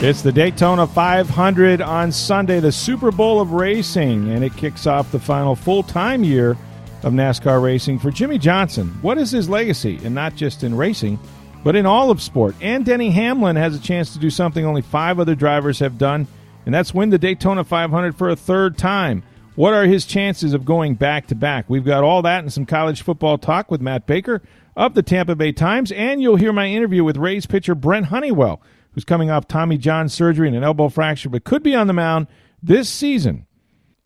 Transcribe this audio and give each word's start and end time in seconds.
It's 0.00 0.22
the 0.22 0.32
Daytona 0.32 0.86
500 0.86 1.80
on 1.80 2.12
Sunday, 2.12 2.60
the 2.60 2.72
Super 2.72 3.10
Bowl 3.10 3.40
of 3.40 3.52
racing, 3.52 4.28
and 4.32 4.44
it 4.44 4.54
kicks 4.56 4.86
off 4.86 5.10
the 5.12 5.20
final 5.20 5.54
full 5.54 5.82
time 5.82 6.24
year 6.24 6.58
of 7.04 7.12
NASCAR 7.12 7.62
racing 7.62 8.00
for 8.00 8.10
Jimmie 8.10 8.38
Johnson. 8.38 8.88
What 9.02 9.18
is 9.18 9.30
his 9.30 9.48
legacy? 9.48 10.00
And 10.04 10.14
not 10.14 10.34
just 10.34 10.62
in 10.62 10.74
racing, 10.74 11.18
but 11.62 11.76
in 11.76 11.86
all 11.86 12.10
of 12.10 12.20
sport. 12.20 12.54
And 12.60 12.84
Denny 12.84 13.10
Hamlin 13.10 13.56
has 13.56 13.76
a 13.76 13.80
chance 13.80 14.12
to 14.12 14.18
do 14.18 14.30
something 14.30 14.66
only 14.66 14.82
five 14.82 15.20
other 15.20 15.34
drivers 15.34 15.78
have 15.78 15.96
done, 15.96 16.26
and 16.66 16.74
that's 16.74 16.92
win 16.92 17.10
the 17.10 17.18
Daytona 17.18 17.64
500 17.64 18.16
for 18.16 18.28
a 18.28 18.36
third 18.36 18.76
time. 18.76 19.22
What 19.54 19.74
are 19.74 19.84
his 19.84 20.04
chances 20.04 20.52
of 20.52 20.64
going 20.64 20.96
back 20.96 21.28
to 21.28 21.34
back? 21.36 21.66
We've 21.68 21.84
got 21.84 22.02
all 22.02 22.20
that 22.22 22.40
and 22.40 22.52
some 22.52 22.66
college 22.66 23.02
football 23.02 23.38
talk 23.38 23.70
with 23.70 23.80
Matt 23.80 24.06
Baker 24.06 24.42
of 24.76 24.94
the 24.94 25.02
Tampa 25.02 25.36
Bay 25.36 25.52
Times, 25.52 25.92
and 25.92 26.20
you'll 26.20 26.36
hear 26.36 26.52
my 26.52 26.66
interview 26.66 27.04
with 27.04 27.16
Rays 27.16 27.46
pitcher 27.46 27.76
Brent 27.76 28.06
Honeywell 28.06 28.60
who's 28.94 29.04
coming 29.04 29.30
off 29.30 29.48
Tommy 29.48 29.76
John 29.76 30.08
surgery 30.08 30.48
and 30.48 30.56
an 30.56 30.64
elbow 30.64 30.88
fracture, 30.88 31.28
but 31.28 31.44
could 31.44 31.62
be 31.62 31.74
on 31.74 31.86
the 31.86 31.92
mound 31.92 32.28
this 32.62 32.88
season. 32.88 33.46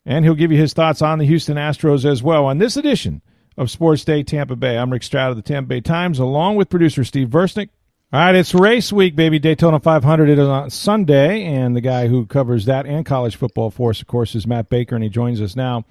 And 0.05 0.25
he'll 0.25 0.35
give 0.35 0.51
you 0.51 0.57
his 0.57 0.73
thoughts 0.73 1.01
on 1.01 1.19
the 1.19 1.25
Houston 1.25 1.57
Astros 1.57 2.03
as 2.03 2.23
well 2.23 2.45
on 2.45 2.57
this 2.57 2.77
edition 2.77 3.21
of 3.57 3.69
Sports 3.69 4.03
Day 4.03 4.23
Tampa 4.23 4.55
Bay. 4.55 4.77
I'm 4.77 4.91
Rick 4.91 5.03
Stroud 5.03 5.31
of 5.31 5.35
the 5.35 5.43
Tampa 5.43 5.67
Bay 5.67 5.81
Times, 5.81 6.17
along 6.17 6.55
with 6.55 6.69
producer 6.69 7.03
Steve 7.03 7.29
Versnick. 7.29 7.69
All 8.11 8.19
right, 8.19 8.33
it's 8.33 8.55
race 8.55 8.91
week, 8.91 9.15
baby. 9.15 9.37
Daytona 9.37 9.79
500 9.79 10.29
it 10.29 10.39
is 10.39 10.47
on 10.47 10.71
Sunday, 10.71 11.43
and 11.43 11.75
the 11.75 11.81
guy 11.81 12.07
who 12.07 12.25
covers 12.25 12.65
that 12.65 12.87
and 12.87 13.05
college 13.05 13.35
football 13.35 13.69
for 13.69 13.91
us, 13.91 14.01
of 14.01 14.07
course, 14.07 14.33
is 14.33 14.47
Matt 14.47 14.67
Baker, 14.67 14.95
and 14.95 15.03
he 15.03 15.11
joins 15.11 15.39
us 15.41 15.55
now. 15.55 15.85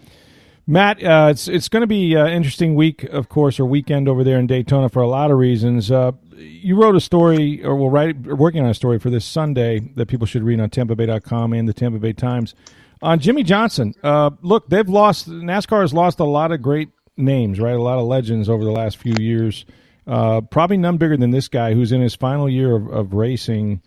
Matt, 0.70 1.02
uh, 1.02 1.28
it's 1.30 1.48
it's 1.48 1.70
going 1.70 1.80
to 1.80 1.86
be 1.86 2.12
an 2.12 2.28
interesting 2.28 2.74
week, 2.74 3.02
of 3.04 3.30
course, 3.30 3.58
or 3.58 3.64
weekend 3.64 4.06
over 4.06 4.22
there 4.22 4.38
in 4.38 4.46
Daytona 4.46 4.90
for 4.90 5.00
a 5.00 5.08
lot 5.08 5.30
of 5.30 5.38
reasons. 5.38 5.90
Uh, 5.90 6.12
you 6.36 6.76
wrote 6.76 6.94
a 6.94 7.00
story, 7.00 7.64
or 7.64 7.74
will 7.74 7.88
write, 7.88 8.18
working 8.18 8.62
on 8.62 8.68
a 8.68 8.74
story 8.74 8.98
for 8.98 9.08
this 9.08 9.24
Sunday 9.24 9.78
that 9.96 10.08
people 10.08 10.26
should 10.26 10.42
read 10.42 10.60
on 10.60 10.68
TampaBay.com 10.68 11.54
and 11.54 11.66
the 11.66 11.72
Tampa 11.72 11.98
Bay 11.98 12.12
Times 12.12 12.54
on 13.00 13.18
Jimmie 13.18 13.44
Johnson. 13.44 13.94
Uh, 14.02 14.28
look, 14.42 14.68
they've 14.68 14.90
lost 14.90 15.26
NASCAR 15.26 15.80
has 15.80 15.94
lost 15.94 16.20
a 16.20 16.24
lot 16.24 16.52
of 16.52 16.60
great 16.60 16.90
names, 17.16 17.58
right? 17.58 17.74
A 17.74 17.82
lot 17.82 17.98
of 17.98 18.06
legends 18.06 18.50
over 18.50 18.62
the 18.62 18.70
last 18.70 18.98
few 18.98 19.14
years. 19.18 19.64
Uh, 20.06 20.42
probably 20.42 20.76
none 20.76 20.98
bigger 20.98 21.16
than 21.16 21.30
this 21.30 21.48
guy 21.48 21.72
who's 21.72 21.92
in 21.92 22.02
his 22.02 22.14
final 22.14 22.46
year 22.46 22.76
of, 22.76 22.88
of 22.88 23.14
racing. 23.14 23.80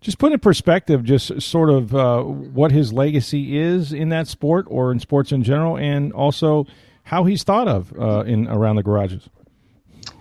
Just 0.00 0.18
put 0.18 0.32
in 0.32 0.38
perspective, 0.38 1.04
just 1.04 1.42
sort 1.42 1.68
of 1.68 1.94
uh, 1.94 2.22
what 2.22 2.72
his 2.72 2.92
legacy 2.92 3.58
is 3.58 3.92
in 3.92 4.08
that 4.08 4.28
sport 4.28 4.66
or 4.68 4.92
in 4.92 5.00
sports 5.00 5.30
in 5.30 5.42
general, 5.42 5.76
and 5.76 6.12
also 6.12 6.66
how 7.04 7.24
he's 7.24 7.42
thought 7.42 7.68
of 7.68 7.92
uh, 7.98 8.20
in 8.20 8.48
around 8.48 8.76
the 8.76 8.82
garages 8.82 9.28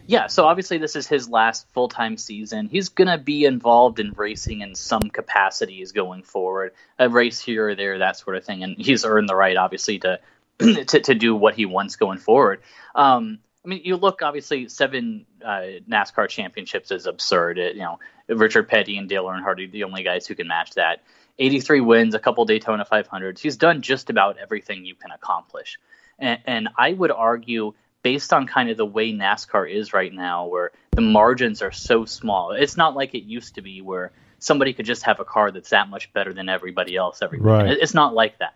yeah, 0.09 0.25
so 0.25 0.45
obviously 0.45 0.79
this 0.79 0.95
is 0.95 1.05
his 1.05 1.29
last 1.29 1.67
full 1.71 1.87
time 1.87 2.17
season. 2.17 2.67
He's 2.67 2.89
going 2.89 3.09
to 3.09 3.19
be 3.19 3.45
involved 3.45 3.99
in 3.99 4.11
racing 4.13 4.61
in 4.61 4.73
some 4.73 5.03
capacities 5.03 5.91
going 5.91 6.23
forward, 6.23 6.73
a 6.97 7.07
race 7.07 7.39
here 7.39 7.67
or 7.67 7.75
there, 7.75 7.99
that 7.99 8.17
sort 8.17 8.35
of 8.35 8.43
thing. 8.43 8.63
And 8.63 8.75
he's 8.75 9.05
earned 9.05 9.29
the 9.29 9.35
right, 9.35 9.55
obviously, 9.55 9.99
to 9.99 10.19
to, 10.57 10.83
to 10.83 11.13
do 11.13 11.35
what 11.35 11.53
he 11.53 11.67
wants 11.67 11.95
going 11.95 12.17
forward. 12.17 12.61
Um, 12.95 13.37
I 13.69 13.75
mean, 13.75 13.81
you 13.83 13.97
look 13.97 14.23
obviously 14.23 14.67
seven 14.67 15.27
uh, 15.45 15.61
NASCAR 15.87 16.27
championships 16.27 16.89
is 16.89 17.05
absurd. 17.05 17.59
It, 17.59 17.75
you 17.75 17.83
know, 17.83 17.99
Richard 18.27 18.67
Petty 18.67 18.97
and 18.97 19.07
Dale 19.07 19.25
Earnhardt 19.25 19.63
are 19.63 19.71
the 19.71 19.83
only 19.83 20.01
guys 20.01 20.25
who 20.25 20.33
can 20.33 20.47
match 20.47 20.73
that. 20.73 21.03
83 21.37 21.81
wins, 21.81 22.15
a 22.15 22.19
couple 22.19 22.45
Daytona 22.45 22.83
500s. 22.83 23.37
He's 23.37 23.57
done 23.57 23.83
just 23.83 24.09
about 24.09 24.37
everything 24.39 24.85
you 24.85 24.95
can 24.95 25.11
accomplish. 25.11 25.77
And, 26.17 26.39
and 26.45 26.69
I 26.79 26.93
would 26.93 27.11
argue 27.11 27.75
based 28.01 28.33
on 28.33 28.47
kind 28.47 28.71
of 28.71 28.77
the 28.77 28.87
way 28.87 29.13
NASCAR 29.13 29.71
is 29.71 29.93
right 29.93 30.11
now, 30.11 30.47
where 30.47 30.71
the 30.91 31.01
margins 31.01 31.61
are 31.61 31.71
so 31.71 32.05
small. 32.05 32.53
It's 32.53 32.75
not 32.75 32.95
like 32.95 33.13
it 33.13 33.23
used 33.23 33.55
to 33.55 33.61
be 33.61 33.81
where 33.81 34.11
somebody 34.39 34.73
could 34.73 34.87
just 34.87 35.03
have 35.03 35.19
a 35.19 35.25
car 35.25 35.51
that's 35.51 35.69
that 35.69 35.89
much 35.89 36.11
better 36.11 36.33
than 36.33 36.49
everybody 36.49 36.95
else 36.95 37.21
every 37.21 37.39
right. 37.39 37.77
It's 37.79 37.93
not 37.93 38.15
like 38.15 38.39
that. 38.39 38.55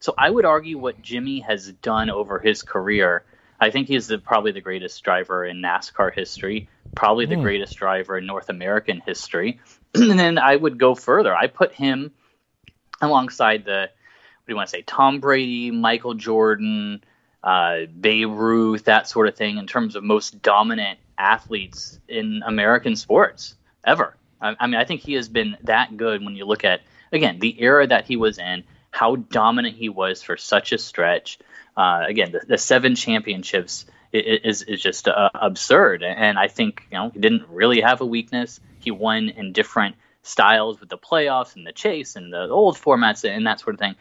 So 0.00 0.14
I 0.16 0.30
would 0.30 0.46
argue 0.46 0.78
what 0.78 1.02
Jimmie 1.02 1.40
has 1.40 1.70
done 1.70 2.08
over 2.08 2.38
his 2.38 2.62
career. 2.62 3.24
I 3.60 3.70
think 3.70 3.88
he's 3.88 4.08
the, 4.08 4.18
probably 4.18 4.52
the 4.52 4.60
greatest 4.60 5.02
driver 5.02 5.44
in 5.44 5.62
NASCAR 5.62 6.12
history, 6.12 6.68
probably 6.94 7.26
the 7.26 7.36
mm. 7.36 7.42
greatest 7.42 7.76
driver 7.76 8.18
in 8.18 8.26
North 8.26 8.48
American 8.48 9.00
history. 9.00 9.60
and 9.94 10.18
then 10.18 10.38
I 10.38 10.56
would 10.56 10.78
go 10.78 10.94
further. 10.94 11.34
I 11.34 11.46
put 11.46 11.72
him 11.72 12.12
alongside 13.00 13.64
the 13.64 13.90
what 14.44 14.48
do 14.48 14.52
you 14.52 14.56
want 14.56 14.68
to 14.68 14.76
say, 14.76 14.82
Tom 14.82 15.20
Brady, 15.20 15.70
Michael 15.70 16.12
Jordan, 16.12 17.02
uh, 17.42 17.86
Babe 17.98 18.28
Ruth, 18.30 18.84
that 18.84 19.08
sort 19.08 19.26
of 19.26 19.36
thing, 19.36 19.56
in 19.56 19.66
terms 19.66 19.96
of 19.96 20.04
most 20.04 20.42
dominant 20.42 20.98
athletes 21.16 21.98
in 22.08 22.42
American 22.44 22.94
sports 22.94 23.54
ever. 23.84 24.14
I, 24.42 24.54
I 24.60 24.66
mean, 24.66 24.76
I 24.76 24.84
think 24.84 25.00
he 25.00 25.14
has 25.14 25.30
been 25.30 25.56
that 25.62 25.96
good 25.96 26.22
when 26.22 26.36
you 26.36 26.44
look 26.44 26.62
at, 26.62 26.82
again, 27.10 27.38
the 27.38 27.58
era 27.58 27.86
that 27.86 28.06
he 28.06 28.16
was 28.16 28.38
in, 28.38 28.64
how 28.90 29.16
dominant 29.16 29.76
he 29.76 29.88
was 29.88 30.22
for 30.22 30.36
such 30.36 30.72
a 30.72 30.78
stretch. 30.78 31.38
Uh, 31.76 32.04
again, 32.06 32.32
the, 32.32 32.40
the, 32.46 32.58
seven 32.58 32.94
championships 32.94 33.86
is, 34.12 34.62
is 34.62 34.80
just 34.80 35.08
uh, 35.08 35.30
absurd. 35.34 36.02
And 36.04 36.38
I 36.38 36.46
think, 36.46 36.86
you 36.90 36.98
know, 36.98 37.10
he 37.10 37.18
didn't 37.18 37.48
really 37.48 37.80
have 37.80 38.00
a 38.00 38.06
weakness. 38.06 38.60
He 38.78 38.92
won 38.92 39.28
in 39.28 39.52
different 39.52 39.96
styles 40.22 40.78
with 40.78 40.88
the 40.88 40.98
playoffs 40.98 41.56
and 41.56 41.66
the 41.66 41.72
chase 41.72 42.14
and 42.16 42.32
the 42.32 42.48
old 42.48 42.76
formats 42.76 43.28
and 43.28 43.46
that 43.46 43.60
sort 43.60 43.74
of 43.74 43.80
thing 43.80 43.96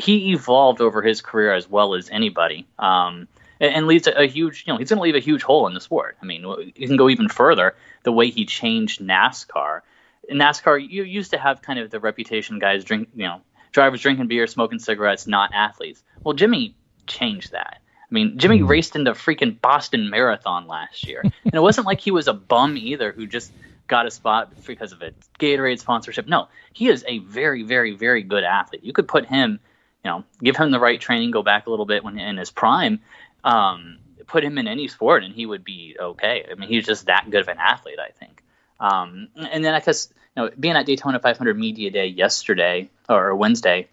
he 0.00 0.32
evolved 0.32 0.80
over 0.80 1.02
his 1.02 1.20
career 1.20 1.52
as 1.52 1.68
well 1.68 1.94
as 1.94 2.08
anybody. 2.10 2.66
Um, 2.78 3.28
and, 3.60 3.86
leaves 3.86 4.06
a, 4.06 4.26
huge, 4.26 4.64
you 4.66 4.72
know, 4.72 4.78
he's 4.78 4.88
going 4.88 4.96
to 4.96 5.02
leave 5.02 5.14
a 5.14 5.20
huge 5.20 5.42
hole 5.42 5.66
in 5.66 5.74
the 5.74 5.80
sport. 5.80 6.16
I 6.22 6.24
mean, 6.24 6.42
you 6.74 6.88
can 6.88 6.96
go 6.96 7.10
even 7.10 7.28
further. 7.28 7.76
The 8.04 8.12
way 8.12 8.30
he 8.30 8.46
changed 8.46 9.02
NASCAR. 9.02 9.82
NASCAR, 10.30 10.88
you 10.88 11.04
used 11.04 11.32
to 11.32 11.38
have 11.38 11.60
kind 11.60 11.78
of 11.78 11.90
the 11.90 12.00
reputation 12.00 12.58
guys 12.58 12.84
drink, 12.84 13.10
you 13.14 13.24
know, 13.24 13.42
drivers 13.72 14.00
drinking 14.00 14.28
beer, 14.28 14.46
smoking 14.46 14.78
cigarettes, 14.78 15.26
not 15.26 15.50
athletes. 15.52 16.02
Well, 16.24 16.32
Jimmie 16.32 16.74
changed 17.10 17.52
that. 17.52 17.80
I 17.80 18.12
mean, 18.14 18.38
Jimmie 18.38 18.58
mm-hmm. 18.58 18.66
raced 18.66 18.96
in 18.96 19.04
the 19.04 19.12
freaking 19.12 19.60
Boston 19.60 20.10
Marathon 20.10 20.66
last 20.66 21.06
year, 21.06 21.20
and 21.22 21.54
it 21.54 21.60
wasn't 21.60 21.86
like 21.86 22.00
he 22.00 22.10
was 22.10 22.28
a 22.28 22.32
bum 22.32 22.76
either 22.76 23.12
who 23.12 23.26
just 23.26 23.52
got 23.86 24.06
a 24.06 24.10
spot 24.10 24.52
because 24.66 24.92
of 24.92 25.02
a 25.02 25.12
Gatorade 25.38 25.78
sponsorship. 25.78 26.26
No, 26.26 26.48
he 26.72 26.88
is 26.88 27.04
a 27.06 27.18
very, 27.18 27.62
very, 27.62 27.94
very 27.94 28.22
good 28.22 28.44
athlete. 28.44 28.84
You 28.84 28.92
could 28.92 29.08
put 29.08 29.26
him 29.26 29.60
you 30.04 30.10
know, 30.10 30.24
give 30.42 30.56
him 30.56 30.70
the 30.70 30.80
right 30.80 31.00
training, 31.00 31.30
go 31.30 31.42
back 31.42 31.66
a 31.66 31.70
little 31.70 31.86
bit 31.86 32.02
when 32.02 32.18
in 32.18 32.36
his 32.36 32.50
prime, 32.50 33.00
um, 33.44 33.98
put 34.26 34.44
him 34.44 34.58
in 34.58 34.66
any 34.66 34.88
sport, 34.88 35.24
and 35.24 35.34
he 35.34 35.44
would 35.44 35.64
be 35.64 35.96
okay. 35.98 36.46
I 36.50 36.54
mean, 36.54 36.68
he's 36.68 36.86
just 36.86 37.06
that 37.06 37.30
good 37.30 37.40
of 37.40 37.48
an 37.48 37.58
athlete, 37.58 37.98
I 37.98 38.10
think. 38.12 38.42
Um, 38.78 39.28
and 39.36 39.64
then 39.64 39.74
I 39.74 39.80
guess 39.80 40.08
you 40.36 40.42
know, 40.42 40.50
being 40.58 40.76
at 40.76 40.86
Daytona 40.86 41.18
500 41.18 41.58
Media 41.58 41.90
Day 41.90 42.06
yesterday 42.06 42.88
or 43.08 43.34
Wednesday, 43.34 43.88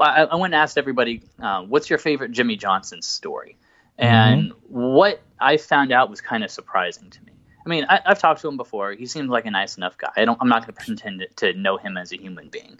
I, 0.00 0.24
I 0.24 0.34
went 0.36 0.54
and 0.54 0.62
asked 0.62 0.78
everybody, 0.78 1.22
uh, 1.40 1.62
"What's 1.62 1.90
your 1.90 1.98
favorite 1.98 2.32
Jimmie 2.32 2.56
Johnson 2.56 3.02
story?" 3.02 3.56
And 3.98 4.52
mm-hmm. 4.52 4.82
what 4.82 5.22
I 5.40 5.56
found 5.56 5.92
out 5.92 6.10
was 6.10 6.20
kind 6.20 6.42
of 6.42 6.50
surprising 6.50 7.10
to 7.10 7.24
me. 7.24 7.32
I 7.64 7.68
mean, 7.68 7.86
I, 7.88 8.00
have 8.04 8.18
talked 8.18 8.42
to 8.42 8.48
him 8.48 8.56
before. 8.56 8.92
He 8.92 9.06
seems 9.06 9.30
like 9.30 9.46
a 9.46 9.50
nice 9.50 9.76
enough 9.76 9.96
guy. 9.96 10.10
I 10.16 10.24
don't. 10.24 10.38
I'm 10.40 10.48
not 10.48 10.66
going 10.66 10.74
to 10.74 10.84
pretend 10.84 11.26
to 11.36 11.52
know 11.54 11.76
him 11.76 11.96
as 11.96 12.12
a 12.12 12.16
human 12.16 12.48
being. 12.48 12.78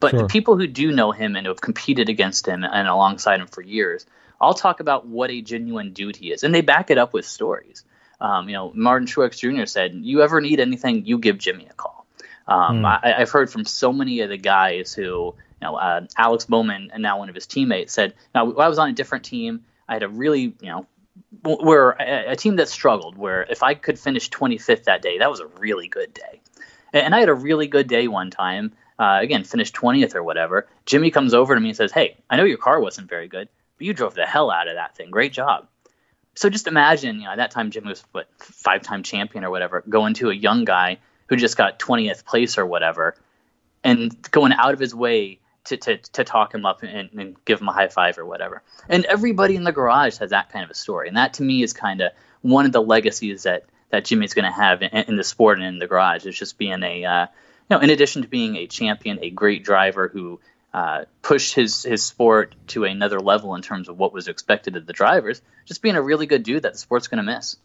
But 0.00 0.10
sure. 0.10 0.22
the 0.22 0.26
people 0.26 0.56
who 0.56 0.66
do 0.66 0.90
know 0.90 1.12
him 1.12 1.36
and 1.36 1.46
who 1.46 1.50
have 1.50 1.60
competed 1.60 2.08
against 2.08 2.46
him 2.46 2.64
and 2.64 2.88
alongside 2.88 3.40
him 3.40 3.46
for 3.46 3.62
years, 3.62 4.04
I'll 4.40 4.54
talk 4.54 4.80
about 4.80 5.06
what 5.06 5.30
a 5.30 5.40
genuine 5.40 5.92
dude 5.92 6.16
he 6.16 6.32
is, 6.32 6.42
and 6.42 6.54
they 6.54 6.60
back 6.60 6.90
it 6.90 6.98
up 6.98 7.12
with 7.12 7.24
stories. 7.24 7.84
Um, 8.20 8.48
you 8.48 8.54
know, 8.54 8.72
Martin 8.74 9.06
Truex 9.06 9.38
Jr. 9.38 9.66
said, 9.66 9.94
"You 9.94 10.22
ever 10.22 10.40
need 10.40 10.60
anything, 10.60 11.04
you 11.06 11.18
give 11.18 11.38
Jimmie 11.38 11.68
a 11.70 11.74
call." 11.74 12.06
Um, 12.48 12.82
mm. 12.82 13.00
I, 13.02 13.20
have 13.20 13.30
heard 13.30 13.50
from 13.50 13.64
so 13.64 13.92
many 13.92 14.20
of 14.20 14.30
the 14.30 14.36
guys 14.36 14.92
who, 14.92 15.34
know, 15.62 15.76
uh, 15.76 16.06
Alex 16.16 16.44
Bowman 16.46 16.90
and 16.92 17.02
now 17.02 17.18
one 17.18 17.28
of 17.28 17.34
his 17.34 17.46
teammates 17.46 17.92
said, 17.92 18.14
"Now 18.34 18.52
I 18.52 18.68
was 18.68 18.78
on 18.78 18.88
a 18.88 18.92
different 18.92 19.24
team. 19.24 19.64
I 19.88 19.94
had 19.94 20.02
a 20.02 20.08
really, 20.08 20.54
you 20.60 20.68
know, 20.68 20.86
where 21.42 21.90
a, 21.90 22.32
a 22.32 22.36
team 22.36 22.56
that 22.56 22.68
struggled. 22.68 23.16
Where 23.16 23.42
if 23.42 23.62
I 23.62 23.74
could 23.74 23.98
finish 23.98 24.30
25th 24.30 24.84
that 24.84 25.02
day, 25.02 25.18
that 25.18 25.30
was 25.30 25.40
a 25.40 25.46
really 25.46 25.88
good 25.88 26.12
day." 26.14 26.40
And 26.94 27.14
I 27.14 27.20
had 27.20 27.30
a 27.30 27.34
really 27.34 27.68
good 27.68 27.88
day 27.88 28.06
one 28.06 28.30
time 28.30 28.72
uh, 29.02 29.18
again, 29.20 29.42
finished 29.42 29.74
20th 29.74 30.14
or 30.14 30.22
whatever. 30.22 30.68
Jimmie 30.86 31.10
comes 31.10 31.34
over 31.34 31.54
to 31.54 31.60
me 31.60 31.70
and 31.70 31.76
says, 31.76 31.90
Hey, 31.90 32.16
I 32.30 32.36
know 32.36 32.44
your 32.44 32.58
car 32.58 32.80
wasn't 32.80 33.08
very 33.08 33.26
good, 33.26 33.48
but 33.76 33.86
you 33.86 33.94
drove 33.94 34.14
the 34.14 34.26
hell 34.26 34.50
out 34.50 34.68
of 34.68 34.76
that 34.76 34.96
thing. 34.96 35.10
Great 35.10 35.32
job. 35.32 35.66
So 36.34 36.48
just 36.48 36.68
imagine, 36.68 37.16
you 37.16 37.24
know, 37.24 37.32
at 37.32 37.36
that 37.36 37.50
time 37.50 37.72
Jimmie 37.72 37.88
was 37.88 38.04
what 38.12 38.28
five 38.38 38.82
time 38.82 39.02
champion 39.02 39.44
or 39.44 39.50
whatever, 39.50 39.82
going 39.88 40.14
to 40.14 40.30
a 40.30 40.34
young 40.34 40.64
guy 40.64 40.98
who 41.26 41.36
just 41.36 41.56
got 41.56 41.80
20th 41.80 42.24
place 42.24 42.58
or 42.58 42.64
whatever, 42.64 43.16
and 43.82 44.16
going 44.30 44.52
out 44.52 44.72
of 44.72 44.78
his 44.78 44.94
way 44.94 45.40
to, 45.64 45.76
to, 45.76 45.96
to 45.96 46.24
talk 46.24 46.54
him 46.54 46.66
up 46.66 46.82
and, 46.82 47.10
and 47.18 47.44
give 47.44 47.60
him 47.60 47.68
a 47.68 47.72
high 47.72 47.88
five 47.88 48.18
or 48.18 48.24
whatever. 48.24 48.62
And 48.88 49.04
everybody 49.04 49.56
in 49.56 49.64
the 49.64 49.72
garage 49.72 50.18
has 50.18 50.30
that 50.30 50.50
kind 50.50 50.64
of 50.64 50.70
a 50.70 50.74
story. 50.74 51.08
And 51.08 51.16
that 51.16 51.34
to 51.34 51.42
me 51.42 51.62
is 51.62 51.72
kind 51.72 52.00
of 52.00 52.12
one 52.40 52.66
of 52.66 52.72
the 52.72 52.82
legacies 52.82 53.44
that, 53.44 53.64
that 53.90 54.04
Jimmie's 54.04 54.34
going 54.34 54.44
to 54.44 54.52
have 54.52 54.82
in, 54.82 54.88
in, 54.88 55.16
the 55.16 55.24
sport 55.24 55.58
and 55.58 55.66
in 55.66 55.78
the 55.78 55.86
garage 55.86 56.26
is 56.26 56.36
just 56.36 56.58
being 56.58 56.82
a, 56.82 57.04
uh, 57.04 57.26
know, 57.72 57.80
in 57.80 57.90
addition 57.90 58.22
to 58.22 58.28
being 58.28 58.56
a 58.56 58.66
champion, 58.66 59.18
a 59.22 59.30
great 59.30 59.64
driver 59.64 60.08
who 60.08 60.40
uh, 60.72 61.04
pushed 61.20 61.54
his 61.54 61.82
his 61.82 62.02
sport 62.02 62.54
to 62.68 62.84
another 62.84 63.20
level 63.20 63.54
in 63.54 63.62
terms 63.62 63.88
of 63.88 63.98
what 63.98 64.12
was 64.12 64.28
expected 64.28 64.76
of 64.76 64.86
the 64.86 64.92
drivers, 64.92 65.42
just 65.66 65.82
being 65.82 65.96
a 65.96 66.02
really 66.02 66.26
good 66.26 66.42
dude 66.42 66.62
that 66.62 66.72
the 66.72 66.78
sport's 66.78 67.08
going 67.08 67.24
to 67.24 67.30
miss. 67.34 67.56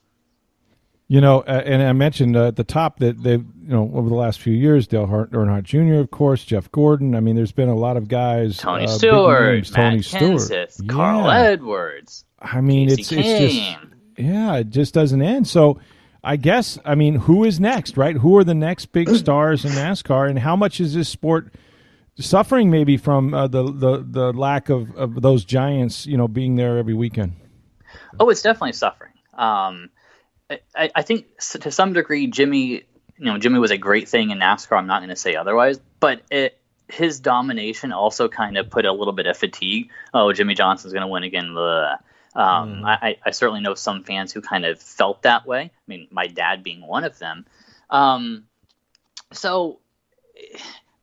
You 1.10 1.22
know, 1.22 1.40
uh, 1.40 1.64
and 1.66 1.82
I 1.82 1.94
mentioned 1.94 2.36
uh, 2.36 2.48
at 2.48 2.58
the 2.58 2.66
top 2.66 3.00
that 3.00 3.24
they've, 3.24 3.40
you 3.40 3.70
know, 3.70 3.90
over 3.94 4.10
the 4.10 4.16
last 4.16 4.42
few 4.42 4.52
years, 4.54 4.88
Dale 4.88 5.06
Hart, 5.06 5.32
Earnhardt 5.32 5.64
Jr., 5.64 6.02
of 6.02 6.12
course, 6.12 6.44
Jeff 6.44 6.70
Gordon. 6.72 7.16
I 7.16 7.22
mean, 7.22 7.38
there's 7.38 7.54
been 7.54 7.70
a 7.70 7.76
lot 7.76 7.96
of 7.96 8.10
guys. 8.10 8.58
Tony 8.58 8.84
uh, 8.84 8.88
Stewart, 8.88 9.54
names, 9.56 9.72
Matt 9.72 9.92
Tony 9.92 10.02
Stewart, 10.02 10.42
Kenseth, 10.42 10.88
Carl 10.90 11.24
Yeah. 11.28 11.40
Edwards. 11.52 12.26
I 12.42 12.60
mean, 12.60 12.90
Casey 12.90 13.02
it's 13.02 13.12
it's 13.28 13.56
just 13.56 13.78
yeah, 14.18 14.56
it 14.58 14.70
just 14.70 14.94
doesn't 14.94 15.22
end. 15.22 15.48
So, 15.48 15.80
I 16.26 16.36
guess 16.36 16.78
I 16.84 16.96
mean, 16.96 17.16
who 17.16 17.46
is 17.46 17.58
next, 17.58 17.96
right? 17.96 18.16
Who 18.18 18.36
are 18.38 18.44
the 18.44 18.54
next 18.56 18.88
big 18.88 19.08
stars 19.16 19.64
in 19.64 19.72
NASCAR, 19.72 20.30
and 20.30 20.38
how 20.38 20.58
much 20.58 20.82
is 20.82 20.94
this 20.94 21.08
sport 21.08 21.54
suffering 22.20 22.70
maybe 22.70 22.98
from 22.98 23.34
uh, 23.34 23.48
the, 23.48 23.64
the 23.64 24.06
the 24.06 24.34
lack 24.34 24.68
of, 24.68 24.94
of 24.98 25.22
those 25.22 25.46
giants, 25.46 26.06
you 26.06 26.18
know, 26.18 26.28
being 26.28 26.58
there 26.58 26.78
every 26.78 26.96
weekend? 26.96 27.34
Oh, 28.20 28.30
it's 28.30 28.42
definitely 28.42 28.74
suffering. 28.74 29.14
Um, 29.36 29.90
I, 30.50 30.90
I 30.96 31.02
think 31.02 31.26
to 31.62 31.72
some 31.72 31.94
degree, 31.94 32.28
Jimmie, 32.28 32.84
you 33.18 33.26
know, 33.26 33.38
Jimmie 33.38 33.60
was 33.60 33.72
a 33.72 33.78
great 33.78 34.08
thing 34.08 34.30
in 34.32 34.40
NASCAR. 34.40 34.78
I'm 34.78 34.88
not 34.88 35.00
going 35.00 35.10
to 35.10 35.16
say 35.16 35.36
otherwise, 35.36 35.80
but 36.00 36.22
it, 36.32 36.58
his 36.88 37.20
domination 37.20 37.92
also 37.92 38.30
kind 38.30 38.58
of 38.58 38.70
put 38.70 38.86
a 38.86 38.92
little 38.94 39.14
bit 39.14 39.26
of 39.28 39.36
fatigue. 39.38 39.90
Oh, 40.14 40.32
Jimmie 40.32 40.54
Johnson's 40.56 40.94
going 40.94 41.02
to 41.02 41.08
win 41.08 41.24
again. 41.24 41.54
blah. 41.54 41.96
Um, 42.36 42.86
I, 42.86 42.98
I- 43.02 43.18
I 43.26 43.32
certainly 43.32 43.62
know 43.62 43.74
some 43.74 44.04
fans 44.04 44.32
who 44.32 44.42
kind 44.42 44.66
of 44.66 44.80
felt 44.82 45.24
that 45.24 45.46
way. 45.46 45.64
I 45.64 45.70
mean, 45.88 46.08
my 46.12 46.28
dad 46.28 46.64
being 46.64 46.86
one 46.86 47.04
of 47.04 47.18
them. 47.20 47.46
Um, 47.90 48.46
so, 49.34 49.80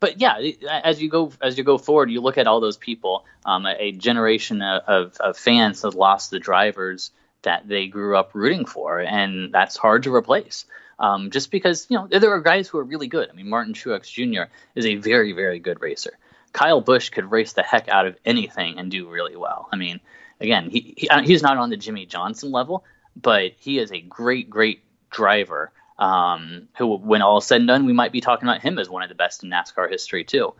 but 0.00 0.20
yeah, 0.20 0.38
as 0.68 1.02
you 1.02 1.10
go 1.10 1.32
as 1.42 1.58
you 1.58 1.64
go 1.64 1.76
forward, 1.76 2.10
you 2.10 2.20
look 2.20 2.38
at 2.38 2.46
all 2.46 2.60
those 2.60 2.76
people. 2.76 3.24
Um, 3.44 3.66
a, 3.66 3.74
a 3.78 3.92
generation 3.92 4.62
of, 4.62 4.82
of, 4.86 5.16
of 5.18 5.36
fans 5.36 5.82
has 5.82 5.94
lost 5.94 6.30
the 6.30 6.38
drivers 6.38 7.10
that 7.44 7.66
they 7.66 7.86
grew 7.86 8.16
up 8.16 8.34
rooting 8.34 8.66
for, 8.66 9.00
and 9.00 9.52
that's 9.52 9.76
hard 9.76 10.02
to 10.02 10.14
replace. 10.14 10.66
Um, 10.98 11.30
just 11.30 11.50
because 11.50 11.86
you 11.88 11.96
know 11.96 12.06
there 12.06 12.32
are 12.32 12.40
guys 12.40 12.68
who 12.68 12.78
are 12.78 12.84
really 12.84 13.08
good. 13.08 13.28
I 13.30 13.32
mean, 13.32 13.48
Martin 13.48 13.74
Truex 13.74 14.10
Jr. 14.12 14.50
is 14.74 14.86
a 14.86 14.96
very 14.96 15.32
very 15.32 15.58
good 15.58 15.80
racer. 15.80 16.18
Kyle 16.52 16.80
Busch 16.80 17.10
could 17.10 17.30
race 17.30 17.52
the 17.52 17.62
heck 17.62 17.88
out 17.88 18.06
of 18.06 18.16
anything 18.24 18.78
and 18.78 18.90
do 18.90 19.08
really 19.08 19.36
well. 19.36 19.68
I 19.72 19.76
mean, 19.76 20.00
again, 20.40 20.70
he, 20.70 20.94
he 20.96 21.08
uh, 21.08 21.22
he's 21.22 21.42
not 21.42 21.56
on 21.56 21.70
the 21.70 21.76
Jimmie 21.76 22.06
Johnson 22.06 22.52
level, 22.52 22.84
but 23.16 23.52
he 23.58 23.78
is 23.78 23.92
a 23.92 24.00
great 24.00 24.48
great 24.50 24.82
driver. 25.10 25.72
Um, 25.96 26.68
who, 26.76 26.96
when 26.96 27.22
all 27.22 27.38
is 27.38 27.46
said 27.46 27.60
and 27.60 27.68
done, 27.68 27.86
we 27.86 27.92
might 27.92 28.10
be 28.10 28.20
talking 28.20 28.48
about 28.48 28.60
him 28.60 28.80
as 28.80 28.88
one 28.88 29.04
of 29.04 29.08
the 29.08 29.14
best 29.14 29.44
in 29.44 29.50
NASCAR 29.50 29.88
history 29.88 30.24
too. 30.24 30.54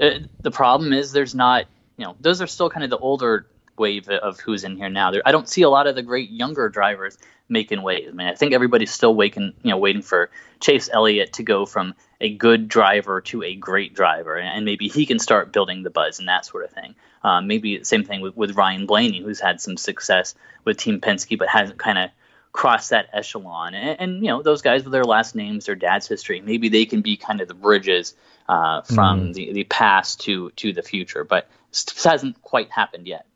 Uh, 0.00 0.10
the 0.40 0.50
problem 0.50 0.92
is 0.92 1.12
there's 1.12 1.34
not, 1.34 1.66
you 1.96 2.04
know, 2.04 2.16
those 2.18 2.42
are 2.42 2.48
still 2.48 2.70
kind 2.70 2.82
of 2.82 2.90
the 2.90 2.98
older 2.98 3.46
wave 3.80 4.08
of 4.08 4.38
who's 4.38 4.62
in 4.62 4.76
here 4.76 4.88
now. 4.88 5.10
There, 5.10 5.22
I 5.26 5.32
don't 5.32 5.48
see 5.48 5.62
a 5.62 5.70
lot 5.70 5.88
of 5.88 5.96
the 5.96 6.02
great 6.02 6.30
younger 6.30 6.68
drivers 6.68 7.18
making 7.48 7.82
waves. 7.82 8.08
I 8.08 8.12
mean, 8.12 8.28
I 8.28 8.36
think 8.36 8.52
everybody's 8.52 8.92
still 8.92 9.14
waiting, 9.14 9.54
you 9.64 9.70
know, 9.70 9.78
waiting 9.78 10.02
for 10.02 10.30
Chase 10.60 10.88
Elliott 10.92 11.32
to 11.32 11.42
go 11.42 11.66
from 11.66 11.94
a 12.20 12.32
good 12.32 12.68
driver 12.68 13.20
to 13.22 13.42
a 13.42 13.56
great 13.56 13.94
driver, 13.94 14.38
and 14.38 14.64
maybe 14.64 14.86
he 14.88 15.06
can 15.06 15.18
start 15.18 15.52
building 15.52 15.82
the 15.82 15.90
buzz 15.90 16.20
and 16.20 16.28
that 16.28 16.44
sort 16.44 16.64
of 16.64 16.70
thing. 16.70 16.94
Um, 17.24 17.46
maybe 17.48 17.82
same 17.82 18.04
thing 18.04 18.20
with, 18.20 18.36
with 18.36 18.56
Ryan 18.56 18.86
Blaney, 18.86 19.20
who's 19.20 19.40
had 19.40 19.60
some 19.60 19.76
success 19.76 20.34
with 20.64 20.76
Team 20.76 21.00
Penske, 21.00 21.38
but 21.38 21.48
hasn't 21.48 21.78
kind 21.78 21.98
of 21.98 22.10
crossed 22.52 22.90
that 22.90 23.08
echelon. 23.12 23.74
And, 23.74 24.00
and, 24.00 24.24
you 24.24 24.30
know, 24.30 24.42
those 24.42 24.62
guys 24.62 24.84
with 24.84 24.92
their 24.92 25.04
last 25.04 25.34
names, 25.34 25.66
their 25.66 25.74
dad's 25.74 26.08
history, 26.08 26.40
maybe 26.40 26.68
they 26.68 26.86
can 26.86 27.02
be 27.02 27.16
kind 27.16 27.40
of 27.40 27.48
the 27.48 27.54
bridges 27.54 28.14
uh, 28.48 28.82
from 28.82 29.32
the, 29.32 29.52
the 29.52 29.64
past 29.64 30.20
to 30.22 30.50
to 30.56 30.72
the 30.72 30.82
future. 30.82 31.24
But 31.24 31.48
this 31.70 32.04
hasn't 32.04 32.42
quite 32.42 32.70
happened 32.70 33.06
yet. 33.06 33.26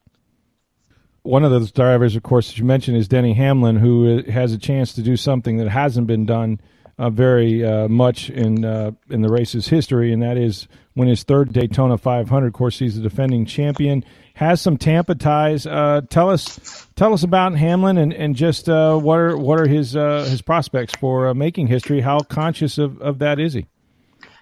One 1.25 1.43
of 1.43 1.51
those 1.51 1.73
drivers, 1.73 2.15
of 2.17 2.23
course, 2.23 2.51
as 2.51 2.59
you 2.59 2.65
mentioned, 2.65 2.97
is 2.99 3.09
Denny 3.09 3.33
Hamlin, 3.33 3.77
who 3.77 4.19
uh, 4.19 4.31
has 4.31 4.53
a 4.53 4.59
chance 4.59 4.93
to 4.93 5.03
do 5.03 5.17
something 5.17 5.57
that 5.57 5.69
hasn't 5.69 6.07
been 6.07 6.27
done 6.27 6.61
uh, 6.99 7.11
very 7.11 7.65
uh, 7.65 7.89
much 7.89 8.31
in 8.31 8.65
uh, 8.65 8.93
in 9.11 9.23
the 9.23 9.29
race's 9.29 9.67
history, 9.67 10.13
and 10.13 10.23
that 10.23 10.37
is 10.37 10.69
win 10.95 11.09
his 11.09 11.25
third 11.25 11.53
Daytona 11.53 11.99
500. 11.99 12.47
Of 12.47 12.53
course, 12.53 12.79
he's 12.79 12.95
the 12.97 13.03
defending 13.03 13.47
champion. 13.47 14.05
Has 14.35 14.61
some 14.61 14.77
Tampa 14.77 15.15
ties. 15.15 15.67
Uh, 15.67 16.03
tell 16.09 16.29
us, 16.29 16.87
tell 16.95 17.15
us 17.15 17.23
about 17.23 17.57
Hamlin, 17.57 17.99
and 17.99 18.13
and 18.13 18.37
just 18.37 18.69
uh, 18.69 18.97
what 18.97 19.19
are 19.19 19.37
what 19.37 19.59
are 19.59 19.67
his 19.67 19.93
his 19.93 20.43
prospects 20.43 20.95
for 21.01 21.33
making 21.35 21.69
history? 21.69 22.01
How 22.01 22.21
conscious 22.21 22.77
of, 22.79 23.01
of 23.01 23.19
that 23.21 23.41
is 23.41 23.55
he? 23.55 23.67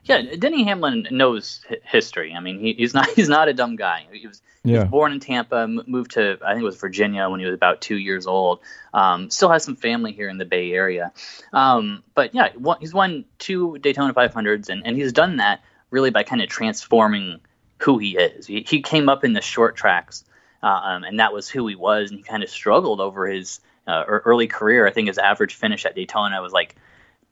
Yeah, 0.04 0.22
Denny 0.36 0.64
Hamlin 0.64 1.06
knows 1.10 1.64
history. 1.84 2.34
I 2.34 2.40
mean, 2.40 2.58
he, 2.58 2.72
he's 2.72 2.94
not 2.94 3.08
he's 3.16 3.28
not 3.28 3.48
a 3.48 3.54
dumb 3.54 3.76
guy. 3.76 4.06
He 4.10 4.26
was, 4.26 4.42
he 4.64 4.72
was 4.72 4.88
born 4.88 5.12
in 5.12 5.20
Tampa, 5.20 5.60
m- 5.60 5.82
moved 5.86 6.12
to 6.12 6.38
I 6.44 6.52
think 6.52 6.62
it 6.62 6.66
was 6.66 6.76
Virginia 6.76 7.28
when 7.28 7.40
he 7.40 7.46
was 7.46 7.54
about 7.54 7.80
two 7.80 7.96
years 7.96 8.26
old. 8.26 8.60
Um, 8.92 9.30
still 9.30 9.50
has 9.50 9.64
some 9.64 9.76
family 9.76 10.12
here 10.12 10.28
in 10.28 10.38
the 10.38 10.44
Bay 10.44 10.72
Area. 10.72 11.12
Um, 11.52 12.02
but 12.14 12.34
yeah, 12.34 12.48
one, 12.56 12.78
he's 12.80 12.94
won 12.94 13.24
two 13.38 13.78
Daytona 13.78 14.12
500s, 14.12 14.68
and, 14.68 14.86
and 14.86 14.96
he's 14.96 15.12
done 15.12 15.36
that 15.36 15.62
really 15.90 16.10
by 16.10 16.22
kind 16.22 16.42
of 16.42 16.48
transforming 16.48 17.40
who 17.78 17.98
he 17.98 18.16
is. 18.16 18.46
He, 18.46 18.64
he 18.66 18.82
came 18.82 19.08
up 19.08 19.24
in 19.24 19.32
the 19.32 19.40
short 19.40 19.76
tracks, 19.76 20.24
uh, 20.62 20.66
um, 20.66 21.04
and 21.04 21.20
that 21.20 21.32
was 21.32 21.48
who 21.48 21.66
he 21.66 21.74
was, 21.74 22.10
and 22.10 22.18
he 22.18 22.24
kind 22.24 22.42
of 22.42 22.48
struggled 22.48 23.00
over 23.00 23.26
his 23.26 23.60
uh, 23.86 24.04
early 24.06 24.46
career. 24.46 24.86
I 24.86 24.90
think 24.90 25.08
his 25.08 25.18
average 25.18 25.54
finish 25.54 25.84
at 25.84 25.94
Daytona 25.94 26.40
was 26.40 26.52
like 26.52 26.76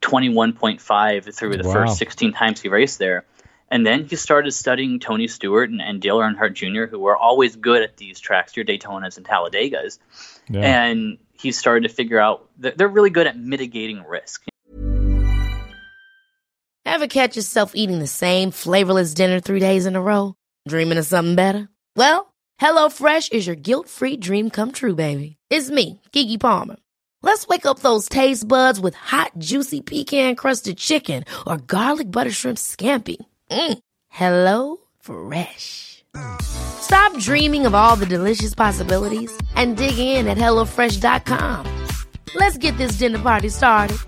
21.5 0.03 1.35
through 1.35 1.57
the 1.57 1.67
Wow. 1.67 1.73
first 1.73 1.99
16 1.99 2.33
times 2.33 2.61
he 2.61 2.69
raced 2.69 2.99
there. 2.99 3.25
And 3.73 3.87
then 3.87 4.05
he 4.05 4.17
started 4.17 4.51
studying 4.51 4.99
Tony 4.99 5.29
Stewart 5.29 5.71
and, 5.71 5.81
and 5.81 6.01
Dale 6.01 6.19
Earnhardt 6.19 6.55
Jr., 6.55 6.87
who 6.91 6.99
were 6.99 7.17
always 7.17 7.55
good 7.55 7.83
at 7.83 7.97
these 7.97 8.19
tracks, 8.19 8.57
your 8.57 8.65
Daytonas 8.65 9.17
and 9.17 9.25
Talladegas. 9.25 9.99
Yeah. 10.49 10.61
And 10.63 11.19
he 11.33 11.53
started 11.53 11.89
to 11.89 11.95
figure 11.95 12.19
out 12.19 12.49
that 12.59 12.77
they're 12.77 12.89
really 12.89 13.11
good 13.11 13.29
at 13.29 13.39
mitigating 13.39 14.03
risk. 14.05 14.45
Ever 16.85 17.07
catch 17.07 17.37
yourself 17.37 17.73
eating 17.77 18.01
the 18.01 18.09
same 18.09 18.51
flavorless 18.51 19.15
dinner 19.15 19.39
three 19.39 19.61
days 19.61 19.87
in 19.87 19.95
a 19.95 20.03
row? 20.03 20.35
Dreaming 20.67 20.99
of 20.99 21.07
something 21.07 21.37
better? 21.37 21.69
Well, 21.95 22.33
HelloFresh 22.61 23.33
is 23.33 23.47
your 23.47 23.57
guilt-free 23.57 24.17
dream 24.17 24.51
come 24.51 24.73
true, 24.73 24.95
baby. 24.97 25.37
It's 25.49 25.71
me, 25.71 26.01
Keke 26.13 26.41
Palmer. 26.41 26.77
Let's 27.23 27.47
wake 27.47 27.67
up 27.67 27.81
those 27.81 28.09
taste 28.09 28.49
buds 28.49 28.81
with 28.81 28.95
hot, 28.95 29.33
juicy 29.39 29.83
pecan-crusted 29.83 30.79
chicken 30.79 31.25
or 31.47 31.59
garlic 31.59 32.11
butter 32.11 32.31
shrimp 32.31 32.59
scampi. 32.59 33.17
Mm. 33.51 33.79
Hello 34.09 34.79
Fresh. 35.01 36.05
Stop 36.43 37.17
dreaming 37.19 37.67
of 37.67 37.75
all 37.75 37.97
the 37.97 38.07
delicious 38.07 38.55
possibilities 38.55 39.31
and 39.55 39.77
dig 39.77 39.99
in 39.99 40.27
at 40.27 40.39
HelloFresh.com. 40.39 41.87
Let's 42.35 42.59
get 42.59 42.77
this 42.79 42.93
dinner 42.93 43.19
party 43.19 43.49
started. 43.49 43.99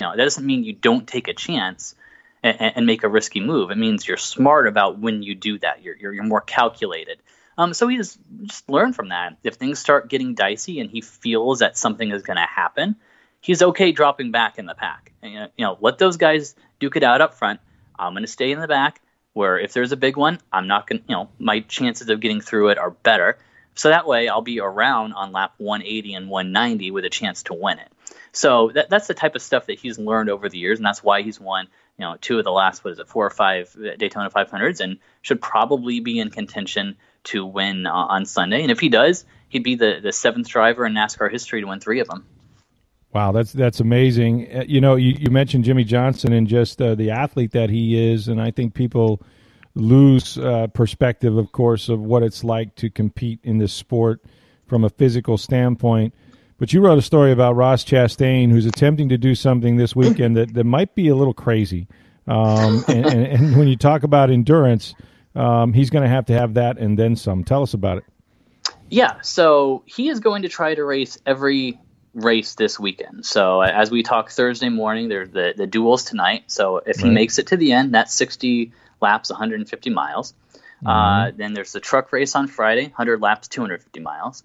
Know, 0.00 0.16
that 0.16 0.24
doesn't 0.24 0.44
mean 0.44 0.64
you 0.64 0.74
don't 0.74 1.06
take 1.06 1.28
a 1.28 1.34
chance 1.34 1.94
and, 2.42 2.72
and 2.76 2.86
make 2.86 3.04
a 3.04 3.08
risky 3.08 3.40
move. 3.40 3.70
It 3.70 3.78
means 3.78 4.06
you're 4.06 4.16
smart 4.18 4.66
about 4.66 4.98
when 4.98 5.22
you 5.22 5.34
do 5.34 5.58
that. 5.60 5.82
You're, 5.82 5.96
you're, 5.96 6.12
you're 6.12 6.24
more 6.24 6.42
calculated. 6.42 7.18
Um, 7.56 7.74
so 7.74 7.88
he 7.88 7.96
just, 7.96 8.18
just 8.44 8.68
learn 8.68 8.92
from 8.92 9.10
that. 9.10 9.36
If 9.44 9.54
things 9.54 9.78
start 9.78 10.08
getting 10.08 10.34
dicey 10.34 10.80
and 10.80 10.90
he 10.90 11.00
feels 11.00 11.60
that 11.60 11.76
something 11.76 12.10
is 12.10 12.22
going 12.22 12.36
to 12.36 12.46
happen, 12.46 12.96
he's 13.40 13.62
okay 13.62 13.92
dropping 13.92 14.32
back 14.32 14.58
in 14.58 14.66
the 14.66 14.74
pack. 14.74 15.12
And, 15.22 15.50
you 15.56 15.64
know, 15.64 15.78
let 15.80 15.98
those 15.98 16.16
guys 16.16 16.54
duke 16.80 16.96
it 16.96 17.02
out 17.02 17.20
up 17.20 17.34
front. 17.34 17.60
I'm 17.98 18.12
going 18.12 18.24
to 18.24 18.28
stay 18.28 18.50
in 18.50 18.60
the 18.60 18.68
back. 18.68 19.00
Where 19.34 19.58
if 19.58 19.72
there's 19.72 19.90
a 19.90 19.96
big 19.96 20.16
one, 20.16 20.38
I'm 20.52 20.68
not 20.68 20.86
going. 20.86 21.00
to 21.00 21.04
You 21.08 21.16
know, 21.16 21.28
my 21.40 21.60
chances 21.60 22.08
of 22.08 22.20
getting 22.20 22.40
through 22.40 22.68
it 22.68 22.78
are 22.78 22.90
better. 22.90 23.36
So 23.74 23.88
that 23.88 24.06
way, 24.06 24.28
I'll 24.28 24.42
be 24.42 24.60
around 24.60 25.12
on 25.14 25.32
lap 25.32 25.54
180 25.58 26.14
and 26.14 26.28
190 26.28 26.92
with 26.92 27.04
a 27.04 27.10
chance 27.10 27.42
to 27.44 27.54
win 27.54 27.80
it. 27.80 27.90
So 28.30 28.70
that, 28.74 28.90
that's 28.90 29.08
the 29.08 29.14
type 29.14 29.34
of 29.34 29.42
stuff 29.42 29.66
that 29.66 29.78
he's 29.78 29.98
learned 29.98 30.30
over 30.30 30.48
the 30.48 30.58
years, 30.58 30.78
and 30.78 30.86
that's 30.86 31.02
why 31.02 31.22
he's 31.22 31.40
won, 31.40 31.68
you 31.98 32.04
know, 32.04 32.16
two 32.20 32.38
of 32.38 32.44
the 32.44 32.52
last 32.52 32.84
what 32.84 32.92
is 32.92 32.98
it, 32.98 33.08
four 33.08 33.26
or 33.26 33.30
five 33.30 33.76
Daytona 33.98 34.30
500s, 34.30 34.80
and 34.80 34.98
should 35.22 35.40
probably 35.40 36.00
be 36.00 36.18
in 36.18 36.30
contention 36.30 36.96
to 37.24 37.44
win 37.44 37.86
uh, 37.86 37.92
on 37.92 38.26
Sunday. 38.26 38.62
And 38.62 38.70
if 38.70 38.80
he 38.80 38.88
does, 38.88 39.24
he'd 39.48 39.62
be 39.62 39.74
the 39.74 40.00
the 40.02 40.12
seventh 40.12 40.48
driver 40.48 40.86
in 40.86 40.94
NASCAR 40.94 41.30
history 41.30 41.60
to 41.60 41.66
win 41.66 41.80
three 41.80 42.00
of 42.00 42.08
them. 42.08 42.24
Wow, 43.12 43.32
that's 43.32 43.52
that's 43.52 43.80
amazing. 43.80 44.48
Uh, 44.54 44.64
You 44.66 44.80
know, 44.80 44.96
you, 44.96 45.14
you 45.18 45.30
mentioned 45.30 45.64
Jimmie 45.64 45.84
Johnson 45.84 46.32
and 46.32 46.48
just 46.48 46.82
uh, 46.82 46.94
the 46.94 47.10
athlete 47.10 47.52
that 47.52 47.70
he 47.70 48.12
is, 48.12 48.28
and 48.28 48.40
I 48.40 48.50
think 48.50 48.74
people 48.74 49.22
lose 49.76 50.38
uh, 50.38 50.66
perspective, 50.68 51.36
of 51.36 51.52
course, 51.52 51.88
of 51.88 52.00
what 52.00 52.22
it's 52.22 52.44
like 52.44 52.74
to 52.76 52.90
compete 52.90 53.40
in 53.42 53.58
this 53.58 53.72
sport 53.72 54.20
from 54.66 54.84
a 54.84 54.88
physical 54.88 55.36
standpoint. 55.38 56.14
But 56.58 56.72
you 56.72 56.80
wrote 56.80 56.98
a 56.98 57.02
story 57.02 57.32
about 57.32 57.56
Ross 57.56 57.84
Chastain, 57.84 58.50
who's 58.50 58.66
attempting 58.66 59.08
to 59.08 59.18
do 59.18 59.34
something 59.34 59.76
this 59.76 59.96
weekend 59.96 60.36
that, 60.36 60.54
that 60.54 60.64
might 60.64 60.94
be 60.94 61.08
a 61.08 61.16
little 61.16 61.34
crazy. 61.34 61.88
Um, 62.28 62.84
and, 62.88 63.06
and, 63.06 63.26
and 63.26 63.56
when 63.56 63.68
you 63.68 63.76
talk 63.76 64.04
about 64.04 64.30
endurance, 64.30 64.94
um, 65.34 65.72
he's 65.72 65.90
going 65.90 66.02
to 66.04 66.08
have 66.08 66.26
to 66.26 66.32
have 66.32 66.54
that 66.54 66.78
and 66.78 66.98
then 66.98 67.16
some. 67.16 67.44
Tell 67.44 67.62
us 67.62 67.74
about 67.74 67.98
it. 67.98 68.04
Yeah, 68.90 69.20
so 69.22 69.82
he 69.86 70.08
is 70.08 70.20
going 70.20 70.42
to 70.42 70.48
try 70.48 70.74
to 70.74 70.84
race 70.84 71.18
every 71.26 71.80
race 72.14 72.54
this 72.54 72.78
weekend. 72.78 73.26
So 73.26 73.62
uh, 73.62 73.70
as 73.74 73.90
we 73.90 74.02
talk 74.02 74.30
Thursday 74.30 74.68
morning, 74.68 75.08
there's 75.08 75.30
the 75.30 75.54
the 75.56 75.66
duels 75.66 76.04
tonight. 76.04 76.44
So 76.48 76.78
if 76.78 77.00
he 77.00 77.08
Right. 77.08 77.14
makes 77.14 77.38
it 77.38 77.48
to 77.48 77.56
the 77.56 77.72
end, 77.72 77.94
that's 77.94 78.14
60 78.14 78.72
laps, 79.00 79.30
150 79.30 79.90
miles. 79.90 80.34
Uh, 80.86 81.32
then 81.36 81.54
there's 81.54 81.72
the 81.72 81.80
truck 81.80 82.12
race 82.12 82.34
on 82.36 82.46
Friday, 82.46 82.84
100 82.84 83.20
laps, 83.20 83.48
250 83.48 84.00
miles. 84.00 84.44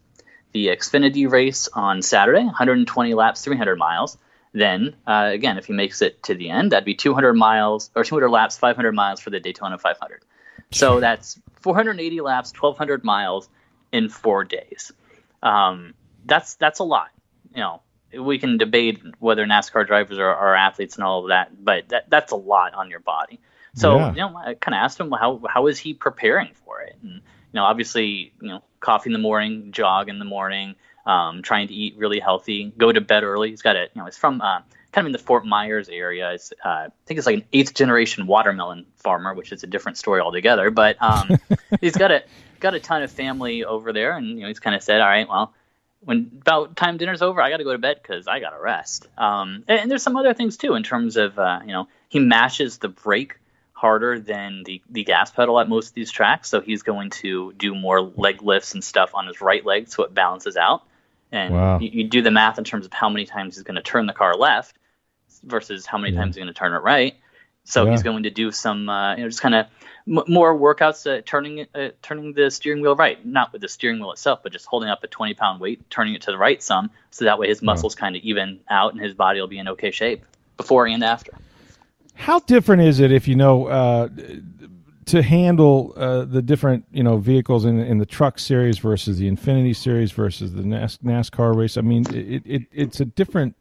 the 0.54 0.68
Xfinity 0.68 1.30
race 1.30 1.70
on 1.74 2.02
Saturday, 2.02 2.44
120 2.44 3.14
laps, 3.14 3.44
300 3.44 3.78
miles. 3.78 4.18
Then 4.54 4.96
uh, 5.06 5.30
again, 5.32 5.58
if 5.60 5.66
he 5.68 5.74
makes 5.74 6.02
it 6.02 6.24
to 6.24 6.34
the 6.34 6.50
end, 6.50 6.72
that'd 6.72 6.86
be 6.86 6.96
200 6.96 7.34
miles 7.36 7.92
or 7.96 8.04
200 8.04 8.30
laps, 8.30 8.58
500 8.58 8.94
miles 8.94 9.20
for 9.20 9.30
the 9.30 9.40
Daytona 9.40 9.78
500. 9.78 10.24
So 10.72 11.00
that's 11.00 11.40
480 11.62 12.22
laps, 12.22 12.54
1,200 12.54 13.04
miles 13.04 13.50
in 13.92 14.10
four 14.10 14.44
days. 14.44 14.92
Um, 15.42 15.94
that's 16.26 16.56
that's 16.56 16.80
a 16.80 16.84
lot. 16.84 17.10
You 17.56 17.62
know, 17.62 17.82
we 18.18 18.38
can 18.38 18.58
debate 18.58 19.02
whether 19.20 19.46
NASCAR 19.46 19.88
drivers 19.88 20.20
are, 20.20 20.36
are 20.36 20.56
athletes 20.56 20.96
and 20.96 21.04
all 21.04 21.24
of 21.24 21.30
that, 21.30 21.64
but 21.64 21.90
that, 21.90 22.10
that's 22.10 22.32
a 22.32 22.36
lot 22.36 22.74
on 22.74 22.90
your 22.90 23.00
body. 23.00 23.40
So 23.76 23.98
yeah. 23.98 24.12
you 24.12 24.18
know, 24.18 24.38
I 24.38 24.54
kind 24.56 24.76
of 24.76 24.80
asked 24.80 25.00
him 25.00 25.12
how 25.12 25.42
how 25.48 25.68
is 25.68 25.80
he 25.80 25.94
preparing 25.94 26.54
for 26.66 26.82
it, 26.82 26.98
and 27.02 27.14
you 27.14 27.22
know, 27.54 27.64
obviously, 27.64 28.34
you 28.42 28.50
know, 28.50 28.64
coffee 28.80 29.10
in 29.10 29.14
the 29.14 29.20
morning, 29.20 29.72
jog 29.72 30.10
in 30.10 30.20
the 30.20 30.26
morning, 30.26 30.76
um, 31.06 31.42
trying 31.42 31.68
to 31.68 31.74
eat 31.74 31.96
really 31.98 32.20
healthy, 32.20 32.72
go 32.78 32.92
to 32.92 33.02
bed 33.02 33.24
early. 33.24 33.50
He's 33.50 33.62
got 33.62 33.76
it. 33.76 33.92
you 33.94 34.02
know, 34.02 34.06
he's 34.06 34.18
from 34.18 34.42
uh, 34.42 34.62
kind 34.92 35.06
of 35.06 35.10
in 35.10 35.12
the 35.12 35.20
Fort 35.20 35.46
Myers 35.46 35.90
area. 35.90 36.32
It's, 36.34 36.52
uh, 36.64 36.68
I 36.68 36.88
think 37.06 37.18
it's 37.18 37.28
like 37.28 37.38
an 37.38 37.46
eighth 37.54 37.74
generation 37.74 38.28
watermelon 38.28 38.86
farmer, 38.96 39.34
which 39.34 39.52
is 39.52 39.64
a 39.64 39.68
different 39.68 39.98
story 39.98 40.22
altogether. 40.22 40.72
But 40.72 40.98
um, 41.02 41.38
he's 41.82 41.96
got 41.96 42.12
a 42.12 42.24
got 42.60 42.74
a 42.74 42.80
ton 42.80 43.04
of 43.04 43.12
family 43.12 43.64
over 43.64 43.94
there, 43.94 44.18
and 44.18 44.28
you 44.28 44.42
know, 44.42 44.48
he's 44.48 44.60
kind 44.60 44.76
of 44.76 44.84
said, 44.84 45.02
all 45.02 45.08
right, 45.08 45.28
well, 45.28 45.54
when 46.02 46.32
about 46.42 46.76
time 46.76 46.98
dinner's 46.98 47.22
over, 47.22 47.42
I 47.42 47.50
got 47.50 47.58
to 47.58 47.64
go 47.64 47.72
to 47.72 47.78
bed 47.78 48.00
because 48.02 48.28
I 48.28 48.40
got 48.40 48.52
to 48.52 48.60
rest. 48.60 49.08
Um, 49.18 49.64
and, 49.68 49.80
and, 49.82 49.92
there's 49.92 50.04
some 50.04 50.16
other 50.16 50.34
things 50.34 50.58
too 50.58 50.76
in 50.76 50.84
terms 50.84 51.18
of 51.18 51.38
uh, 51.38 51.60
you 51.66 51.72
know 51.72 51.88
he 52.08 52.20
mashes 52.20 52.78
the 52.78 52.90
brake 52.90 53.36
harder 53.74 54.20
than 54.20 54.64
the 54.64 54.82
the 54.90 55.04
gas 55.04 55.32
pedal 55.32 55.60
at 55.60 55.70
most 55.70 55.90
of 55.90 55.94
these 55.94 56.12
tracks, 56.12 56.50
so 56.50 56.62
he's 56.62 56.84
going 56.84 57.10
to 57.10 57.54
do 57.54 57.76
more 57.76 58.02
leg 58.02 58.42
lifts 58.42 58.74
and 58.74 58.84
stuff 58.84 59.12
on 59.14 59.28
his 59.28 59.42
right 59.42 59.66
leg, 59.66 59.88
so 59.90 60.04
it 60.04 60.14
balances 60.14 60.58
out. 60.58 60.84
And 61.32 61.54
wow. 61.54 61.80
you, 61.80 61.90
you, 61.92 62.04
do 62.06 62.22
the 62.22 62.32
math 62.32 62.58
in 62.58 62.64
terms 62.64 62.86
of 62.86 62.94
how 62.94 63.10
many 63.10 63.26
times 63.26 63.56
he's 63.56 63.64
going 63.64 63.76
to 63.76 63.82
turn 63.82 64.08
the 64.08 64.14
car 64.14 64.36
left 64.36 64.76
versus 65.44 65.86
how 65.86 65.98
many 65.98 66.14
yeah. 66.14 66.22
times 66.22 66.36
he's 66.36 66.44
going 66.44 66.54
to 66.54 66.58
turn 66.58 66.74
it 66.74 66.80
right. 66.80 67.16
So 67.64 67.86
yeah. 67.86 67.92
he's 67.92 68.04
going 68.04 68.24
to 68.24 68.32
do 68.32 68.52
some, 68.52 68.90
uh, 68.90 69.16
you 69.16 69.22
know, 69.22 69.30
just 69.30 69.42
kind 69.42 69.54
of 69.54 69.68
m- 70.08 70.24
more 70.28 70.58
workouts 70.58 71.06
uh, 71.06 71.22
turning 71.24 71.68
uh, 71.76 71.90
turning 72.02 72.34
the 72.34 72.50
steering 72.50 72.82
wheel 72.82 72.96
right, 72.96 73.24
not 73.26 73.54
with 73.54 73.62
the 73.62 73.68
steering 73.68 74.00
wheel 74.00 74.12
itself, 74.12 74.40
but 74.42 74.52
just 74.52 74.66
holding 74.66 74.90
up 74.90 75.04
a 75.04 75.08
20 75.08 75.36
pound 75.36 75.62
weight, 75.62 75.88
turning 75.90 76.16
it 76.16 76.22
to 76.24 76.32
the 76.32 76.38
right 76.38 76.64
some, 76.64 76.90
so 77.12 77.26
that 77.26 77.38
way 77.38 77.48
his 77.48 77.62
muscles 77.62 77.94
kind 77.94 78.16
of 78.16 78.24
even 78.24 78.60
out 78.70 78.94
and 78.94 79.02
his 79.02 79.14
body 79.14 79.40
will 79.40 79.48
be 79.48 79.60
in 79.60 79.68
okay 79.68 79.92
shape 79.92 80.26
before 80.58 80.88
and 80.88 81.04
after. 81.04 81.32
How 82.16 82.40
different 82.40 82.82
is 82.82 83.00
it 83.00 83.12
if 83.12 83.28
you 83.28 83.36
know 83.36 83.68
uh, 83.68 84.10
to 85.10 85.24
handle 85.24 85.94
uh, 85.96 86.26
the 86.26 86.42
different 86.42 86.86
you 86.92 87.04
know 87.04 87.18
vehicles 87.18 87.66
in 87.66 87.80
in 87.80 87.98
the 87.98 88.06
truck 88.06 88.40
series 88.40 88.80
versus 88.80 89.18
the 89.18 89.30
Xfinity 89.30 89.76
series 89.76 90.12
versus 90.12 90.54
the 90.54 90.64
NAS- 90.64 90.98
NASCAR 91.00 91.56
race? 91.56 91.78
I 91.78 91.82
mean, 91.82 92.06
it, 92.14 92.44
it 92.46 92.64
it's 92.72 93.00
a 93.00 93.06
different 93.06 93.56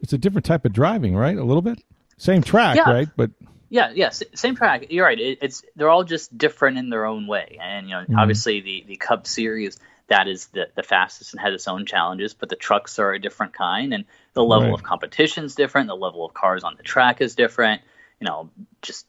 it's 0.00 0.12
a 0.12 0.18
different 0.18 0.44
type 0.44 0.64
of 0.64 0.72
driving, 0.72 1.14
right? 1.14 1.36
A 1.36 1.44
little 1.44 1.62
bit. 1.62 1.82
Same 2.16 2.42
track, 2.42 2.76
yeah. 2.76 2.90
right? 2.90 3.08
But 3.16 3.30
yeah, 3.68 3.92
yeah, 3.94 4.10
same 4.10 4.56
track. 4.56 4.86
You're 4.90 5.04
right. 5.04 5.18
It, 5.18 5.38
it's 5.42 5.62
they're 5.74 5.90
all 5.90 6.04
just 6.04 6.36
different 6.36 6.78
in 6.78 6.88
their 6.88 7.04
own 7.04 7.26
way, 7.26 7.58
and 7.60 7.88
you 7.88 7.94
know, 7.94 8.02
mm-hmm. 8.02 8.18
obviously 8.18 8.60
the 8.60 8.84
the 8.86 8.96
Cup 8.96 9.26
Series 9.26 9.78
that 10.08 10.28
is 10.28 10.46
the, 10.48 10.68
the 10.76 10.82
fastest 10.82 11.32
and 11.32 11.40
has 11.40 11.52
its 11.52 11.66
own 11.66 11.84
challenges, 11.84 12.32
but 12.32 12.48
the 12.48 12.56
trucks 12.56 12.98
are 12.98 13.12
a 13.12 13.18
different 13.18 13.52
kind, 13.52 13.92
and 13.92 14.04
the 14.34 14.44
level 14.44 14.68
right. 14.68 14.74
of 14.74 14.82
competition 14.82 15.44
is 15.44 15.54
different. 15.54 15.88
The 15.88 15.96
level 15.96 16.24
of 16.24 16.32
cars 16.32 16.62
on 16.62 16.76
the 16.76 16.82
track 16.82 17.20
is 17.20 17.34
different. 17.34 17.82
You 18.20 18.26
know, 18.26 18.50
just 18.80 19.06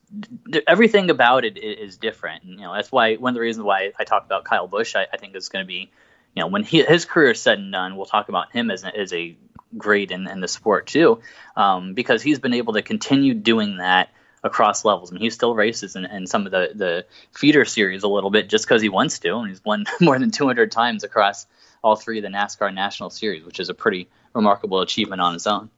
everything 0.68 1.10
about 1.10 1.46
it 1.46 1.58
is 1.58 1.98
different. 1.98 2.44
And, 2.44 2.54
you 2.54 2.66
know, 2.66 2.74
that's 2.74 2.92
why 2.92 3.16
one 3.16 3.32
of 3.32 3.36
the 3.36 3.42
reasons 3.42 3.64
why 3.64 3.94
I 3.98 4.04
talk 4.04 4.26
about 4.26 4.44
Kyle 4.44 4.68
Busch, 4.68 4.96
I, 4.96 5.08
I 5.12 5.18
think 5.18 5.36
is 5.36 5.50
going 5.50 5.64
to 5.64 5.68
be, 5.68 5.90
you 6.36 6.42
know, 6.42 6.48
when 6.48 6.64
he, 6.64 6.84
his 6.84 7.06
career 7.06 7.32
is 7.32 7.42
said 7.42 7.58
and 7.58 7.72
done, 7.72 7.96
we'll 7.96 8.06
talk 8.06 8.28
about 8.28 8.52
him 8.52 8.70
as, 8.70 8.84
as 8.84 9.14
a 9.14 9.38
great 9.78 10.12
in, 10.12 10.28
in 10.28 10.42
the 10.42 10.48
sport 10.48 10.88
too, 10.88 11.22
um, 11.56 11.94
because 11.94 12.22
he's 12.22 12.40
been 12.40 12.54
able 12.54 12.74
to 12.74 12.82
continue 12.82 13.34
doing 13.34 13.78
that 13.78 14.10
across 14.44 14.84
levels. 14.86 15.12
I 15.12 15.14
mean, 15.14 15.22
he 15.22 15.30
still 15.30 15.56
races 15.56 15.96
in, 15.96 16.06
in 16.06 16.28
some 16.28 16.46
of 16.46 16.52
the, 16.52 16.72
the 16.74 17.06
feeder 17.32 17.66
series 17.66 18.04
a 18.04 18.08
little 18.08 18.30
bit 18.30 18.50
just 18.50 18.66
because 18.66 18.82
he 18.82 18.90
wants 18.90 19.20
to, 19.20 19.36
and 19.38 19.50
he's 19.50 19.64
won 19.64 19.86
more 20.02 20.20
than 20.20 20.32
200 20.32 20.72
times 20.72 21.04
across 21.04 21.46
all 21.84 21.96
three 21.96 22.20
of 22.20 22.24
the 22.24 22.30
NASCAR 22.30 22.74
National 22.74 23.10
Series, 23.10 23.46
which 23.46 23.60
is 23.60 23.70
a 23.70 23.74
pretty 23.74 24.10
remarkable 24.34 24.82
achievement 24.82 25.22
on 25.22 25.36
its 25.36 25.48
own. 25.48 25.70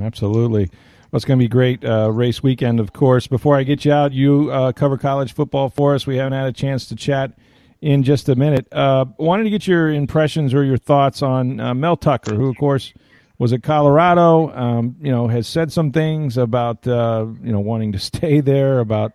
Absolutely. 0.00 0.70
Well, 1.10 1.16
it's 1.16 1.24
going 1.24 1.38
to 1.38 1.42
be 1.42 1.48
great 1.48 1.82
uh, 1.86 2.10
race 2.12 2.42
weekend, 2.42 2.80
of 2.80 2.92
course. 2.92 3.26
Before 3.26 3.56
I 3.56 3.62
get 3.62 3.86
you 3.86 3.92
out, 3.92 4.12
you 4.12 4.50
uh, 4.50 4.72
cover 4.72 4.98
college 4.98 5.32
football 5.32 5.70
for 5.70 5.94
us. 5.94 6.06
We 6.06 6.16
haven't 6.16 6.34
had 6.34 6.46
a 6.46 6.52
chance 6.52 6.86
to 6.88 6.96
chat 6.96 7.32
in 7.80 8.02
just 8.02 8.28
a 8.28 8.36
minute. 8.36 8.70
Uh, 8.70 9.06
wanted 9.16 9.44
to 9.44 9.50
get 9.50 9.66
your 9.66 9.88
impressions 9.88 10.52
or 10.52 10.64
your 10.64 10.76
thoughts 10.76 11.22
on 11.22 11.60
uh, 11.60 11.72
Mel 11.72 11.96
Tucker, 11.96 12.34
who, 12.34 12.50
of 12.50 12.58
course, 12.58 12.92
was 13.38 13.54
at 13.54 13.62
Colorado. 13.62 14.52
Um, 14.52 14.96
you 15.00 15.10
know, 15.10 15.28
has 15.28 15.48
said 15.48 15.72
some 15.72 15.92
things 15.92 16.36
about 16.36 16.86
uh, 16.86 17.26
you 17.42 17.52
know 17.52 17.60
wanting 17.60 17.92
to 17.92 17.98
stay 17.98 18.42
there, 18.42 18.80
about 18.80 19.12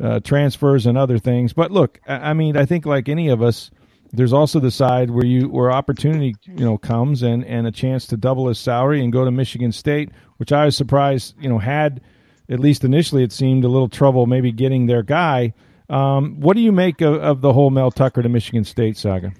uh, 0.00 0.20
transfers 0.20 0.86
and 0.86 0.96
other 0.96 1.18
things. 1.18 1.52
But 1.52 1.70
look, 1.70 2.00
I, 2.08 2.30
I 2.30 2.32
mean, 2.32 2.56
I 2.56 2.64
think 2.64 2.86
like 2.86 3.10
any 3.10 3.28
of 3.28 3.42
us, 3.42 3.70
there's 4.12 4.32
also 4.32 4.60
the 4.60 4.70
side 4.70 5.10
where 5.10 5.24
you 5.24 5.48
where 5.48 5.70
opportunity 5.70 6.34
you 6.44 6.64
know 6.64 6.78
comes 6.78 7.22
and 7.22 7.44
and 7.44 7.66
a 7.66 7.72
chance 7.72 8.06
to 8.08 8.16
double 8.16 8.48
his 8.48 8.58
salary 8.58 9.02
and 9.02 9.12
go 9.12 9.24
to 9.24 9.30
Michigan 9.30 9.72
State, 9.72 10.10
which 10.36 10.52
I 10.52 10.66
was 10.66 10.76
surprised 10.76 11.34
you 11.40 11.48
know 11.48 11.58
had 11.58 12.00
at 12.48 12.60
least 12.60 12.84
initially 12.84 13.22
it 13.22 13.32
seemed 13.32 13.64
a 13.64 13.68
little 13.68 13.88
trouble 13.88 14.26
maybe 14.26 14.52
getting 14.52 14.86
their 14.86 15.02
guy. 15.02 15.52
Um, 15.88 16.40
what 16.40 16.54
do 16.54 16.62
you 16.62 16.72
make 16.72 17.00
of, 17.00 17.14
of 17.16 17.40
the 17.40 17.52
whole 17.52 17.70
Mel 17.70 17.90
Tucker 17.90 18.22
to 18.22 18.28
Michigan 18.28 18.64
State 18.64 18.96
saga? 18.96 19.32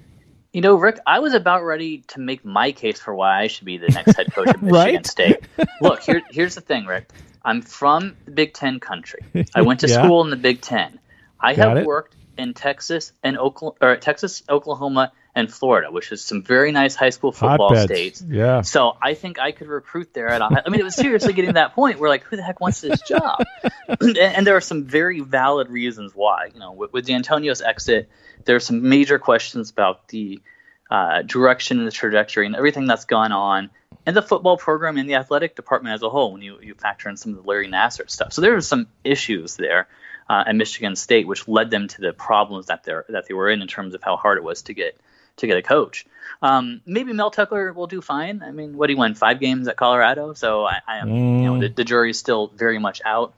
You 0.53 0.61
know, 0.61 0.75
Rick, 0.75 0.99
I 1.05 1.19
was 1.19 1.33
about 1.33 1.63
ready 1.63 1.99
to 2.07 2.19
make 2.19 2.43
my 2.43 2.71
case 2.71 2.99
for 2.99 3.13
why 3.13 3.41
I 3.41 3.47
should 3.47 3.65
be 3.65 3.77
the 3.77 3.89
next 3.89 4.15
head 4.15 4.33
coach 4.33 4.47
of 4.47 4.61
Michigan 4.63 4.95
right? 4.95 5.05
State. 5.05 5.39
Look, 5.81 6.01
here, 6.01 6.21
here's 6.31 6.55
the 6.55 6.61
thing, 6.61 6.85
Rick. 6.85 7.11
I'm 7.43 7.61
from 7.61 8.15
the 8.25 8.31
Big 8.31 8.53
Ten 8.53 8.79
country. 8.79 9.19
I 9.53 9.61
went 9.61 9.81
to 9.81 9.87
yeah. 9.89 10.01
school 10.01 10.23
in 10.23 10.29
the 10.29 10.35
Big 10.35 10.61
Ten. 10.61 10.99
I 11.39 11.53
Got 11.53 11.69
have 11.69 11.77
it. 11.77 11.85
worked 11.85 12.15
in 12.37 12.53
Texas 12.53 13.13
and 13.23 13.37
Oklahoma, 13.37 13.77
or 13.81 13.97
Texas, 13.97 14.43
Oklahoma, 14.49 15.11
and 15.37 15.53
Florida, 15.53 15.91
which 15.91 16.11
is 16.11 16.23
some 16.23 16.41
very 16.41 16.71
nice 16.71 16.95
high 16.95 17.11
school 17.11 17.31
football 17.31 17.75
states. 17.75 18.23
Yeah. 18.27 18.61
So 18.61 18.97
I 18.99 19.13
think 19.13 19.39
I 19.39 19.51
could 19.51 19.67
recruit 19.67 20.11
there 20.11 20.29
at 20.29 20.41
a 20.41 20.63
I 20.65 20.69
mean, 20.69 20.79
it 20.79 20.83
was 20.83 20.95
seriously 20.95 21.33
getting 21.33 21.49
to 21.49 21.53
that 21.53 21.75
point 21.75 21.99
where 21.99 22.09
like, 22.09 22.23
who 22.23 22.37
the 22.37 22.41
heck 22.41 22.59
wants 22.59 22.81
this 22.81 23.01
job? 23.01 23.45
and, 24.01 24.17
and, 24.17 24.47
there 24.47 24.55
are 24.55 24.61
some 24.61 24.85
very 24.85 25.19
valid 25.19 25.69
reasons 25.69 26.13
why. 26.15 26.49
You 26.53 26.59
know, 26.59 26.71
with, 26.71 26.91
with 26.91 27.05
Dantonio's 27.05 27.61
exit, 27.61 28.09
there 28.45 28.55
are 28.55 28.59
some 28.59 28.89
major 28.89 29.19
questions 29.19 29.69
about 29.69 30.07
the 30.07 30.41
uh, 30.89 31.21
direction 31.21 31.77
and 31.77 31.87
the 31.87 31.91
trajectory 31.91 32.47
and 32.47 32.55
everything 32.55 32.87
that's 32.87 33.05
gone 33.05 33.31
on 33.31 33.69
in 34.07 34.15
the 34.15 34.23
football 34.23 34.57
program 34.57 34.97
and 34.97 35.07
the 35.07 35.15
athletic 35.15 35.55
department 35.55 35.93
as 35.93 36.01
a 36.01 36.09
whole 36.09 36.33
when 36.33 36.41
you, 36.41 36.59
you 36.61 36.73
factor 36.73 37.09
in 37.09 37.17
some 37.17 37.33
of 37.33 37.43
the 37.43 37.47
Larry 37.47 37.67
Nassar 37.67 38.09
stuff. 38.09 38.33
So 38.33 38.41
there 38.41 38.55
are 38.55 38.61
some 38.61 38.87
issues 39.03 39.55
there 39.55 39.87
uh, 40.29 40.43
at 40.47 40.55
Michigan 40.55 40.95
State 40.95 41.27
which 41.27 41.47
led 41.47 41.69
them 41.69 41.87
to 41.87 42.01
the 42.01 42.13
problems 42.13 42.67
that 42.67 42.83
they 42.83 42.93
that 43.09 43.27
they 43.27 43.33
were 43.33 43.49
in 43.49 43.61
in 43.61 43.67
terms 43.67 43.93
of 43.93 44.03
how 44.03 44.17
hard 44.17 44.37
it 44.37 44.43
was 44.43 44.63
to 44.63 44.73
get 44.73 44.99
to 45.37 45.47
get 45.47 45.57
a 45.57 45.61
coach. 45.61 46.05
Um, 46.41 46.81
maybe 46.85 47.13
Mel 47.13 47.31
Tucker 47.31 47.71
will 47.73 47.87
do 47.87 48.01
fine. 48.01 48.41
I 48.43 48.51
mean, 48.51 48.75
what 48.75 48.89
he 48.89 48.95
won 48.95 49.15
five 49.15 49.39
games 49.39 49.67
at 49.67 49.77
Colorado, 49.77 50.33
so 50.33 50.65
I, 50.65 50.81
I 50.87 50.97
am 50.97 51.09
mm. 51.09 51.41
you 51.41 51.45
know 51.45 51.59
the, 51.59 51.69
the 51.69 51.83
jury 51.83 52.11
is 52.11 52.19
still 52.19 52.47
very 52.47 52.79
much 52.79 53.01
out. 53.05 53.33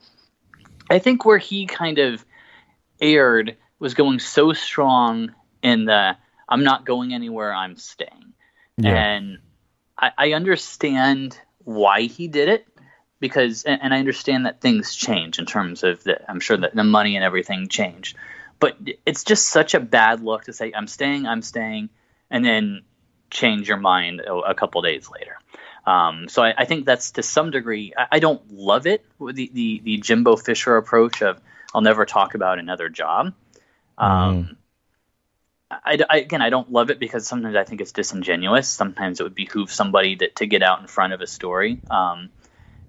I 0.90 0.98
think 0.98 1.24
where 1.24 1.38
he 1.38 1.66
kind 1.66 1.98
of 1.98 2.24
erred 3.00 3.56
was 3.78 3.94
going 3.94 4.18
so 4.18 4.52
strong 4.52 5.34
in 5.62 5.84
the 5.84 6.16
I'm 6.48 6.64
not 6.64 6.84
going 6.84 7.14
anywhere, 7.14 7.54
I'm 7.54 7.76
staying. 7.76 8.34
Yeah. 8.76 8.94
And 8.94 9.38
I, 9.96 10.10
I 10.18 10.32
understand 10.32 11.38
why 11.64 12.02
he 12.02 12.28
did 12.28 12.48
it 12.48 12.66
because 13.20 13.64
and, 13.64 13.80
and, 13.82 13.94
I 13.94 13.98
understand 13.98 14.46
that 14.46 14.60
things 14.60 14.94
change 14.94 15.38
in 15.38 15.46
terms 15.46 15.82
of 15.84 16.02
the 16.02 16.18
I'm 16.28 16.40
sure 16.40 16.56
that 16.56 16.74
the 16.74 16.84
money 16.84 17.16
and 17.16 17.24
everything 17.24 17.68
changed. 17.68 18.16
But 18.58 18.76
it's 19.06 19.24
just 19.24 19.48
such 19.48 19.74
a 19.74 19.80
bad 19.80 20.22
look 20.22 20.44
to 20.44 20.52
say 20.52 20.72
I'm 20.74 20.86
staying, 20.86 21.26
I'm 21.26 21.42
staying, 21.42 21.90
and 22.30 22.44
then 22.44 22.82
change 23.30 23.68
your 23.68 23.78
mind 23.78 24.20
a, 24.20 24.34
a 24.34 24.54
couple 24.54 24.82
days 24.82 25.08
later. 25.10 25.38
Um, 25.86 26.28
so 26.28 26.42
I, 26.42 26.54
I, 26.58 26.64
think 26.66 26.84
that's 26.84 27.12
to 27.12 27.22
some 27.22 27.50
degree. 27.50 27.94
I, 27.96 28.06
I 28.12 28.18
don't 28.18 28.52
love 28.52 28.86
it 28.86 29.04
the, 29.18 29.50
the, 29.52 29.80
the 29.82 29.96
Jimbo 29.98 30.36
Fisher 30.36 30.76
approach 30.76 31.22
of 31.22 31.40
I'll 31.74 31.80
never 31.80 32.04
talk 32.04 32.34
about 32.34 32.58
another 32.58 32.90
job. 32.90 33.32
Um, 33.96 34.44
mm. 34.44 34.56
I, 35.70 35.98
I, 36.08 36.18
again, 36.18 36.42
I 36.42 36.50
don't 36.50 36.70
love 36.70 36.90
it 36.90 36.98
because 36.98 37.26
sometimes 37.26 37.56
I 37.56 37.64
think 37.64 37.80
it's 37.80 37.92
disingenuous. 37.92 38.68
Sometimes 38.68 39.20
it 39.20 39.22
would 39.22 39.34
behoove 39.34 39.70
somebody 39.70 40.16
to, 40.16 40.28
to 40.28 40.46
get 40.46 40.62
out 40.62 40.80
in 40.80 40.86
front 40.86 41.12
of 41.12 41.20
a 41.20 41.26
story. 41.26 41.80
Um, 41.90 42.30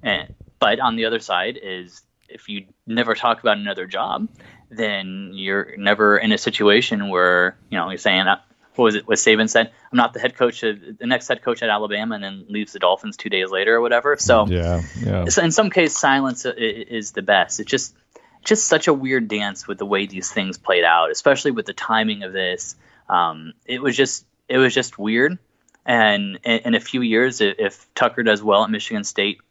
and, 0.04 0.34
but 0.60 0.80
on 0.80 0.96
the 0.96 1.06
other 1.06 1.20
side 1.20 1.60
is 1.62 2.02
if 2.30 2.50
you 2.50 2.66
never 2.88 3.16
talk 3.16 3.42
about 3.42 3.58
another 3.58 3.86
job, 3.86 4.30
then 4.70 5.32
you're 5.34 5.76
never 5.78 6.18
in 6.18 6.32
a 6.32 6.38
situation 6.38 7.10
where 7.10 7.58
you 7.70 7.78
know 7.78 7.90
you're 7.90 7.98
saying 7.98 8.28
uh, 8.28 8.40
what 8.76 8.86
was 8.86 8.96
it? 8.96 9.08
What 9.08 9.18
Saban 9.18 9.50
said? 9.50 9.72
I'm 9.92 9.98
not 9.98 10.14
the 10.14 10.20
head 10.20 10.36
coach, 10.36 10.64
of, 10.64 10.98
the 10.98 11.06
next 11.06 11.28
head 11.28 11.44
coach 11.44 11.62
at 11.62 11.70
Alabama, 11.70 12.16
and 12.16 12.24
then 12.24 12.46
leaves 12.48 12.74
the 12.74 12.80
Dolphins 12.80 13.18
two 13.18 13.30
days 13.30 13.52
later 13.52 13.76
or 13.76 13.82
whatever. 13.82 14.16
So 14.18 14.48
yeah, 14.48 14.82
yeah. 15.00 15.26
So 15.26 15.44
in 15.44 15.52
some 15.52 15.70
case, 15.70 15.98
silence 15.98 16.46
is 16.46 17.12
the 17.12 17.22
best. 17.22 17.60
It's 17.60 17.70
just 17.70 17.96
just 18.44 18.68
such 18.68 18.88
a 18.88 18.94
weird 18.94 19.28
dance 19.28 19.68
with 19.68 19.78
the 19.78 19.86
way 19.86 20.08
these 20.08 20.32
things 20.32 20.58
played 20.58 20.84
out, 20.84 21.12
especially 21.12 21.52
with 21.52 21.66
the 21.66 21.74
timing 21.74 22.24
of 22.24 22.34
this. 22.34 22.76
Um, 23.10 23.54
it 23.66 23.82
was 23.82 23.96
just 23.96 24.26
it 24.48 24.58
was 24.58 24.74
just 24.74 24.98
weird. 24.98 25.38
And 25.86 26.40
in, 26.44 26.60
in 26.60 26.76
a 26.76 26.80
few 26.80 27.02
years, 27.02 27.42
if 27.42 27.88
Tucker 27.94 28.24
does 28.24 28.42
well 28.42 28.64
at 28.64 28.70
Michigan 28.70 29.04
State, 29.04 29.42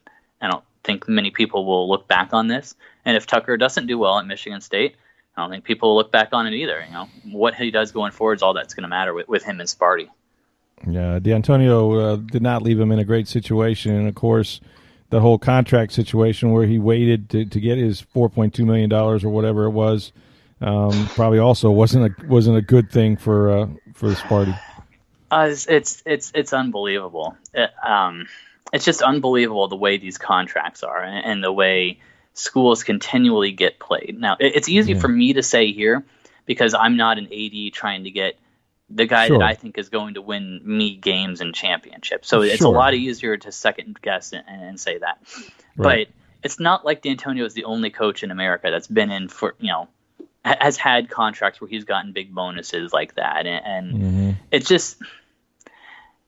I 0.40 0.49
don't 0.49 0.64
think 0.85 1.09
many 1.09 1.30
people 1.30 1.64
will 1.64 1.88
look 1.88 2.09
back 2.09 2.32
on 2.32 2.49
this. 2.49 2.75
And 3.04 3.16
if 3.16 3.26
Tucker 3.26 3.56
doesn't 3.56 3.87
do 3.87 3.99
well 3.99 4.18
at 4.18 4.26
Michigan 4.26 4.61
State, 4.61 4.97
I 5.37 5.42
don't 5.42 5.50
think 5.50 5.64
people 5.64 5.90
will 5.90 5.97
look 5.97 6.12
back 6.12 6.30
on 6.32 6.47
it 6.47 6.54
either. 6.54 6.85
You 6.87 6.92
know, 6.92 7.09
what 7.30 7.54
he 7.54 7.70
does 7.70 7.92
going 7.92 8.12
forward 8.12 8.38
is 8.38 8.42
all 8.42 8.54
that's 8.54 8.75
going 8.75 8.82
to 8.82 8.88
matter 8.88 9.14
with, 9.14 9.28
with 9.28 9.42
him 9.42 9.61
and 9.61 9.68
Sparty. 9.68 10.09
Yeah, 10.87 11.18
Dantonio 11.18 12.14
uh, 12.14 12.16
did 12.16 12.42
not 12.42 12.62
leave 12.62 12.80
him 12.80 12.90
in 12.90 12.99
a 12.99 13.04
great 13.04 13.28
situation, 13.28 13.94
and 13.94 14.09
of 14.09 14.14
course, 14.14 14.61
the 15.11 15.20
whole 15.20 15.38
contract 15.38 15.92
situation 15.92 16.52
where 16.52 16.66
he 16.66 16.78
waited 16.78 17.28
to, 17.30 17.44
to 17.44 17.61
get 17.61 17.76
his 17.76 18.00
four 18.00 18.30
point 18.30 18.54
two 18.54 18.64
million 18.64 18.88
dollars 18.88 19.23
or 19.23 19.28
whatever 19.28 19.64
it 19.64 19.70
was, 19.70 20.12
um, 20.62 21.06
probably 21.09 21.38
also 21.38 21.70
wasn't 21.70 22.06
a 22.06 22.26
wasn't 22.26 22.56
a 22.56 22.62
good 22.62 22.90
thing 22.90 23.16
for 23.16 23.50
uh, 23.50 23.66
for 23.92 24.11
Sparty. 24.12 24.59
Uh, 25.30 25.49
it's, 25.50 25.66
it's 25.66 26.02
it's 26.06 26.32
it's 26.35 26.52
unbelievable. 26.54 27.37
It, 27.52 27.70
um, 27.85 28.26
it's 28.73 28.85
just 28.85 29.03
unbelievable 29.03 29.69
the 29.69 29.77
way 29.77 29.99
these 29.99 30.19
contracts 30.19 30.83
are 30.83 31.03
and, 31.03 31.25
and 31.25 31.45
the 31.45 31.53
way 31.53 32.00
schools 32.35 32.85
continually 32.85 33.53
get 33.53 33.79
played. 33.79 34.17
Now, 34.19 34.37
it, 34.39 34.57
it's 34.57 34.69
easy 34.69 34.93
yeah. 34.93 35.00
for 35.00 35.09
me 35.09 35.35
to 35.35 35.43
say 35.43 35.73
here 35.73 36.05
because 36.47 36.75
I'm 36.75 36.97
not 36.97 37.19
an 37.19 37.27
AD 37.27 37.73
trying 37.73 38.05
to 38.05 38.11
get 38.11 38.39
the 38.89 39.07
guy 39.07 39.29
sure. 39.29 39.39
that 39.39 39.45
I 39.45 39.55
think 39.55 39.79
is 39.79 39.89
going 39.89 40.15
to 40.15 40.23
win 40.23 40.61
me 40.65 40.97
games 40.97 41.41
and 41.41 41.55
championships. 41.55 42.29
So 42.29 42.43
sure. 42.43 42.53
it's 42.53 42.62
a 42.62 42.69
lot 42.69 42.95
easier 42.95 43.37
to 43.37 43.53
second 43.53 44.00
guess 44.03 44.33
and, 44.33 44.45
and 44.49 44.81
say 44.81 44.99
that. 44.99 45.19
Right. 45.77 46.09
But 46.09 46.15
it's 46.43 46.59
not 46.59 46.85
like 46.85 47.03
Dantonio 47.03 47.45
is 47.45 47.55
the 47.55 47.65
only 47.65 47.91
coach 47.91 48.23
in 48.23 48.31
America 48.31 48.71
that's 48.71 48.87
been 48.87 49.11
in 49.11 49.29
for 49.29 49.55
you 49.61 49.69
know 49.69 49.89
has 50.45 50.77
had 50.77 51.11
contracts 51.11 51.61
where 51.61 51.69
he's 51.69 51.85
gotten 51.85 52.12
big 52.12 52.35
bonuses 52.35 52.93
like 52.93 53.15
that, 53.17 53.47
and, 53.47 53.67
and 53.67 54.03
mm-hmm. 54.03 54.31
it's 54.50 54.67
just 54.67 54.97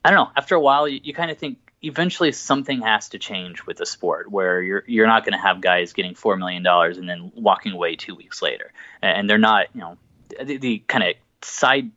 I 0.04 0.10
don't 0.10 0.26
know. 0.26 0.32
After 0.36 0.54
a 0.54 0.60
while, 0.60 0.86
you, 0.86 1.00
you 1.02 1.14
kind 1.14 1.30
of 1.30 1.38
think 1.38 1.71
eventually 1.82 2.32
something 2.32 2.82
has 2.82 3.10
to 3.10 3.18
change 3.18 3.66
with 3.66 3.76
the 3.76 3.86
sport 3.86 4.30
where 4.30 4.62
you're 4.62 4.84
you're 4.86 5.06
not 5.06 5.24
going 5.24 5.32
to 5.32 5.38
have 5.38 5.60
guys 5.60 5.92
getting 5.92 6.14
four 6.14 6.36
million 6.36 6.62
dollars 6.62 6.98
and 6.98 7.08
then 7.08 7.32
walking 7.34 7.72
away 7.72 7.96
two 7.96 8.14
weeks 8.14 8.40
later, 8.40 8.72
and 9.02 9.28
they're 9.28 9.38
not. 9.38 9.66
You 9.74 9.80
know, 9.80 9.98
the, 10.42 10.56
the 10.58 10.78
kind 10.86 11.04
of 11.04 11.14
side 11.42 11.90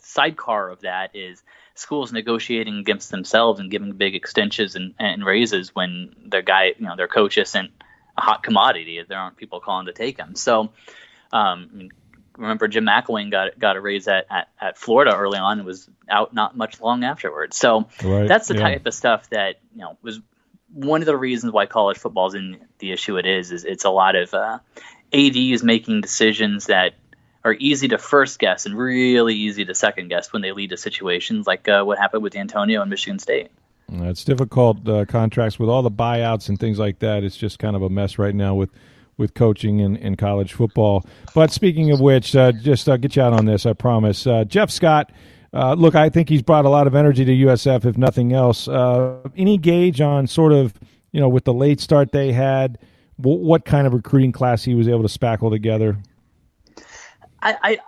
sidecar 0.00 0.70
of 0.70 0.80
that 0.80 1.14
is 1.14 1.42
schools 1.74 2.12
negotiating 2.12 2.78
against 2.78 3.10
themselves 3.10 3.60
and 3.60 3.70
giving 3.70 3.92
big 3.92 4.14
extensions 4.14 4.76
and, 4.76 4.94
and 4.98 5.24
raises 5.24 5.74
when 5.74 6.14
their 6.24 6.42
guy, 6.42 6.72
you 6.78 6.86
know, 6.86 6.96
their 6.96 7.08
coach 7.08 7.36
isn't 7.36 7.70
a 8.16 8.20
hot 8.20 8.42
commodity. 8.42 9.02
There 9.06 9.18
aren't 9.18 9.36
people 9.36 9.60
calling 9.60 9.86
to 9.86 9.92
take 9.92 10.16
him. 10.16 10.34
So, 10.36 10.70
um, 11.32 11.90
remember 12.36 12.68
Jim 12.68 12.84
McElwain 12.84 13.30
got 13.30 13.58
got 13.58 13.76
a 13.76 13.80
raise 13.80 14.08
at, 14.08 14.26
at, 14.30 14.48
at, 14.60 14.78
Florida 14.78 15.14
early 15.16 15.38
on 15.38 15.58
and 15.58 15.66
was 15.66 15.88
out 16.08 16.34
not 16.34 16.56
much 16.56 16.80
long 16.80 17.04
afterwards. 17.04 17.56
So 17.56 17.88
right, 18.02 18.28
that's 18.28 18.48
the 18.48 18.54
yeah. 18.54 18.60
type 18.60 18.86
of 18.86 18.94
stuff 18.94 19.28
that 19.30 19.60
you 19.74 19.82
know 19.82 19.96
was 20.02 20.20
one 20.72 21.02
of 21.02 21.06
the 21.06 21.16
reasons 21.16 21.52
why 21.52 21.66
college 21.66 21.98
football 21.98 22.26
is 22.28 22.34
in 22.34 22.58
the 22.78 22.92
issue 22.92 23.16
it 23.16 23.26
is. 23.26 23.52
Is 23.52 23.64
it's 23.64 23.84
a 23.84 23.90
lot 23.90 24.16
of 24.16 24.34
uh, 24.34 24.58
ads 25.12 25.62
making 25.62 26.00
decisions 26.00 26.66
that 26.66 26.94
are 27.44 27.54
easy 27.58 27.88
to 27.88 27.98
first 27.98 28.38
guess 28.38 28.66
and 28.66 28.76
really 28.76 29.34
easy 29.34 29.64
to 29.64 29.74
second 29.74 30.08
guess 30.08 30.32
when 30.32 30.42
they 30.42 30.52
lead 30.52 30.70
to 30.70 30.76
situations 30.76 31.46
like 31.46 31.68
uh, 31.68 31.84
what 31.84 31.96
happened 31.96 32.22
with 32.22 32.32
Dantonio 32.32 32.80
and 32.80 32.90
Michigan 32.90 33.18
State. 33.18 33.50
It's 33.88 34.24
difficult 34.24 34.88
uh, 34.88 35.04
contracts 35.04 35.58
with 35.58 35.68
all 35.68 35.82
the 35.82 35.90
buyouts 35.90 36.48
and 36.48 36.58
things 36.58 36.78
like 36.78 36.98
that. 36.98 37.22
It's 37.22 37.36
just 37.36 37.60
kind 37.60 37.76
of 37.76 37.82
a 37.82 37.88
mess 37.88 38.18
right 38.18 38.34
now 38.34 38.56
with 38.56 38.70
with 39.18 39.34
coaching 39.34 39.80
in, 39.80 39.96
in 39.96 40.16
college 40.16 40.52
football. 40.52 41.04
But 41.34 41.50
speaking 41.50 41.90
of 41.90 42.00
which, 42.00 42.36
uh, 42.36 42.52
just 42.52 42.88
uh, 42.88 42.96
get 42.96 43.16
you 43.16 43.22
out 43.22 43.32
on 43.32 43.46
this, 43.46 43.66
I 43.66 43.72
promise. 43.72 44.26
Uh, 44.26 44.44
Jeff 44.44 44.70
Scott, 44.70 45.10
uh, 45.52 45.74
look, 45.74 45.94
I 45.94 46.08
think 46.08 46.28
he's 46.28 46.42
brought 46.42 46.64
a 46.64 46.68
lot 46.68 46.86
of 46.86 46.94
energy 46.94 47.24
to 47.24 47.32
USF, 47.32 47.84
if 47.84 47.96
nothing 47.96 48.32
else. 48.32 48.68
Uh, 48.68 49.20
any 49.36 49.56
gauge 49.56 50.00
on 50.00 50.26
sort 50.26 50.52
of, 50.52 50.74
you 51.12 51.20
know, 51.20 51.28
with 51.28 51.44
the 51.44 51.54
late 51.54 51.80
start 51.80 52.12
they 52.12 52.32
had, 52.32 52.78
w- 53.20 53.38
what 53.38 53.64
kind 53.64 53.86
of 53.86 53.94
recruiting 53.94 54.32
class 54.32 54.64
he 54.64 54.74
was 54.74 54.88
able 54.88 55.06
to 55.06 55.18
spackle 55.18 55.50
together? 55.50 55.96
I, 57.40 57.56
I 57.62 57.78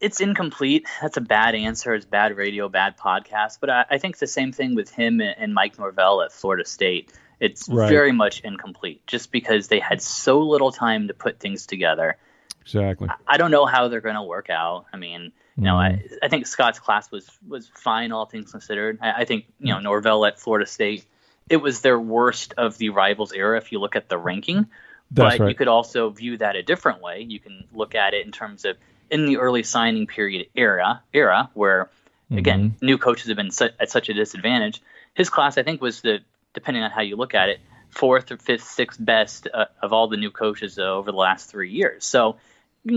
it's 0.00 0.20
incomplete. 0.20 0.86
That's 1.00 1.16
a 1.16 1.20
bad 1.20 1.54
answer. 1.54 1.94
It's 1.94 2.04
bad 2.04 2.36
radio, 2.36 2.68
bad 2.68 2.98
podcast. 2.98 3.58
But 3.60 3.70
I, 3.70 3.84
I 3.90 3.98
think 3.98 4.18
the 4.18 4.26
same 4.26 4.50
thing 4.50 4.74
with 4.74 4.90
him 4.90 5.20
and, 5.20 5.34
and 5.38 5.54
Mike 5.54 5.78
Norvell 5.78 6.22
at 6.22 6.32
Florida 6.32 6.64
State. 6.64 7.12
It's 7.42 7.68
right. 7.68 7.88
very 7.88 8.12
much 8.12 8.40
incomplete 8.42 9.04
just 9.08 9.32
because 9.32 9.66
they 9.66 9.80
had 9.80 10.00
so 10.00 10.42
little 10.42 10.70
time 10.70 11.08
to 11.08 11.14
put 11.14 11.40
things 11.40 11.66
together. 11.66 12.16
Exactly. 12.60 13.08
I, 13.08 13.16
I 13.26 13.36
don't 13.36 13.50
know 13.50 13.66
how 13.66 13.88
they're 13.88 14.00
going 14.00 14.14
to 14.14 14.22
work 14.22 14.48
out. 14.48 14.86
I 14.92 14.96
mean, 14.96 15.32
you 15.56 15.64
know, 15.64 15.76
I, 15.76 15.88
mm-hmm. 15.88 16.14
I 16.22 16.28
think 16.28 16.46
Scott's 16.46 16.78
class 16.78 17.10
was 17.10 17.28
was 17.48 17.68
fine, 17.74 18.12
all 18.12 18.26
things 18.26 18.52
considered. 18.52 19.00
I, 19.02 19.22
I 19.22 19.24
think 19.24 19.46
you 19.58 19.72
know 19.72 19.80
Norvell 19.80 20.24
at 20.24 20.38
Florida 20.38 20.66
State, 20.66 21.04
it 21.50 21.56
was 21.56 21.80
their 21.80 21.98
worst 21.98 22.54
of 22.56 22.78
the 22.78 22.90
rivals 22.90 23.32
era 23.32 23.58
if 23.58 23.72
you 23.72 23.80
look 23.80 23.96
at 23.96 24.08
the 24.08 24.18
ranking. 24.18 24.66
That's 25.10 25.38
but 25.38 25.40
right. 25.40 25.48
you 25.48 25.56
could 25.56 25.66
also 25.66 26.10
view 26.10 26.36
that 26.36 26.54
a 26.54 26.62
different 26.62 27.02
way. 27.02 27.22
You 27.22 27.40
can 27.40 27.64
look 27.74 27.96
at 27.96 28.14
it 28.14 28.24
in 28.24 28.30
terms 28.30 28.64
of 28.64 28.76
in 29.10 29.26
the 29.26 29.38
early 29.38 29.64
signing 29.64 30.06
period 30.06 30.46
era 30.54 31.02
era 31.12 31.50
where 31.54 31.90
again 32.30 32.70
mm-hmm. 32.70 32.86
new 32.86 32.98
coaches 32.98 33.26
have 33.26 33.36
been 33.36 33.50
su- 33.50 33.70
at 33.80 33.90
such 33.90 34.08
a 34.10 34.14
disadvantage. 34.14 34.80
His 35.14 35.28
class, 35.28 35.58
I 35.58 35.64
think, 35.64 35.82
was 35.82 36.02
the 36.02 36.20
depending 36.54 36.82
on 36.82 36.90
how 36.90 37.02
you 37.02 37.16
look 37.16 37.34
at 37.34 37.48
it, 37.48 37.60
fourth 37.90 38.32
or 38.32 38.36
fifth, 38.36 38.64
sixth 38.64 38.98
best 39.02 39.48
uh, 39.52 39.66
of 39.80 39.92
all 39.92 40.08
the 40.08 40.16
new 40.16 40.30
coaches 40.30 40.78
uh, 40.78 40.82
over 40.82 41.12
the 41.12 41.18
last 41.18 41.50
three 41.50 41.70
years. 41.70 42.04
So 42.04 42.36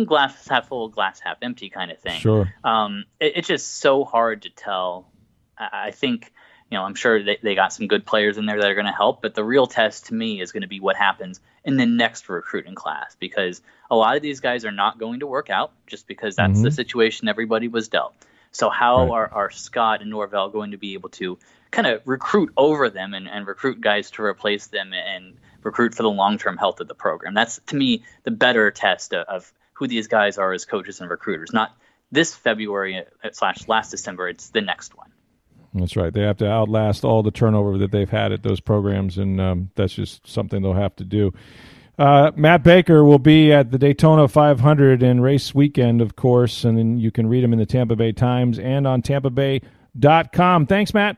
glass 0.05 0.47
half 0.47 0.67
full, 0.67 0.89
glass 0.89 1.19
half 1.19 1.37
empty 1.41 1.69
kind 1.69 1.91
of 1.91 1.99
thing. 1.99 2.19
Sure. 2.19 2.53
Um, 2.63 3.05
it, 3.19 3.33
it's 3.37 3.47
just 3.47 3.75
so 3.75 4.03
hard 4.03 4.43
to 4.43 4.49
tell. 4.49 5.11
I, 5.57 5.87
I 5.87 5.91
think, 5.91 6.31
you 6.71 6.77
know, 6.77 6.83
I'm 6.83 6.95
sure 6.95 7.23
they, 7.23 7.37
they 7.41 7.55
got 7.55 7.73
some 7.73 7.87
good 7.87 8.05
players 8.05 8.37
in 8.37 8.45
there 8.45 8.59
that 8.59 8.69
are 8.69 8.73
going 8.73 8.87
to 8.87 8.91
help, 8.91 9.21
but 9.21 9.35
the 9.35 9.43
real 9.43 9.67
test 9.67 10.07
to 10.07 10.13
me 10.13 10.41
is 10.41 10.51
going 10.51 10.63
to 10.63 10.67
be 10.67 10.79
what 10.79 10.95
happens 10.95 11.39
in 11.63 11.77
the 11.77 11.85
next 11.85 12.29
recruiting 12.29 12.75
class 12.75 13.15
because 13.19 13.61
a 13.89 13.95
lot 13.95 14.15
of 14.15 14.21
these 14.21 14.39
guys 14.39 14.65
are 14.65 14.71
not 14.71 14.97
going 14.97 15.19
to 15.19 15.27
work 15.27 15.49
out 15.49 15.71
just 15.87 16.07
because 16.07 16.35
that's 16.35 16.53
mm-hmm. 16.53 16.63
the 16.63 16.71
situation 16.71 17.27
everybody 17.27 17.67
was 17.67 17.87
dealt. 17.87 18.13
So 18.51 18.69
how 18.69 19.01
right. 19.01 19.11
are, 19.11 19.33
are 19.33 19.51
Scott 19.51 20.01
and 20.01 20.09
Norvell 20.09 20.49
going 20.49 20.71
to 20.71 20.77
be 20.77 20.93
able 20.93 21.09
to 21.09 21.37
kind 21.75 21.88
of 21.88 22.01
recruit 22.05 22.53
over 22.55 22.89
them 22.89 23.13
and, 23.13 23.27
and 23.27 23.45
recruit 23.45 23.81
guys 23.81 24.09
to 24.11 24.23
replace 24.23 24.67
them 24.67 24.93
and 24.93 25.35
recruit 25.61 25.93
for 25.93 26.03
the 26.03 26.09
long 26.09 26.38
term 26.38 26.57
health 26.57 26.79
of 26.79 26.88
the 26.88 26.95
program. 26.95 27.33
That's 27.33 27.59
to 27.67 27.75
me 27.75 28.03
the 28.23 28.31
better 28.31 28.71
test 28.71 29.13
of, 29.13 29.27
of 29.27 29.53
who 29.73 29.88
these 29.88 30.07
guys 30.07 30.38
are 30.38 30.53
as 30.53 30.63
coaches 30.63 31.01
and 31.01 31.09
recruiters. 31.09 31.51
Not 31.51 31.75
this 32.11 32.33
February 32.33 32.99
uh, 32.99 33.29
slash 33.33 33.67
last 33.67 33.91
December. 33.91 34.29
It's 34.29 34.49
the 34.49 34.61
next 34.61 34.95
one. 34.95 35.11
That's 35.73 35.97
right. 35.97 36.13
They 36.13 36.21
have 36.21 36.38
to 36.38 36.49
outlast 36.49 37.03
all 37.03 37.21
the 37.21 37.31
turnover 37.31 37.77
that 37.79 37.91
they've 37.91 38.09
had 38.09 38.31
at 38.31 38.43
those 38.43 38.61
programs, 38.61 39.17
and 39.17 39.41
um, 39.41 39.71
that's 39.75 39.93
just 39.93 40.25
something 40.25 40.61
they'll 40.61 40.73
have 40.73 40.95
to 40.95 41.03
do. 41.03 41.33
Uh, 41.99 42.31
Matt 42.35 42.63
Baker 42.63 43.03
will 43.03 43.19
be 43.19 43.51
at 43.51 43.71
the 43.71 43.77
Daytona 43.77 44.29
500 44.29 45.03
and 45.03 45.21
race 45.21 45.53
weekend, 45.53 46.01
of 46.01 46.15
course, 46.15 46.63
and 46.63 46.77
then 46.77 46.97
you 46.97 47.11
can 47.11 47.27
read 47.27 47.43
him 47.43 47.51
in 47.51 47.59
the 47.59 47.65
Tampa 47.65 47.97
Bay 47.97 48.13
Times 48.13 48.57
and 48.57 48.88
on 48.88 49.01
TampaBay.com. 49.01 50.67
Thanks, 50.67 50.93
Matt. 50.93 51.17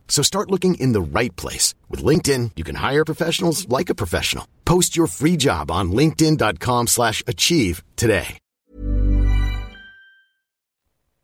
So 0.11 0.21
start 0.21 0.51
looking 0.51 0.75
in 0.75 0.91
the 0.91 1.01
right 1.01 1.33
place. 1.37 1.73
With 1.89 2.03
LinkedIn, 2.03 2.51
you 2.57 2.65
can 2.65 2.75
hire 2.75 3.05
professionals 3.05 3.67
like 3.69 3.89
a 3.89 3.95
professional. 3.95 4.45
Post 4.65 4.95
your 4.95 5.07
free 5.07 5.37
job 5.37 5.71
on 5.71 5.93
linkedin.com 5.93 6.87
slash 6.87 7.23
achieve 7.25 7.81
today. 7.95 8.37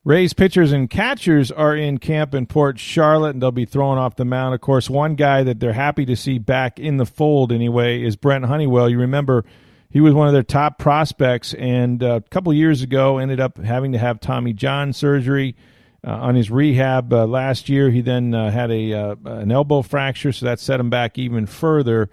Rays 0.06 0.32
pitchers 0.32 0.72
and 0.72 0.90
catchers 0.90 1.52
are 1.52 1.76
in 1.76 1.98
camp 1.98 2.34
in 2.34 2.46
Port 2.46 2.80
Charlotte, 2.80 3.32
and 3.32 3.42
they'll 3.42 3.52
be 3.52 3.66
throwing 3.66 4.00
off 4.00 4.16
the 4.16 4.24
mound. 4.24 4.56
Of 4.56 4.62
course, 4.62 4.90
one 4.90 5.16
guy 5.16 5.44
that 5.44 5.60
they're 5.60 5.74
happy 5.74 6.06
to 6.06 6.16
see 6.16 6.40
back 6.40 6.80
in 6.80 6.96
the 6.96 7.06
fold 7.06 7.52
anyway 7.52 8.02
is 8.02 8.16
Brent 8.16 8.46
Honeywell. 8.46 8.90
You 8.90 9.00
remember 9.00 9.44
he 9.90 10.00
was 10.00 10.14
one 10.14 10.28
of 10.28 10.34
their 10.34 10.44
top 10.44 10.80
prospects, 10.80 11.54
and 11.56 12.02
uh, 12.02 12.22
a 12.26 12.30
couple 12.30 12.54
years 12.54 12.84
ago 12.84 13.18
ended 13.18 13.42
up 13.42 13.58
having 13.58 13.92
to 13.92 13.98
have 13.98 14.22
Tommy 14.22 14.54
John 14.54 14.94
surgery– 14.94 15.58
uh, 16.06 16.12
on 16.12 16.36
his 16.36 16.52
rehab 16.52 17.12
uh, 17.12 17.26
last 17.26 17.70
year. 17.70 17.90
He 17.90 18.02
then 18.02 18.34
uh, 18.34 18.52
had 18.52 18.72
a 18.72 18.94
uh, 18.94 19.16
an 19.26 19.52
elbow 19.52 19.82
fracture, 19.82 20.32
so 20.32 20.46
that 20.46 20.60
set 20.60 20.80
him 20.80 20.90
back 20.90 21.18
even 21.18 21.46
further. 21.46 22.10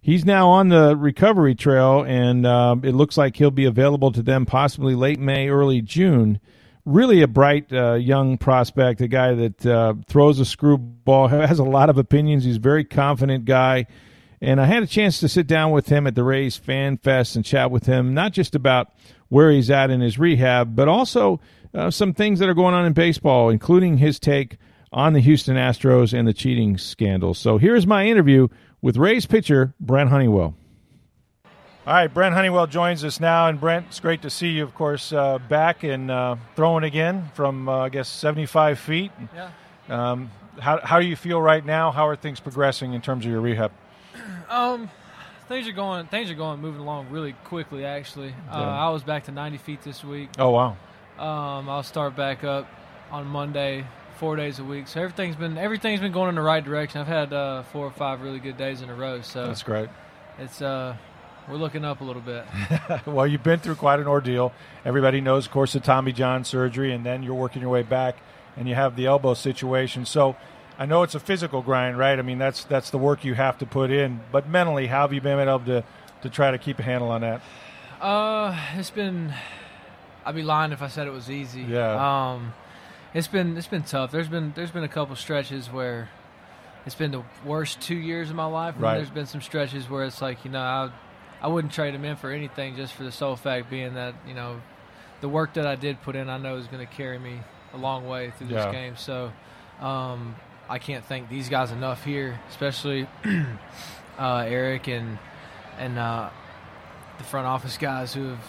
He's 0.00 0.24
now 0.24 0.48
on 0.48 0.68
the 0.68 0.96
recovery 0.96 1.54
trail, 1.54 2.02
and 2.02 2.46
um, 2.46 2.84
it 2.84 2.92
looks 2.94 3.18
like 3.18 3.36
he'll 3.36 3.50
be 3.50 3.64
available 3.64 4.12
to 4.12 4.22
them 4.22 4.46
possibly 4.46 4.94
late 4.94 5.18
May, 5.18 5.48
early 5.48 5.82
June. 5.82 6.40
Really 6.84 7.20
a 7.20 7.28
bright 7.28 7.70
uh, 7.72 7.94
young 7.94 8.38
prospect, 8.38 9.00
a 9.02 9.08
guy 9.08 9.34
that 9.34 9.66
uh, 9.66 9.94
throws 10.06 10.40
a 10.40 10.44
screwball, 10.44 11.28
has 11.28 11.58
a 11.58 11.64
lot 11.64 11.90
of 11.90 11.98
opinions. 11.98 12.44
He's 12.44 12.56
a 12.56 12.60
very 12.60 12.84
confident 12.84 13.44
guy. 13.44 13.86
And 14.40 14.60
I 14.60 14.66
had 14.66 14.82
a 14.82 14.86
chance 14.86 15.18
to 15.20 15.28
sit 15.28 15.46
down 15.46 15.72
with 15.72 15.88
him 15.88 16.06
at 16.06 16.14
the 16.14 16.22
Rays 16.22 16.56
Fan 16.56 16.96
Fest 16.98 17.34
and 17.36 17.44
chat 17.44 17.70
with 17.70 17.86
him, 17.86 18.14
not 18.14 18.32
just 18.32 18.54
about 18.54 18.92
where 19.28 19.50
he's 19.50 19.70
at 19.70 19.90
in 19.90 20.00
his 20.00 20.18
rehab, 20.18 20.76
but 20.76 20.88
also 20.88 21.40
uh, 21.74 21.90
some 21.90 22.14
things 22.14 22.38
that 22.38 22.48
are 22.48 22.54
going 22.54 22.74
on 22.74 22.86
in 22.86 22.92
baseball, 22.92 23.50
including 23.50 23.98
his 23.98 24.18
take 24.18 24.56
on 24.92 25.12
the 25.12 25.20
Houston 25.20 25.56
Astros 25.56 26.16
and 26.16 26.26
the 26.26 26.32
cheating 26.32 26.78
scandal. 26.78 27.34
So 27.34 27.58
here's 27.58 27.86
my 27.86 28.06
interview 28.06 28.48
with 28.80 28.96
Rays 28.96 29.26
pitcher 29.26 29.74
Brent 29.80 30.10
Honeywell. 30.10 30.54
All 31.86 31.94
right, 31.94 32.12
Brent 32.12 32.34
Honeywell 32.34 32.66
joins 32.66 33.02
us 33.02 33.18
now, 33.18 33.48
and 33.48 33.58
Brent, 33.58 33.86
it's 33.88 34.00
great 34.00 34.20
to 34.22 34.30
see 34.30 34.48
you, 34.48 34.62
of 34.62 34.74
course, 34.74 35.10
uh, 35.10 35.38
back 35.48 35.84
and 35.84 36.10
uh, 36.10 36.36
throwing 36.54 36.84
again 36.84 37.30
from 37.34 37.66
uh, 37.68 37.78
I 37.84 37.88
guess 37.88 38.08
75 38.08 38.78
feet. 38.78 39.10
Yeah. 39.34 39.50
Um, 39.88 40.30
how 40.60 40.80
how 40.82 41.00
do 41.00 41.06
you 41.06 41.16
feel 41.16 41.40
right 41.40 41.64
now? 41.64 41.90
How 41.90 42.06
are 42.06 42.16
things 42.16 42.40
progressing 42.40 42.92
in 42.92 43.00
terms 43.00 43.24
of 43.24 43.30
your 43.30 43.40
rehab? 43.40 43.72
Um, 44.48 44.90
things 45.48 45.68
are 45.68 45.72
going. 45.72 46.06
Things 46.06 46.30
are 46.30 46.34
going, 46.34 46.60
moving 46.60 46.80
along 46.80 47.08
really 47.10 47.32
quickly. 47.44 47.84
Actually, 47.84 48.30
uh, 48.50 48.58
Yeah. 48.58 48.86
I 48.86 48.90
was 48.90 49.02
back 49.02 49.24
to 49.24 49.32
90 49.32 49.58
feet 49.58 49.82
this 49.82 50.04
week. 50.04 50.30
Oh 50.38 50.50
wow, 50.50 50.76
Um, 51.18 51.68
I'll 51.68 51.82
start 51.82 52.16
back 52.16 52.44
up 52.44 52.66
on 53.10 53.26
Monday, 53.26 53.84
four 54.18 54.36
days 54.36 54.58
a 54.58 54.64
week. 54.64 54.88
So 54.88 55.00
everything's 55.00 55.36
been 55.36 55.58
everything's 55.58 56.00
been 56.00 56.12
going 56.12 56.28
in 56.30 56.34
the 56.34 56.42
right 56.42 56.64
direction. 56.64 57.00
I've 57.00 57.06
had 57.06 57.32
uh, 57.32 57.62
four 57.64 57.84
or 57.86 57.90
five 57.90 58.20
really 58.22 58.38
good 58.40 58.56
days 58.56 58.82
in 58.82 58.90
a 58.90 58.94
row. 58.94 59.20
So 59.22 59.46
that's 59.46 59.62
great. 59.62 59.88
it's 60.38 60.60
uh, 60.62 60.96
we're 61.48 61.56
looking 61.56 61.84
up 61.84 62.00
a 62.02 62.04
little 62.04 62.20
bit. 62.22 62.44
well, 63.06 63.26
you've 63.26 63.42
been 63.42 63.58
through 63.58 63.76
quite 63.76 64.00
an 64.00 64.06
ordeal. 64.06 64.52
Everybody 64.84 65.20
knows, 65.22 65.46
of 65.46 65.52
course, 65.52 65.72
the 65.72 65.80
Tommy 65.80 66.12
John 66.12 66.44
surgery, 66.44 66.92
and 66.92 67.04
then 67.06 67.22
you're 67.22 67.34
working 67.34 67.62
your 67.62 67.70
way 67.70 67.82
back, 67.82 68.16
and 68.56 68.68
you 68.68 68.74
have 68.74 68.96
the 68.96 69.06
elbow 69.06 69.32
situation. 69.32 70.04
So, 70.04 70.36
I 70.78 70.86
know 70.86 71.02
it's 71.02 71.14
a 71.14 71.20
physical 71.20 71.60
grind, 71.62 71.98
right? 71.98 72.18
I 72.18 72.22
mean, 72.22 72.38
that's 72.38 72.64
that's 72.64 72.90
the 72.90 72.98
work 72.98 73.24
you 73.24 73.34
have 73.34 73.58
to 73.58 73.66
put 73.66 73.90
in. 73.90 74.20
But 74.30 74.48
mentally, 74.48 74.86
how 74.86 75.00
have 75.02 75.12
you 75.12 75.20
been 75.20 75.38
able 75.40 75.60
to 75.66 75.84
to 76.22 76.30
try 76.30 76.50
to 76.52 76.58
keep 76.58 76.78
a 76.78 76.82
handle 76.82 77.10
on 77.10 77.22
that? 77.22 77.40
Uh, 78.00 78.56
it's 78.76 78.90
been. 78.90 79.34
I'd 80.24 80.34
be 80.34 80.42
lying 80.42 80.72
if 80.72 80.82
I 80.82 80.88
said 80.88 81.06
it 81.06 81.12
was 81.12 81.30
easy. 81.30 81.62
Yeah. 81.62 82.32
Um, 82.32 82.52
it's 83.14 83.26
been 83.28 83.56
it's 83.56 83.66
been 83.66 83.82
tough. 83.82 84.12
There's 84.12 84.28
been 84.28 84.52
there's 84.54 84.70
been 84.70 84.84
a 84.84 84.88
couple 84.88 85.16
stretches 85.16 85.66
where 85.72 86.10
it's 86.86 86.94
been 86.94 87.10
the 87.10 87.22
worst 87.44 87.80
two 87.80 87.96
years 87.96 88.30
of 88.30 88.36
my 88.36 88.44
life. 88.44 88.74
And 88.74 88.82
Right. 88.82 88.96
There's 88.98 89.10
been 89.10 89.26
some 89.26 89.40
stretches 89.40 89.88
where 89.90 90.04
it's 90.04 90.22
like 90.22 90.44
you 90.44 90.50
know 90.50 90.60
I 90.60 90.90
I 91.40 91.48
wouldn't 91.48 91.72
trade 91.72 91.94
him 91.94 92.04
in 92.04 92.16
for 92.16 92.30
anything 92.30 92.76
just 92.76 92.92
for 92.92 93.02
the 93.04 93.12
sole 93.12 93.36
fact 93.36 93.70
being 93.70 93.94
that 93.94 94.14
you 94.28 94.34
know 94.34 94.60
the 95.22 95.28
work 95.28 95.54
that 95.54 95.66
I 95.66 95.74
did 95.74 96.00
put 96.02 96.14
in 96.14 96.28
I 96.28 96.36
know 96.38 96.56
is 96.56 96.66
going 96.68 96.86
to 96.86 96.92
carry 96.92 97.18
me 97.18 97.40
a 97.74 97.78
long 97.78 98.06
way 98.06 98.32
through 98.38 98.48
Yeah. 98.48 98.66
this 98.66 98.72
game. 98.72 98.96
So 98.96 99.32
um, 99.80 100.36
I 100.68 100.78
can't 100.78 101.04
thank 101.04 101.28
these 101.28 101.48
guys 101.48 101.70
enough 101.72 102.04
here, 102.04 102.38
especially 102.50 103.06
uh, 104.18 104.44
Eric 104.46 104.88
and 104.88 105.18
and 105.78 105.98
uh, 105.98 106.30
the 107.18 107.24
front 107.24 107.46
office 107.46 107.76
guys 107.78 108.12
who 108.14 108.28
have 108.30 108.44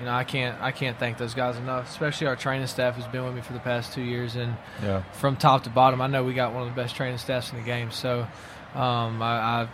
you 0.00 0.06
know 0.06 0.12
I 0.12 0.24
can't 0.24 0.60
I 0.60 0.70
can't 0.72 0.98
thank 0.98 1.18
those 1.18 1.34
guys 1.34 1.56
enough, 1.56 1.88
especially 1.90 2.26
our 2.26 2.36
training 2.36 2.66
staff 2.68 2.96
who's 2.96 3.06
been 3.06 3.24
with 3.24 3.34
me 3.34 3.40
for 3.42 3.52
the 3.52 3.60
past 3.60 3.92
two 3.92 4.02
years 4.02 4.36
and 4.36 4.56
Yeah. 4.82 5.02
from 5.12 5.36
top 5.36 5.64
to 5.64 5.70
bottom 5.70 6.00
I 6.00 6.06
know 6.06 6.24
we 6.24 6.34
got 6.34 6.52
one 6.52 6.62
of 6.62 6.74
the 6.74 6.80
best 6.80 6.94
training 6.96 7.18
staffs 7.18 7.50
in 7.52 7.58
the 7.58 7.64
game. 7.64 7.90
So 7.90 8.26
um, 8.74 9.20
I, 9.22 9.62
I 9.62 9.68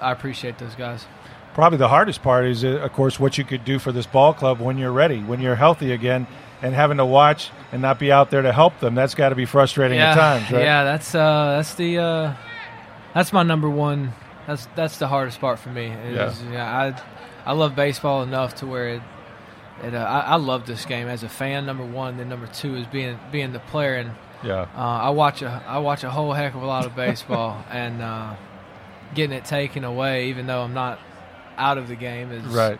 I 0.00 0.12
appreciate 0.12 0.58
those 0.58 0.74
guys. 0.74 1.06
Probably 1.54 1.76
the 1.78 1.88
hardest 1.88 2.22
part 2.22 2.46
is, 2.46 2.64
uh, 2.64 2.68
of 2.80 2.92
course, 2.94 3.20
what 3.20 3.36
you 3.36 3.44
could 3.44 3.62
do 3.64 3.78
for 3.78 3.92
this 3.92 4.06
ball 4.06 4.32
club 4.32 4.58
when 4.58 4.78
you're 4.78 4.90
ready, 4.92 5.20
when 5.20 5.40
you're 5.40 5.54
healthy 5.54 5.92
again, 5.92 6.26
and 6.62 6.74
having 6.74 6.96
to 6.98 7.04
watch 7.04 7.50
and 7.72 7.82
not 7.82 7.98
be 7.98 8.10
out 8.12 8.30
there 8.30 8.42
to 8.42 8.52
help 8.52 8.78
them. 8.80 8.94
That's 8.94 9.14
got 9.14 9.30
to 9.30 9.34
be 9.34 9.44
frustrating 9.44 9.98
yeah, 9.98 10.12
at 10.12 10.14
times, 10.14 10.52
right? 10.52 10.62
Yeah, 10.62 10.84
that's 10.84 11.14
uh, 11.14 11.56
that's 11.56 11.74
the 11.74 11.98
uh, 11.98 12.34
that's 13.14 13.32
my 13.32 13.42
number 13.42 13.68
one. 13.68 14.12
That's 14.46 14.66
that's 14.74 14.98
the 14.98 15.08
hardest 15.08 15.40
part 15.40 15.58
for 15.58 15.68
me. 15.70 15.86
Is, 15.86 16.42
yeah. 16.44 16.94
I 17.46 17.50
I 17.50 17.52
love 17.52 17.74
baseball 17.74 18.22
enough 18.22 18.54
to 18.56 18.66
where 18.66 18.88
it. 18.88 19.02
It, 19.82 19.94
uh, 19.94 19.98
I, 19.98 20.20
I 20.20 20.36
love 20.36 20.66
this 20.66 20.84
game 20.84 21.08
as 21.08 21.24
a 21.24 21.28
fan. 21.28 21.66
Number 21.66 21.84
one, 21.84 22.16
then 22.16 22.28
number 22.28 22.46
two 22.46 22.76
is 22.76 22.86
being 22.86 23.18
being 23.32 23.52
the 23.52 23.58
player, 23.58 23.96
and 23.96 24.12
Yeah. 24.44 24.66
uh, 24.76 24.80
I 24.80 25.10
watch 25.10 25.42
a 25.42 25.62
I 25.66 25.78
watch 25.78 26.04
a 26.04 26.10
whole 26.10 26.32
heck 26.32 26.54
of 26.54 26.62
a 26.62 26.66
lot 26.66 26.84
of 26.86 26.94
baseball, 26.94 27.64
and 27.70 28.00
uh, 28.00 28.34
getting 29.14 29.36
it 29.36 29.44
taken 29.44 29.82
away, 29.82 30.28
even 30.28 30.46
though 30.46 30.62
I'm 30.62 30.74
not 30.74 31.00
out 31.58 31.78
of 31.78 31.88
the 31.88 31.96
game, 31.96 32.30
is 32.30 32.44
Right. 32.44 32.78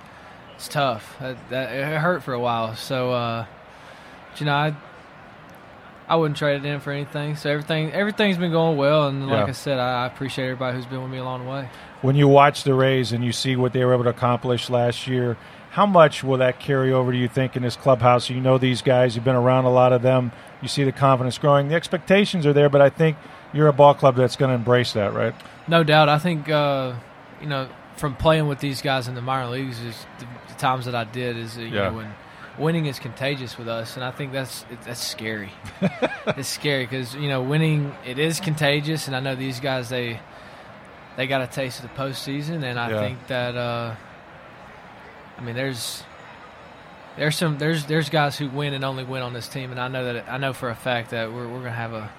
it's 0.55 0.68
tough. 0.68 1.16
That, 1.21 1.37
that, 1.51 1.73
it 1.73 1.99
hurt 1.99 2.23
for 2.23 2.35
a 2.35 2.40
while. 2.40 2.75
So, 2.77 3.12
uh, 3.12 3.47
you 4.40 4.47
know, 4.47 4.55
I 4.55 4.75
I 6.09 6.16
wouldn't 6.16 6.37
trade 6.37 6.64
it 6.64 6.66
in 6.66 6.81
for 6.81 6.90
anything. 6.92 7.37
So 7.37 7.51
everything 7.51 7.92
everything's 7.92 8.37
been 8.38 8.51
going 8.53 8.77
well, 8.77 9.09
and 9.09 9.27
like 9.29 9.45
Yeah. 9.47 9.51
I 9.51 9.53
said, 9.53 9.79
I, 9.79 10.03
I 10.03 10.07
appreciate 10.07 10.45
everybody 10.47 10.77
who's 10.77 10.87
been 10.87 11.03
with 11.03 11.11
me 11.11 11.18
along 11.18 11.45
the 11.45 11.51
way. 11.51 11.68
when 12.03 12.16
you 12.16 12.27
watch 12.29 12.64
the 12.64 12.75
Rays 12.75 13.12
and 13.12 13.25
you 13.25 13.33
see 13.33 13.55
what 13.57 13.73
they 13.73 13.85
were 13.85 13.95
able 13.95 14.05
to 14.05 14.11
accomplish 14.11 14.68
last 14.68 15.07
year, 15.07 15.37
how 15.71 15.87
much 15.87 16.23
will 16.25 16.37
that 16.38 16.59
carry 16.59 16.92
over, 16.92 17.12
do 17.12 17.18
you 17.18 17.29
think, 17.29 17.57
in 17.57 17.62
this 17.62 17.77
clubhouse? 17.77 18.29
You 18.29 18.40
know 18.40 18.59
these 18.59 18.83
guys, 18.83 19.14
you've 19.14 19.25
been 19.25 19.37
around 19.37 19.64
a 19.64 19.71
lot 19.71 19.92
of 19.92 20.03
them, 20.03 20.33
you 20.61 20.68
see 20.68 20.83
the 20.85 20.92
confidence 20.92 21.38
growing. 21.38 21.68
The 21.68 21.77
expectations 21.77 22.45
are 22.45 22.53
there, 22.53 22.68
but 22.68 22.83
I 22.83 22.90
think 22.90 23.16
you're 23.55 23.68
a 23.68 23.73
ball 23.73 23.95
club 23.95 24.16
that's 24.16 24.35
going 24.37 24.49
to 24.51 24.55
embrace 24.57 24.92
that, 24.95 25.14
right? 25.14 25.35
No 25.68 25.85
doubt. 25.85 26.09
I 26.09 26.18
think 26.18 26.49
uh, 26.49 26.95
you 27.40 27.47
know 27.47 27.68
from 27.97 28.16
playing 28.16 28.49
with 28.49 28.59
these 28.59 28.83
guys 28.83 29.07
in 29.07 29.14
the 29.14 29.23
minor 29.23 29.49
leagues 29.51 29.79
is 29.81 30.07
the, 30.18 30.27
the 30.49 30.55
times 30.55 30.85
that 30.87 30.95
I 30.95 31.05
did 31.05 31.37
is 31.37 31.57
uh, 31.57 31.61
you 31.61 31.66
Yeah. 31.68 31.88
know 31.90 31.97
when 31.99 32.14
winning 32.59 32.87
is 32.87 32.99
contagious 32.99 33.57
with 33.59 33.69
us, 33.69 33.97
and 33.97 34.05
I 34.05 34.11
think 34.11 34.33
that's 34.33 34.65
that's 34.85 35.03
scary. 35.03 35.51
it's 36.27 36.49
scary 36.49 36.85
because 36.85 37.15
you 37.15 37.29
know 37.29 37.43
winning 37.43 37.95
it 38.07 38.19
is 38.19 38.41
contagious, 38.41 39.07
and 39.07 39.17
I 39.17 39.21
know 39.21 39.35
these 39.35 39.61
guys 39.61 39.88
they 39.88 40.21
they 41.17 41.27
got 41.27 41.43
a 41.43 41.47
taste 41.47 41.83
of 41.83 41.91
the 41.91 41.95
postseason, 42.01 42.62
and 42.62 42.79
I 42.79 42.91
Yeah. 42.91 42.99
think 43.01 43.27
that 43.29 43.57
uh, 43.57 43.95
I 45.38 45.41
mean 45.43 45.55
there's. 45.55 46.03
There's 47.15 47.37
some 47.37 47.59
there's 47.59 47.85
there's 47.85 48.09
guys 48.09 48.38
who 48.38 48.49
win 48.49 48.73
and 48.73 48.83
only 48.85 49.05
win 49.05 49.21
on 49.21 49.35
this 49.35 49.47
team, 49.47 49.71
and 49.71 49.79
I 49.79 49.88
know 49.88 50.15
that 50.15 50.31
I 50.31 50.38
know 50.38 50.55
for 50.55 50.71
a 50.71 50.75
fact 50.75 51.11
that 51.11 51.31
we're 51.31 51.47
we're 51.47 51.59
gonna 51.59 51.71
have 51.73 51.93
a 51.93 52.11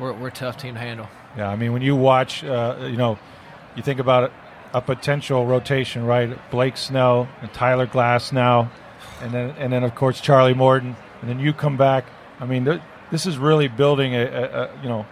we're 0.00 0.12
we're 0.12 0.26
a 0.26 0.32
tough 0.32 0.56
team 0.56 0.74
to 0.74 0.80
handle. 0.80 1.08
Yeah, 1.36 1.48
I 1.48 1.54
mean, 1.54 1.72
when 1.72 1.82
you 1.82 1.94
watch, 1.94 2.42
uh, 2.42 2.74
you 2.80 2.96
know, 2.96 3.16
you 3.76 3.82
think 3.84 4.00
about 4.00 4.32
a 4.74 4.80
potential 4.80 5.46
rotation, 5.46 6.04
right? 6.04 6.36
Blake 6.50 6.76
Snell 6.76 7.28
and 7.40 7.52
Tyler 7.52 7.86
Glasnow, 7.86 8.68
and 9.20 9.32
then 9.32 9.50
and 9.58 9.72
then 9.72 9.84
of 9.84 9.94
course 9.94 10.20
Charlie 10.20 10.54
Morton, 10.54 10.96
and 11.20 11.30
then 11.30 11.38
you 11.38 11.52
come 11.52 11.76
back. 11.76 12.04
I 12.40 12.46
mean, 12.46 12.64
th- 12.64 12.80
this 13.10 13.26
is 13.26 13.38
really 13.38 13.68
building 13.68 14.14
a, 14.14 14.22
a, 14.24 14.44
a 14.62 14.82
you 14.82 14.88
know 14.88 15.06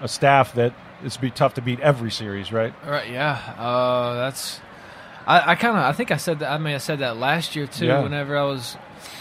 a 0.00 0.08
staff 0.08 0.54
that 0.54 0.72
it's 1.04 1.16
be 1.16 1.30
tough 1.30 1.54
to 1.54 1.60
beat 1.62 1.80
every 1.80 2.10
series, 2.10 2.52
right? 2.52 2.72
Right. 2.86 3.10
Yeah. 3.10 3.32
Uh, 3.58 4.14
that's. 4.14 4.60
I, 5.26 5.52
I 5.52 5.54
kind 5.54 5.76
of. 5.76 5.82
I 5.84 5.92
think 5.92 6.10
I 6.10 6.16
said 6.16 6.40
that. 6.40 6.50
I 6.50 6.58
may 6.58 6.72
have 6.72 6.82
said 6.82 6.98
that 7.00 7.16
last 7.16 7.54
year 7.56 7.66
too. 7.66 7.86
Yeah. 7.86 8.02
Whenever 8.02 8.36
I 8.36 8.42
was 8.44 8.76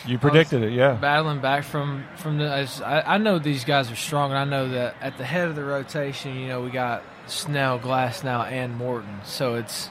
You 0.07 0.17
predicted 0.17 0.63
it, 0.63 0.73
yeah. 0.73 0.93
battling 0.93 1.41
back 1.41 1.63
from 1.63 2.03
from 2.17 2.37
the. 2.37 2.51
I, 2.51 2.61
just- 2.61 2.81
I 2.81 3.01
I 3.01 3.17
know 3.17 3.37
these 3.39 3.63
guys 3.65 3.91
are 3.91 3.95
strong, 3.95 4.31
and 4.31 4.39
I 4.39 4.45
know 4.45 4.69
that 4.69 4.95
at 5.01 5.17
the 5.17 5.23
head 5.25 5.47
of 5.47 5.55
the 5.55 5.63
rotation, 5.63 6.35
you 6.37 6.47
know, 6.47 6.61
we 6.61 6.69
got 6.71 7.03
Snell, 7.27 7.79
Glasnow, 7.79 8.49
and 8.51 8.75
Morton. 8.77 9.19
So 9.23 9.55
it's 9.55 9.89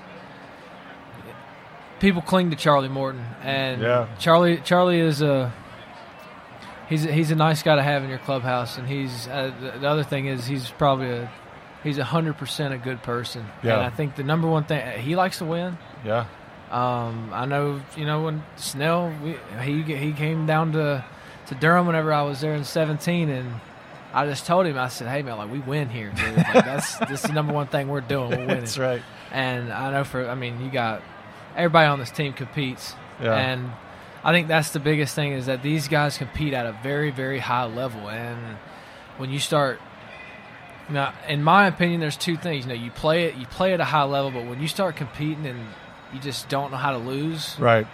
people 2.01 2.23
cling 2.23 2.51
to 2.51 2.57
Charlie 2.57 2.89
Morton, 2.89 3.25
and 3.43 3.81
Yeah. 3.81 4.09
Charlie 4.19 4.59
Charlie 4.59 5.01
is 5.01 5.23
a. 5.23 5.53
He's 6.89 7.07
a, 7.07 7.13
he's 7.13 7.31
a 7.31 7.37
nice 7.37 7.63
guy 7.63 7.77
to 7.77 7.83
have 7.85 8.03
in 8.03 8.11
your 8.11 8.19
clubhouse, 8.19 8.77
and 8.77 8.89
he's 8.89 9.29
uh, 9.29 9.53
the, 9.61 9.79
the 9.79 9.89
other 9.89 10.03
thing 10.03 10.27
is 10.27 10.47
he's 10.47 10.71
probably 10.71 11.11
a 11.11 11.31
he's 11.85 11.99
a 11.99 12.05
hundred 12.05 12.37
percent 12.37 12.75
a 12.75 12.79
good 12.79 13.01
person. 13.05 13.47
Yeah. 13.63 13.75
And 13.75 13.83
I 13.83 13.91
think 13.91 14.17
the 14.17 14.25
number 14.25 14.49
one 14.49 14.65
thing 14.65 14.99
he 15.01 15.15
likes 15.15 15.39
to 15.39 15.45
win. 15.45 15.79
Yeah, 16.05 16.27
Um, 16.71 17.31
I 17.33 17.47
know, 17.47 17.81
you 17.97 18.05
know, 18.07 18.25
when 18.25 18.43
Snell, 18.57 19.15
we, 19.23 19.37
he 19.63 19.83
he 19.83 20.13
came 20.13 20.47
down 20.47 20.73
to 20.73 21.05
to 21.47 21.55
Durham 21.55 21.87
whenever 21.87 22.13
I 22.13 22.23
was 22.23 22.41
there 22.41 22.55
in 22.55 22.65
'17, 22.65 23.29
and 23.29 23.61
I 24.13 24.27
just 24.27 24.45
told 24.45 24.67
him, 24.67 24.77
I 24.77 24.89
said, 24.89 25.07
"Hey 25.07 25.23
man, 25.23 25.39
like 25.39 25.53
we 25.53 25.61
win 25.61 25.91
here, 25.91 26.11
dude. 26.17 26.37
Like, 26.39 26.65
that's 26.65 26.99
this 26.99 27.23
is 27.23 27.23
the 27.23 27.33
number 27.33 27.53
one 27.53 27.69
thing 27.69 27.87
we're 27.87 28.01
doing. 28.01 28.31
We're 28.31 28.37
winning." 28.47 28.59
that's 28.61 28.79
right. 28.79 29.03
And 29.31 29.73
I 29.73 29.93
know 29.93 30.03
for, 30.03 30.29
I 30.29 30.35
mean, 30.35 30.61
you 30.61 30.73
got 30.73 31.03
everybody 31.57 31.87
on 31.87 31.99
this 31.99 32.11
team 32.11 32.33
competes, 32.33 32.95
Yeah. 33.23 33.35
and 33.35 33.71
I 34.25 34.33
think 34.33 34.49
that's 34.49 34.71
the 34.71 34.81
biggest 34.81 35.15
thing 35.15 35.33
is 35.33 35.47
that 35.47 35.63
these 35.63 35.89
guys 35.89 36.19
compete 36.19 36.53
at 36.55 36.67
a 36.67 36.73
very, 36.83 37.11
very 37.11 37.39
high 37.39 37.65
level, 37.65 38.09
and 38.09 38.57
when 39.19 39.31
you 39.31 39.39
start. 39.39 39.81
Now, 40.89 41.13
in 41.29 41.45
my 41.45 41.69
opinion, 41.69 42.01
there's 42.01 42.17
two 42.17 42.37
things. 42.37 42.65
You 42.67 42.71
know, 42.71 42.75
you 42.83 42.91
play 42.91 43.25
it, 43.27 43.37
you 43.37 43.47
play 43.47 43.73
at 43.75 43.81
a 43.81 43.85
high 43.85 44.03
level, 44.03 44.33
but 44.33 44.45
when 44.47 44.61
you 44.61 44.67
start 44.67 44.97
competing 44.97 45.47
and 45.47 45.61
you 46.13 46.19
just 46.19 46.49
don't 46.49 46.73
know 46.73 46.77
how 46.79 46.91
to 46.91 46.99
lose, 46.99 47.55
Right. 47.61 47.87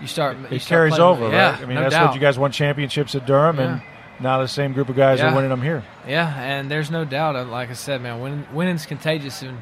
you 0.00 0.06
start. 0.06 0.38
you 0.38 0.44
It 0.44 0.62
start 0.62 0.68
carries 0.68 0.98
over, 0.98 1.24
with- 1.24 1.32
yeah, 1.34 1.50
right? 1.50 1.60
I 1.62 1.64
mean, 1.66 1.74
no 1.74 1.82
that's 1.82 1.94
doubt. 1.94 2.06
what 2.06 2.14
you 2.14 2.20
guys 2.20 2.38
won 2.38 2.52
championships 2.52 3.14
at 3.14 3.26
Durham, 3.26 3.58
and 3.58 3.82
now 4.18 4.38
the 4.40 4.48
same 4.48 4.72
group 4.72 4.88
of 4.88 4.96
guys 4.96 5.18
Yeah. 5.18 5.30
are 5.30 5.34
winning 5.34 5.50
them 5.50 5.60
here. 5.60 5.82
Yeah, 6.08 6.32
and 6.40 6.70
there's 6.70 6.90
no 6.90 7.04
doubt. 7.04 7.34
Like 7.48 7.68
I 7.68 7.74
said, 7.74 8.00
man, 8.00 8.18
win, 8.20 8.46
winning's 8.50 8.86
contagious, 8.86 9.42
and 9.42 9.60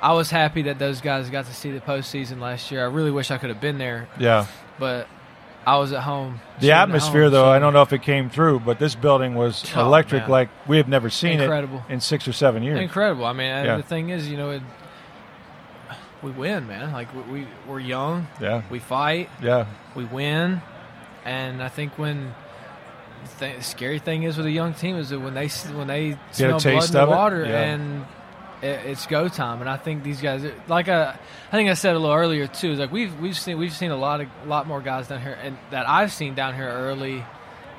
I 0.00 0.12
was 0.12 0.30
happy 0.30 0.62
that 0.62 0.78
those 0.78 1.00
guys 1.00 1.28
got 1.30 1.46
to 1.46 1.54
see 1.54 1.70
the 1.72 1.80
postseason 1.80 2.40
last 2.40 2.70
year. 2.70 2.82
I 2.82 2.88
really 2.88 3.10
wish 3.10 3.30
I 3.30 3.38
could 3.38 3.50
have 3.50 3.60
been 3.60 3.78
there, 3.78 4.08
Yeah. 4.18 4.46
but 4.78 5.08
I 5.66 5.76
was 5.78 5.92
at 5.92 6.02
home. 6.02 6.40
The 6.60 6.72
atmosphere, 6.72 7.24
home, 7.24 7.32
though, 7.32 7.44
so- 7.46 7.50
I 7.50 7.58
don't 7.58 7.72
know 7.72 7.82
if 7.82 7.92
it 7.92 8.02
came 8.02 8.30
through, 8.30 8.60
but 8.60 8.78
this 8.78 8.94
building 8.94 9.34
was 9.34 9.64
Oh, 9.76 9.84
electric 9.84 10.22
man. 10.22 10.30
like 10.30 10.48
we 10.68 10.76
have 10.76 10.88
never 10.88 11.10
seen 11.10 11.40
Incredible. 11.40 11.84
it 11.88 11.92
in 11.92 12.00
six 12.00 12.28
or 12.28 12.32
seven 12.32 12.62
years. 12.62 12.78
Incredible. 12.80 13.24
I 13.24 13.32
mean, 13.32 13.48
Yeah. 13.64 13.76
the 13.76 13.82
thing 13.82 14.10
is, 14.10 14.28
you 14.28 14.36
know, 14.36 14.50
it, 14.50 14.62
we 16.22 16.30
win, 16.30 16.66
man. 16.66 16.92
Like 16.92 17.12
we, 17.14 17.40
we 17.40 17.46
we're 17.66 17.80
young, 17.80 18.26
Yeah. 18.40 18.62
we 18.70 18.78
fight, 18.78 19.28
Yeah. 19.42 19.66
we 19.94 20.04
win, 20.04 20.62
and 21.24 21.62
I 21.62 21.68
think 21.68 21.98
when 21.98 22.34
the 23.38 23.46
th- 23.46 23.62
scary 23.62 23.98
thing 23.98 24.22
is 24.22 24.36
with 24.36 24.46
a 24.46 24.50
young 24.50 24.74
team 24.74 24.96
is 24.96 25.10
that 25.10 25.20
when 25.20 25.34
they 25.34 25.48
when 25.74 25.86
they 25.88 26.16
smell 26.32 26.50
blood 26.50 26.60
taste 26.60 26.94
in 26.94 27.00
the 27.00 27.06
water 27.06 27.44
Yeah. 27.44 27.60
and 27.62 28.06
it's 28.62 29.06
go 29.06 29.28
time, 29.28 29.60
and 29.60 29.68
I 29.70 29.76
think 29.76 30.02
these 30.02 30.20
guys, 30.20 30.44
like 30.66 30.88
I, 30.88 31.10
I 31.10 31.50
think 31.50 31.70
I 31.70 31.74
said 31.74 31.94
a 31.94 31.98
little 31.98 32.14
earlier 32.16 32.46
too, 32.46 32.72
is 32.72 32.78
like 32.78 32.90
we've 32.92 33.18
we've 33.20 33.38
seen 33.38 33.58
we've 33.58 33.72
seen 33.72 33.90
a 33.90 33.96
lot 33.96 34.20
of 34.20 34.28
lot 34.46 34.66
more 34.66 34.80
guys 34.80 35.08
down 35.08 35.20
here, 35.22 35.38
and 35.42 35.56
that 35.70 35.88
I've 35.88 36.12
seen 36.12 36.34
down 36.34 36.54
here 36.54 36.68
early, 36.68 37.24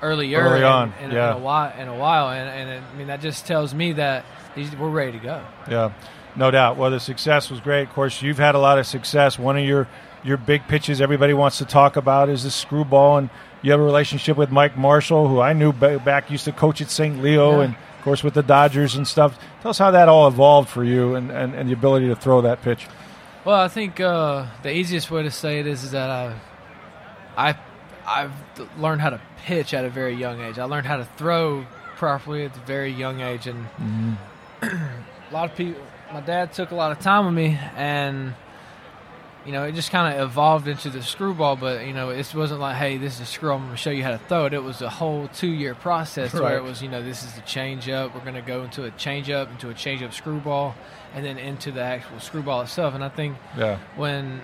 earlier 0.02 0.40
Early 0.42 0.64
on, 0.64 0.94
in, 1.02 1.12
yeah. 1.12 1.32
in 1.32 1.38
a 1.38 1.40
while, 1.40 1.74
in 1.80 1.88
a 1.88 1.96
while, 1.96 2.30
and, 2.30 2.50
and 2.50 2.70
it, 2.70 2.84
I 2.94 2.98
mean 2.98 3.08
that 3.08 3.22
just 3.22 3.46
tells 3.46 3.74
me 3.74 3.94
that 3.94 4.26
these, 4.56 4.76
we're 4.76 4.90
ready 4.90 5.14
to 5.14 5.20
go. 5.20 5.44
Yeah, 5.70 5.92
no 6.36 6.50
doubt. 6.52 6.78
Well, 6.78 6.92
the 6.92 7.00
success 7.00 7.50
was 7.50 7.60
great. 7.60 7.84
Of 7.84 7.94
course, 7.94 8.22
you've 8.22 8.38
had 8.40 8.56
a 8.56 8.60
lot 8.60 8.80
of 8.80 8.88
success. 8.88 9.38
One 9.38 9.58
of 9.58 9.66
your 9.66 9.88
your 10.24 10.38
big 10.38 10.68
pitches 10.68 11.02
everybody 11.02 11.34
wants 11.34 11.60
to 11.60 11.66
talk 11.66 11.96
about 11.96 12.30
is 12.30 12.44
the 12.44 12.52
screwball, 12.52 13.18
and 13.18 13.30
you 13.62 13.72
have 13.72 13.80
a 13.80 13.84
relationship 13.84 14.38
with 14.38 14.50
Mike 14.52 14.78
Marshall, 14.78 15.28
who 15.28 15.42
I 15.42 15.54
knew 15.54 15.74
back 15.74 16.32
used 16.32 16.46
to 16.46 16.52
coach 16.54 16.82
at 16.82 16.90
St. 16.90 17.22
Leo, 17.22 17.58
Yeah. 17.60 17.66
and 17.66 17.76
of 18.00 18.06
course 18.06 18.24
with 18.24 18.34
the 18.34 18.42
Dodgers 18.42 18.96
and 18.96 19.06
stuff. 19.06 19.38
Tell 19.62 19.72
us 19.72 19.78
how 19.78 19.92
that 19.92 20.08
all 20.08 20.26
evolved 20.28 20.70
for 20.70 20.86
you, 20.86 21.16
and, 21.16 21.30
and, 21.32 21.54
and 21.54 21.68
the 21.68 21.74
ability 21.74 22.08
to 22.08 22.16
throw 22.16 22.42
that 22.42 22.62
pitch. 22.62 22.88
Well, 23.44 23.60
I 23.60 23.68
think 23.68 24.00
uh, 24.00 24.48
the 24.64 24.74
easiest 24.74 25.12
way 25.12 25.24
to 25.24 25.32
say 25.32 25.60
it 25.60 25.68
is, 25.68 25.84
is 25.84 25.92
that 25.92 26.10
I, 26.10 26.36
I, 27.36 27.58
I've 28.08 28.32
learned 28.78 29.02
how 29.02 29.10
to 29.10 29.22
pitch 29.44 29.74
at 29.74 29.84
a 29.84 29.90
very 29.90 30.16
young 30.16 30.40
age. 30.40 30.58
I 30.58 30.64
learned 30.64 30.88
how 30.88 30.96
to 30.96 31.06
throw 31.18 31.66
properly 31.98 32.46
at 32.46 32.56
a 32.56 32.60
very 32.62 32.92
young 32.92 33.20
age, 33.20 33.48
and 33.48 33.68
a 34.62 35.34
lot 35.34 35.52
of 35.52 35.58
people. 35.58 35.82
My 36.14 36.22
dad 36.22 36.54
took 36.54 36.72
a 36.72 36.76
lot 36.76 36.94
of 36.94 37.00
time 37.00 37.26
with 37.26 37.36
me, 37.36 37.60
and 37.76 38.34
you 39.46 39.52
know, 39.54 39.64
it 39.64 39.74
just 39.74 39.90
kind 39.92 40.14
of 40.20 40.22
evolved 40.30 40.68
into 40.68 40.90
the 40.90 41.02
screwball. 41.02 41.56
But 41.56 41.86
you 41.88 41.94
know, 41.94 42.10
it 42.10 42.34
wasn't 42.36 42.60
like, 42.60 42.76
hey, 42.76 42.98
this 42.98 43.16
is 43.16 43.22
a 43.22 43.26
screw. 43.26 43.52
I'm 43.54 43.60
going 43.62 43.72
to 43.72 43.78
show 43.78 43.90
you 43.90 44.04
how 44.04 44.12
to 44.12 44.18
throw 44.18 44.46
it. 44.46 44.54
It 44.54 44.64
was 44.64 44.82
a 44.82 44.90
whole 44.90 45.28
two-year 45.30 45.76
process 45.76 46.34
Right. 46.34 46.44
where 46.44 46.58
it 46.58 46.64
was, 46.64 46.82
you 46.82 46.90
know, 46.90 47.02
this 47.02 47.24
is 47.24 47.34
the 47.34 47.42
change-up. 47.42 48.14
We're 48.14 48.22
going 48.22 48.36
to 48.36 48.42
go 48.42 48.64
into 48.64 48.84
a 48.86 48.92
change-up, 48.92 49.50
into 49.52 49.70
a 49.70 49.74
change-up 49.74 50.14
screwball, 50.14 50.76
and 51.16 51.26
then 51.26 51.38
into 51.38 51.72
the 51.72 51.82
actual 51.82 52.20
screwball 52.20 52.62
itself. 52.62 52.94
And 52.94 53.04
I 53.04 53.10
think 53.10 53.38
Yeah, 53.58 53.80
when 53.96 54.42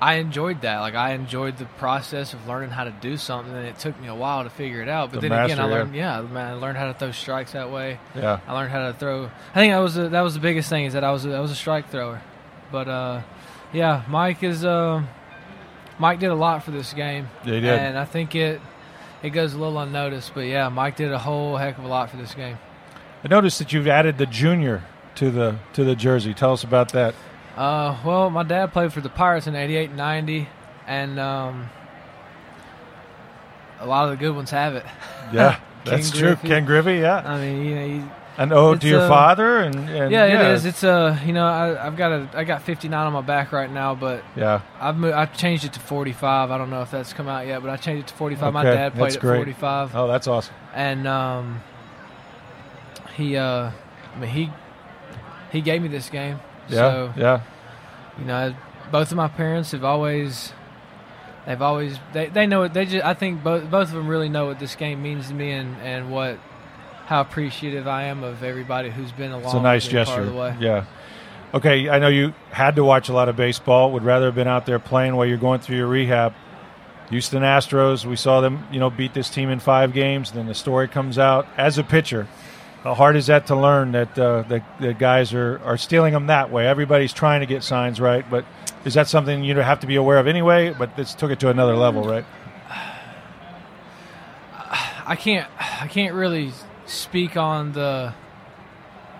I 0.00 0.14
enjoyed 0.14 0.60
that. 0.62 0.78
Like 0.78 0.94
I 0.94 1.10
enjoyed 1.14 1.56
the 1.56 1.64
process 1.64 2.32
of 2.32 2.46
learning 2.46 2.70
how 2.70 2.84
to 2.84 2.92
do 2.92 3.16
something, 3.16 3.52
and 3.52 3.66
it 3.66 3.80
took 3.80 4.00
me 4.00 4.06
a 4.06 4.14
while 4.14 4.44
to 4.44 4.50
figure 4.50 4.80
it 4.80 4.88
out. 4.88 5.10
But 5.10 5.22
To 5.22 5.28
then 5.28 5.32
again, 5.32 5.58
I 5.58 5.62
master, 5.66 5.68
yeah. 5.72 5.78
learned, 5.78 5.94
yeah, 5.96 6.20
man, 6.20 6.50
I 6.52 6.54
learned 6.54 6.78
how 6.78 6.86
to 6.86 6.94
throw 6.94 7.10
strikes 7.10 7.50
that 7.52 7.72
way. 7.72 7.98
yeah, 8.14 8.38
I 8.46 8.52
learned 8.54 8.70
how 8.70 8.86
to 8.86 8.92
throw. 8.92 9.24
I 9.24 9.54
think 9.54 9.72
that 9.72 9.78
was 9.80 9.96
the, 9.96 10.08
that 10.10 10.20
was 10.20 10.34
the 10.34 10.40
biggest 10.40 10.68
thing 10.68 10.84
is 10.84 10.92
that 10.92 11.02
I 11.02 11.10
was 11.10 11.26
a, 11.26 11.34
I 11.34 11.40
was 11.40 11.50
a 11.50 11.56
strike 11.56 11.90
thrower. 11.90 12.22
But 12.70 12.86
uh, 12.86 13.22
yeah, 13.72 14.02
Mike 14.08 14.42
is 14.42 14.64
uh, 14.64 15.02
Mike 15.98 16.20
did 16.20 16.30
a 16.30 16.34
lot 16.34 16.62
for 16.64 16.70
this 16.70 16.92
game. 16.92 17.28
Yeah, 17.44 17.54
he 17.54 17.60
did. 17.60 17.78
and 17.78 17.98
I 17.98 18.04
think 18.04 18.34
it 18.34 18.60
it 19.22 19.30
goes 19.30 19.54
a 19.54 19.58
little 19.58 19.78
unnoticed. 19.78 20.32
But 20.34 20.42
yeah, 20.42 20.68
Mike 20.68 20.96
did 20.96 21.12
a 21.12 21.18
whole 21.18 21.56
heck 21.56 21.78
of 21.78 21.84
a 21.84 21.88
lot 21.88 22.10
for 22.10 22.16
this 22.16 22.34
game. 22.34 22.58
I 23.24 23.28
noticed 23.28 23.58
that 23.58 23.72
you've 23.72 23.88
added 23.88 24.18
the 24.18 24.26
junior 24.26 24.84
to 25.16 25.30
the 25.30 25.58
to 25.74 25.84
the 25.84 25.96
jersey. 25.96 26.34
Tell 26.34 26.52
us 26.52 26.64
about 26.64 26.92
that. 26.92 27.14
Uh, 27.56 27.96
well, 28.04 28.30
my 28.30 28.44
dad 28.44 28.72
played 28.72 28.92
for 28.92 29.00
the 29.00 29.08
Pirates 29.08 29.46
in 29.46 29.56
'88 29.56 29.88
and 29.88 29.96
'90, 29.98 30.48
and 30.86 31.18
um, 31.18 31.68
a 33.80 33.86
lot 33.86 34.04
of 34.04 34.10
the 34.10 34.16
good 34.16 34.34
ones 34.34 34.50
have 34.50 34.76
it. 34.76 34.86
Yeah, 35.32 35.58
that's 35.84 36.10
true. 36.10 36.36
Ken 36.36 36.64
Griffey, 36.64 36.98
yeah, 36.98 37.16
I 37.18 37.40
mean, 37.40 37.64
you 37.64 37.74
know, 37.74 38.12
an 38.38 38.52
ode 38.52 38.80
to 38.80 38.88
your 38.88 39.00
uh, 39.02 39.08
father, 39.08 39.58
and, 39.58 39.74
and 39.76 40.10
yeah, 40.12 40.24
it 40.26 40.54
is. 40.54 40.64
It's 40.64 40.84
uh, 40.84 41.18
you 41.26 41.32
know, 41.32 41.44
I, 41.44 41.86
I've 41.86 41.96
got 41.96 42.12
a, 42.12 42.28
I 42.34 42.44
got 42.44 42.62
59 42.62 43.06
on 43.06 43.12
my 43.12 43.20
back 43.20 43.52
right 43.52 43.70
now, 43.70 43.94
but 43.94 44.22
yeah, 44.36 44.62
I've 44.80 44.96
moved, 44.96 45.14
I've 45.14 45.36
changed 45.36 45.64
it 45.64 45.72
to 45.74 45.80
45. 45.80 46.50
I 46.50 46.56
don't 46.56 46.70
know 46.70 46.80
if 46.82 46.90
that's 46.90 47.12
come 47.12 47.28
out 47.28 47.46
yet, 47.46 47.60
but 47.60 47.70
I 47.70 47.76
changed 47.76 48.04
it 48.04 48.08
to 48.08 48.14
45. 48.14 48.52
My 48.52 48.62
dad 48.64 48.94
played 48.94 49.16
at 49.16 49.20
45, 49.20 49.94
oh, 49.96 50.06
that's 50.06 50.26
awesome. 50.26 50.54
and 50.72 51.06
um, 51.06 51.60
he, 53.16 53.36
uh, 53.36 53.70
I 54.14 54.18
mean, 54.18 54.30
he, 54.30 54.50
he 55.50 55.60
gave 55.60 55.82
me 55.82 55.88
this 55.88 56.08
game. 56.08 56.38
Yeah, 56.68 56.76
So 56.76 57.12
yeah, 57.16 57.40
you 58.18 58.24
know, 58.24 58.54
both 58.92 59.10
of 59.10 59.16
my 59.16 59.28
parents 59.28 59.72
have 59.72 59.84
always, 59.84 60.52
they've 61.46 61.60
always, 61.60 61.98
they, 62.12 62.26
they 62.26 62.46
know 62.46 62.62
it. 62.62 62.72
They 62.74 62.84
just, 62.86 63.04
I 63.04 63.14
think 63.14 63.42
both 63.42 63.70
both 63.70 63.88
of 63.88 63.94
them 63.94 64.06
really 64.06 64.28
know 64.28 64.46
what 64.46 64.58
this 64.60 64.76
game 64.76 65.02
means 65.02 65.28
to 65.28 65.34
me 65.34 65.50
and 65.52 65.76
and 65.82 66.10
what, 66.12 66.38
how 67.08 67.22
appreciative 67.22 67.88
I 67.88 68.04
am 68.04 68.22
of 68.22 68.42
everybody 68.42 68.90
who's 68.90 69.12
been 69.12 69.30
along. 69.30 69.46
it's 69.46 69.54
a 69.54 69.62
nice 69.62 69.88
gesture. 69.88 70.20
of 70.20 70.26
the 70.26 70.34
way. 70.34 70.54
Yeah. 70.60 70.84
Okay, 71.54 71.88
I 71.88 71.98
know 71.98 72.08
you 72.08 72.34
had 72.50 72.76
to 72.76 72.84
watch 72.84 73.08
a 73.08 73.14
lot 73.14 73.30
of 73.30 73.36
baseball. 73.36 73.92
Would 73.92 74.04
rather 74.04 74.26
have 74.26 74.34
been 74.34 74.46
out 74.46 74.66
there 74.66 74.78
playing 74.78 75.16
while 75.16 75.24
you're 75.24 75.38
going 75.38 75.60
through 75.60 75.78
your 75.78 75.86
rehab. 75.86 76.34
Houston 77.08 77.42
Astros, 77.42 78.04
we 78.04 78.14
saw 78.14 78.42
them, 78.42 78.68
you 78.70 78.78
know, 78.78 78.90
beat 78.90 79.14
this 79.14 79.30
team 79.30 79.48
in 79.48 79.58
five 79.58 79.94
games. 79.94 80.32
Then 80.32 80.44
the 80.44 80.54
story 80.54 80.86
comes 80.86 81.18
out 81.18 81.48
as 81.56 81.78
a 81.78 81.82
pitcher. 81.82 82.28
How 82.84 82.92
hard 82.92 83.16
is 83.16 83.28
that 83.28 83.46
to 83.46 83.56
learn 83.56 83.92
that 83.92 84.18
uh, 84.18 84.42
the, 84.42 84.62
the 84.78 84.92
guys 84.92 85.32
are, 85.32 85.62
are 85.64 85.78
stealing 85.78 86.12
them 86.12 86.26
that 86.26 86.50
way? 86.50 86.66
Everybody's 86.66 87.14
trying 87.14 87.40
to 87.40 87.46
get 87.46 87.62
signs 87.62 88.02
right, 88.02 88.30
but 88.30 88.44
is 88.84 88.92
that 88.92 89.08
something 89.08 89.42
you 89.42 89.56
have 89.56 89.80
to 89.80 89.86
be 89.86 89.96
aware 89.96 90.18
of 90.18 90.26
anyway? 90.26 90.74
But 90.78 90.94
this 90.94 91.14
took 91.14 91.30
it 91.30 91.40
to 91.40 91.48
another 91.48 91.74
level, 91.74 92.04
right? 92.06 92.26
I 95.06 95.16
can't 95.16 95.48
I 95.58 95.86
can't 95.86 96.14
really 96.14 96.52
speak 96.88 97.36
on 97.36 97.72
the 97.72 98.12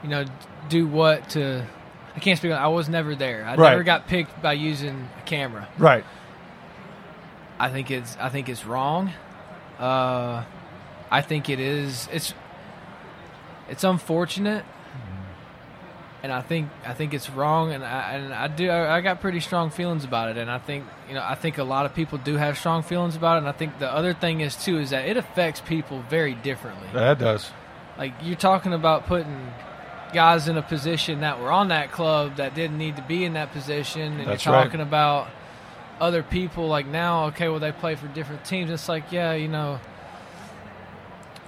you 0.02 0.08
know 0.08 0.24
do 0.68 0.86
what 0.86 1.30
to 1.30 1.64
I 2.16 2.18
can't 2.20 2.36
speak 2.38 2.50
on 2.52 2.58
I 2.58 2.66
was 2.68 2.88
never 2.88 3.14
there. 3.14 3.44
I 3.44 3.54
Right. 3.54 3.70
never 3.70 3.84
got 3.84 4.08
picked 4.08 4.42
by 4.42 4.54
using 4.54 5.08
a 5.18 5.22
camera. 5.22 5.68
Right. 5.78 6.04
I 7.60 7.68
think 7.70 7.90
it's 7.90 8.16
I 8.18 8.28
think 8.28 8.48
it's 8.48 8.64
wrong. 8.64 9.12
Uh, 9.78 10.44
I 11.10 11.20
think 11.22 11.48
it 11.48 11.60
is 11.60 12.08
it's 12.12 12.34
it's 13.68 13.84
unfortunate. 13.84 14.64
And 16.20 16.32
I 16.32 16.40
think 16.40 16.68
I 16.84 16.94
think 16.94 17.14
it's 17.14 17.30
wrong, 17.30 17.72
and 17.72 17.84
I 17.84 18.14
and 18.14 18.34
I 18.34 18.48
do 18.48 18.68
I, 18.68 18.96
I 18.96 19.00
got 19.02 19.20
pretty 19.20 19.38
strong 19.38 19.70
feelings 19.70 20.04
about 20.04 20.30
it, 20.30 20.36
and 20.36 20.50
I 20.50 20.58
think 20.58 20.84
you 21.08 21.14
know 21.14 21.22
I 21.22 21.36
think 21.36 21.58
a 21.58 21.64
lot 21.64 21.86
of 21.86 21.94
people 21.94 22.18
do 22.18 22.34
have 22.34 22.58
strong 22.58 22.82
feelings 22.82 23.14
about 23.14 23.36
it, 23.36 23.38
and 23.38 23.48
I 23.48 23.52
think 23.52 23.78
the 23.78 23.88
other 23.88 24.14
thing 24.14 24.40
is 24.40 24.56
too 24.56 24.78
is 24.78 24.90
that 24.90 25.06
it 25.06 25.16
affects 25.16 25.60
people 25.60 26.02
very 26.10 26.34
differently. 26.34 26.88
That 26.92 27.20
does. 27.20 27.52
Like 27.96 28.14
you're 28.20 28.34
talking 28.36 28.72
about 28.72 29.06
putting 29.06 29.52
guys 30.12 30.48
in 30.48 30.56
a 30.56 30.62
position 30.62 31.20
that 31.20 31.40
were 31.40 31.52
on 31.52 31.68
that 31.68 31.92
club 31.92 32.36
that 32.36 32.54
didn't 32.54 32.78
need 32.78 32.96
to 32.96 33.02
be 33.02 33.24
in 33.24 33.34
that 33.34 33.52
position, 33.52 34.18
and 34.18 34.26
That's 34.26 34.44
you're 34.44 34.54
right. 34.54 34.64
talking 34.64 34.80
about 34.80 35.28
other 36.00 36.24
people 36.24 36.66
like 36.66 36.86
now. 36.86 37.26
Okay, 37.26 37.48
well 37.48 37.60
they 37.60 37.70
play 37.70 37.94
for 37.94 38.08
different 38.08 38.44
teams. 38.44 38.70
It's 38.70 38.88
like 38.88 39.12
yeah, 39.12 39.34
you 39.34 39.46
know. 39.48 39.78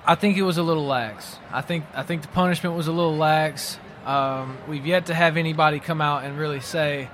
I 0.06 0.14
think 0.14 0.36
it 0.36 0.42
was 0.42 0.58
a 0.58 0.62
little 0.62 0.86
lax. 0.86 1.38
I 1.52 1.60
think 1.60 1.84
I 1.92 2.04
think 2.04 2.22
the 2.22 2.28
punishment 2.28 2.76
was 2.76 2.86
a 2.86 2.92
little 2.92 3.16
lax. 3.16 3.78
Um, 4.06 4.56
we've 4.68 4.86
yet 4.86 5.06
to 5.06 5.14
have 5.14 5.36
anybody 5.36 5.78
come 5.80 6.00
out 6.00 6.24
and 6.24 6.38
really 6.38 6.60
say, 6.60 7.08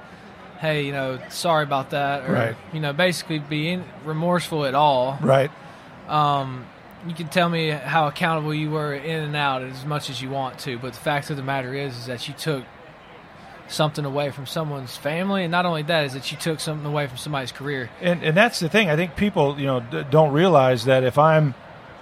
"Hey, 0.60 0.82
you 0.86 0.92
know, 0.92 1.18
sorry 1.28 1.62
about 1.64 1.90
that," 1.90 2.28
or 2.28 2.32
Right. 2.32 2.56
you 2.72 2.80
know, 2.80 2.92
basically 2.92 3.38
be 3.40 3.68
in, 3.70 3.84
remorseful 4.04 4.64
at 4.64 4.74
all 4.74 5.18
Right. 5.20 5.50
um, 6.08 6.64
you 7.06 7.14
can 7.14 7.28
tell 7.28 7.48
me 7.48 7.70
how 7.70 8.06
accountable 8.08 8.54
you 8.54 8.70
were 8.70 8.94
in 8.94 9.22
and 9.22 9.36
out 9.36 9.62
as 9.62 9.84
much 9.84 10.10
as 10.10 10.20
you 10.22 10.30
want 10.30 10.58
to, 10.60 10.78
but 10.78 10.92
the 10.92 10.98
fact 10.98 11.30
of 11.30 11.36
the 11.36 11.42
matter 11.42 11.72
is, 11.74 11.96
is 11.96 12.06
that 12.06 12.26
you 12.28 12.34
took 12.34 12.64
something 13.68 14.04
away 14.04 14.30
from 14.30 14.46
someone's 14.46 14.96
family, 14.96 15.42
and 15.42 15.50
not 15.50 15.66
only 15.66 15.82
that, 15.82 16.04
is 16.04 16.12
that 16.14 16.30
you 16.30 16.38
took 16.38 16.60
something 16.60 16.86
away 16.86 17.06
from 17.08 17.16
somebody's 17.16 17.50
career. 17.52 17.90
And 18.00 18.22
and 18.22 18.36
that's 18.36 18.60
the 18.60 18.68
thing. 18.68 18.88
I 18.90 18.96
think 18.96 19.16
people, 19.16 19.58
you 19.58 19.66
know, 19.66 19.80
d- 19.80 20.04
don't 20.08 20.32
realize 20.32 20.84
that 20.84 21.02
if 21.02 21.18
I'm, 21.18 21.54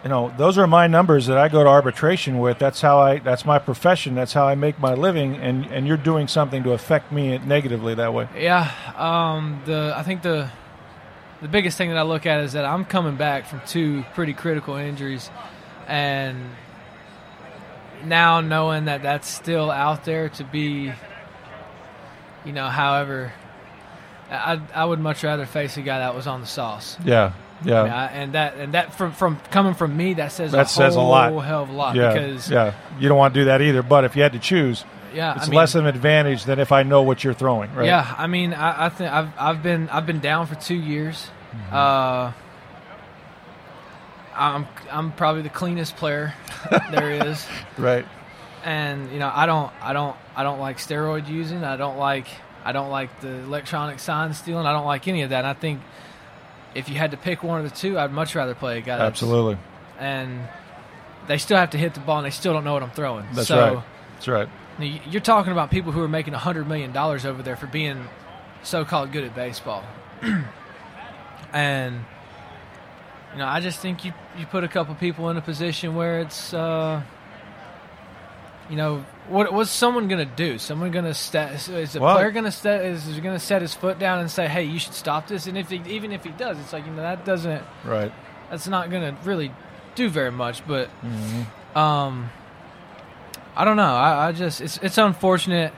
you 0.05 0.11
know, 0.11 0.33
those 0.37 0.59
are 0.59 0.67
my 0.67 0.87
numbers 0.87 1.27
that 1.27 1.38
I 1.38 1.49
go 1.49 1.64
to 1.64 1.69
arbitration 1.69 2.38
with. 2.38 2.59
That's 2.59 2.83
how 2.83 2.99
I. 3.01 3.21
That's 3.21 3.47
my 3.47 3.59
profession. 3.59 4.14
That's 4.14 4.35
how 4.35 4.47
I 4.47 4.55
make 4.55 4.79
my 4.79 4.93
living. 4.93 5.37
And 5.37 5.64
and 5.67 5.87
you're 5.87 5.97
doing 5.97 6.29
something 6.29 6.62
to 6.64 6.73
affect 6.73 7.11
me 7.11 7.38
negatively 7.38 7.95
that 7.95 8.12
way. 8.12 8.29
Yeah, 8.37 8.71
um, 8.97 9.62
the 9.64 9.95
I 9.97 10.03
think 10.03 10.21
the 10.21 10.51
the 11.40 11.49
biggest 11.49 11.79
thing 11.79 11.88
that 11.88 11.97
I 11.97 12.03
look 12.03 12.27
at 12.27 12.40
is 12.40 12.53
that 12.53 12.67
I'm 12.67 12.85
coming 12.85 13.17
back 13.17 13.47
from 13.47 13.62
two 13.67 14.05
pretty 14.14 14.35
critical 14.35 14.77
injuries, 14.77 15.31
and 15.87 16.51
now 18.05 18.43
knowing 18.43 18.85
that 18.85 19.03
that's 19.03 19.27
still 19.27 19.71
out 19.71 20.05
there 20.05 20.29
to 20.29 20.45
be, 20.45 20.93
you 22.45 22.53
know, 22.53 22.69
however, 22.69 23.33
I 24.31 24.61
I 24.75 24.85
would 24.85 25.01
much 25.01 25.25
rather 25.25 25.47
face 25.47 25.79
a 25.79 25.83
guy 25.83 26.01
that 26.01 26.14
was 26.14 26.27
on 26.27 26.43
the 26.43 26.47
sauce. 26.47 26.99
Yeah. 27.03 27.33
Yeah. 27.64 27.81
I 27.81 27.85
mean, 27.85 27.93
I- 27.93 28.07
and 28.09 28.33
that 28.35 28.57
and 28.57 28.75
that 28.75 28.95
from 28.95 29.12
from 29.12 29.38
coming 29.51 29.75
from 29.75 29.97
me 29.97 30.14
that 30.14 30.33
says 30.33 30.53
That 30.53 30.67
a 30.67 30.69
says 30.69 30.97
a 30.97 31.01
whole 31.01 31.11
lot. 31.11 31.33
hell 31.45 31.62
of 31.62 31.69
a 31.69 31.73
lot 31.73 31.95
yeah. 31.97 32.12
because 32.12 32.51
yeah. 32.51 32.75
You 32.99 33.09
don't 33.09 33.19
want 33.19 33.35
to 33.35 33.40
do 33.40 33.45
that 33.47 33.62
either. 33.62 33.83
But 33.83 34.05
if 34.05 34.17
you 34.17 34.23
had 34.23 34.33
to 34.33 34.38
choose, 34.38 34.85
yeah, 35.14 35.35
it's 35.37 35.47
I 35.47 35.51
mean, 35.51 35.57
less 35.57 35.75
of 35.75 35.83
an 35.87 35.95
advantage 35.95 36.45
than 36.45 36.59
if 36.59 36.73
I 36.73 36.83
know 36.83 37.03
what 37.03 37.23
you're 37.25 37.35
throwing. 37.35 37.73
Right. 37.75 37.87
Yeah, 37.87 38.14
I 38.19 38.27
mean, 38.27 38.53
I, 38.55 38.87
I 38.87 38.88
think 38.88 39.12
I've 39.12 39.29
I've 39.38 39.62
been 39.62 39.88
I've 39.90 40.07
been 40.07 40.21
down 40.21 40.47
for 40.47 40.57
two 40.57 40.75
years. 40.75 41.31
Mm-hmm. 41.55 41.75
Uh, 41.75 42.33
I'm 44.35 44.67
I'm 44.90 45.12
probably 45.12 45.43
the 45.43 45.49
cleanest 45.51 45.97
player 45.97 46.35
there 46.90 47.11
is, 47.29 47.47
Right. 47.79 48.05
and 48.64 49.11
you 49.12 49.19
know 49.21 49.31
I 49.33 49.47
don't 49.47 49.71
I 49.81 49.93
don't 49.93 50.17
I 50.35 50.43
don't 50.43 50.59
like 50.59 50.79
steroid 50.79 51.29
using. 51.29 51.62
I 51.62 51.77
don't 51.77 51.99
like 51.99 52.27
I 52.64 52.73
don't 52.73 52.90
like 52.90 53.21
the 53.21 53.29
electronic 53.29 54.01
sign 54.01 54.35
stealing. 54.35 54.67
I 54.67 54.73
don't 54.73 54.87
like 54.87 55.07
any 55.07 55.23
of 55.23 55.31
that. 55.31 55.38
And 55.40 55.47
I 55.47 55.55
think 55.55 55.81
if 56.75 56.89
you 56.89 56.97
had 56.97 57.13
to 57.13 57.17
pick 57.17 57.43
one 57.43 57.65
of 57.65 57.71
the 57.71 57.77
two, 57.77 57.99
I'd 57.99 58.13
much 58.13 58.35
rather 58.35 58.55
play 58.55 58.79
a 58.79 58.81
guy. 58.81 58.99
That's, 58.99 59.23
Absolutely. 59.23 59.59
And 59.99 60.49
they 61.27 61.39
still 61.39 61.57
have 61.57 61.71
to 61.71 61.79
hit 61.79 61.95
the 61.95 62.01
ball, 62.01 62.19
and 62.19 62.27
they 62.27 62.31
still 62.31 62.53
don't 62.53 62.65
know 62.65 62.73
what 62.73 62.83
I'm 62.83 62.91
throwing. 62.91 63.27
That's 63.33 63.49
so, 63.49 63.75
right. 63.75 63.85
That's 64.15 64.29
right. 64.29 64.49
You're 64.79 65.21
talking 65.21 65.53
about 65.53 65.71
people 65.71 65.93
who 65.93 66.03
are 66.03 66.09
making 66.09 66.35
hundred 66.35 66.67
million 66.67 66.93
dollars 66.93 67.25
over 67.25 67.43
there 67.43 67.57
for 67.57 67.69
being 67.69 68.09
so-called 68.65 69.13
good 69.13 69.23
at 69.23 69.35
baseball, 69.35 69.85
and 71.53 72.05
you 73.33 73.39
know, 73.39 73.47
I 73.47 73.61
just 73.61 73.79
think 73.81 74.05
you 74.05 74.13
you 74.37 74.47
put 74.47 74.65
a 74.65 74.69
couple 74.69 74.95
people 74.97 75.31
in 75.31 75.37
a 75.37 75.41
position 75.41 75.95
where 75.95 76.21
it's, 76.21 76.53
uh, 76.53 77.03
you 78.69 78.77
know, 78.77 79.05
what 79.29 79.53
what's 79.53 79.71
someone 79.71 80.09
gonna 80.09 80.25
do? 80.25 80.59
Someone 80.59 80.91
gonna 80.91 81.15
set 81.15 81.69
is 81.69 81.97
a 81.97 82.01
Well- 82.01 82.15
player 82.17 82.31
gonna 82.31 82.51
set 82.53 82.85
is 82.85 83.05
he 83.07 83.21
gonna 83.21 83.39
set 83.39 83.63
his 83.63 83.75
foot 83.75 83.99
down 83.99 84.19
and 84.21 84.31
say, 84.31 84.49
hey, 84.49 84.65
you 84.65 84.79
should 84.79 84.95
stop 84.95 85.27
this? 85.29 85.47
And 85.47 85.57
if 85.57 85.71
he, 85.71 85.81
even 85.87 86.13
if 86.13 86.25
he 86.25 86.31
does, 86.31 86.59
it's 86.59 86.73
like 86.73 86.85
you 86.87 86.93
know 86.93 87.03
that 87.03 87.25
doesn't 87.25 87.63
Right. 87.85 88.13
that's 88.51 88.69
not 88.69 88.91
gonna 88.91 89.17
really 89.25 89.51
do 89.95 90.09
very 90.09 90.31
much. 90.31 90.67
But 90.67 90.89
Mm-hmm. 91.05 91.79
um, 91.79 92.31
I 93.57 93.65
don't 93.65 93.77
know. 93.77 93.95
I, 93.95 94.29
I 94.29 94.33
just 94.33 94.61
it's 94.61 94.79
it's 94.83 94.99
unfortunate, 94.99 95.73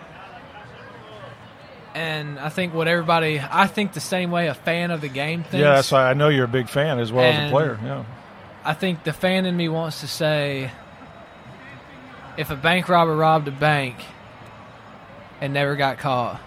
and 1.95 2.39
I 2.39 2.49
think 2.49 2.75
what 2.75 2.89
everybody 2.89 3.41
I 3.41 3.67
think 3.67 3.93
the 3.93 4.01
same 4.01 4.31
way 4.31 4.49
a 4.49 4.55
fan 4.55 4.91
of 4.91 5.01
the 5.01 5.09
game 5.09 5.43
thinks. 5.43 5.63
Yeah, 5.63 5.75
that's 5.77 5.91
why 5.93 6.09
I 6.11 6.15
know 6.15 6.29
you're 6.29 6.45
a 6.45 6.49
big 6.49 6.69
fan 6.69 6.99
as 6.99 7.13
well 7.13 7.25
as 7.25 7.49
a 7.49 7.51
player. 7.53 7.79
Yeah. 7.83 8.05
I 8.65 8.75
think 8.75 9.05
the 9.05 9.13
fan 9.13 9.47
in 9.47 9.57
me 9.57 9.69
wants 9.69 10.01
to 10.01 10.09
say, 10.09 10.73
if 12.37 12.51
a 12.51 12.57
bank 12.57 12.89
robber 12.89 13.15
robbed 13.17 13.49
a 13.49 13.53
bank 13.53 13.97
and 15.41 15.53
never 15.53 15.77
got 15.77 15.99
caught, 15.99 16.41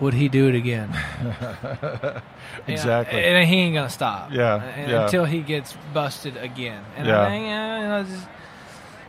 would 0.00 0.14
he 0.14 0.28
do 0.28 0.48
it 0.48 0.54
again? 0.54 0.90
Exactly. 2.66 3.22
And, 3.24 3.48
he 3.48 3.56
ain't 3.56 3.74
gonna 3.74 3.88
stop. 3.90 4.32
Yeah, 4.32 4.62
And- 4.62 4.90
yeah. 4.90 5.04
Until 5.04 5.24
he 5.24 5.40
gets 5.40 5.74
busted 5.94 6.36
again. 6.36 6.82
And 6.96 7.06
Yeah. 7.06 7.22
I 7.22 7.28
think, 7.28 7.44
you 7.44 7.50
know, 7.50 8.00
it's, 8.00 8.10
just- 8.10 8.28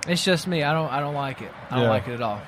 it's 0.08 0.24
just 0.26 0.48
me. 0.48 0.64
I 0.64 0.72
don't. 0.74 0.90
I 0.92 1.00
don't 1.00 1.14
like 1.16 1.42
it. 1.42 1.52
I 1.70 1.76
don't 1.76 1.84
Yeah. 1.86 1.90
like 1.90 2.08
it 2.08 2.14
at 2.14 2.22
all. 2.22 2.42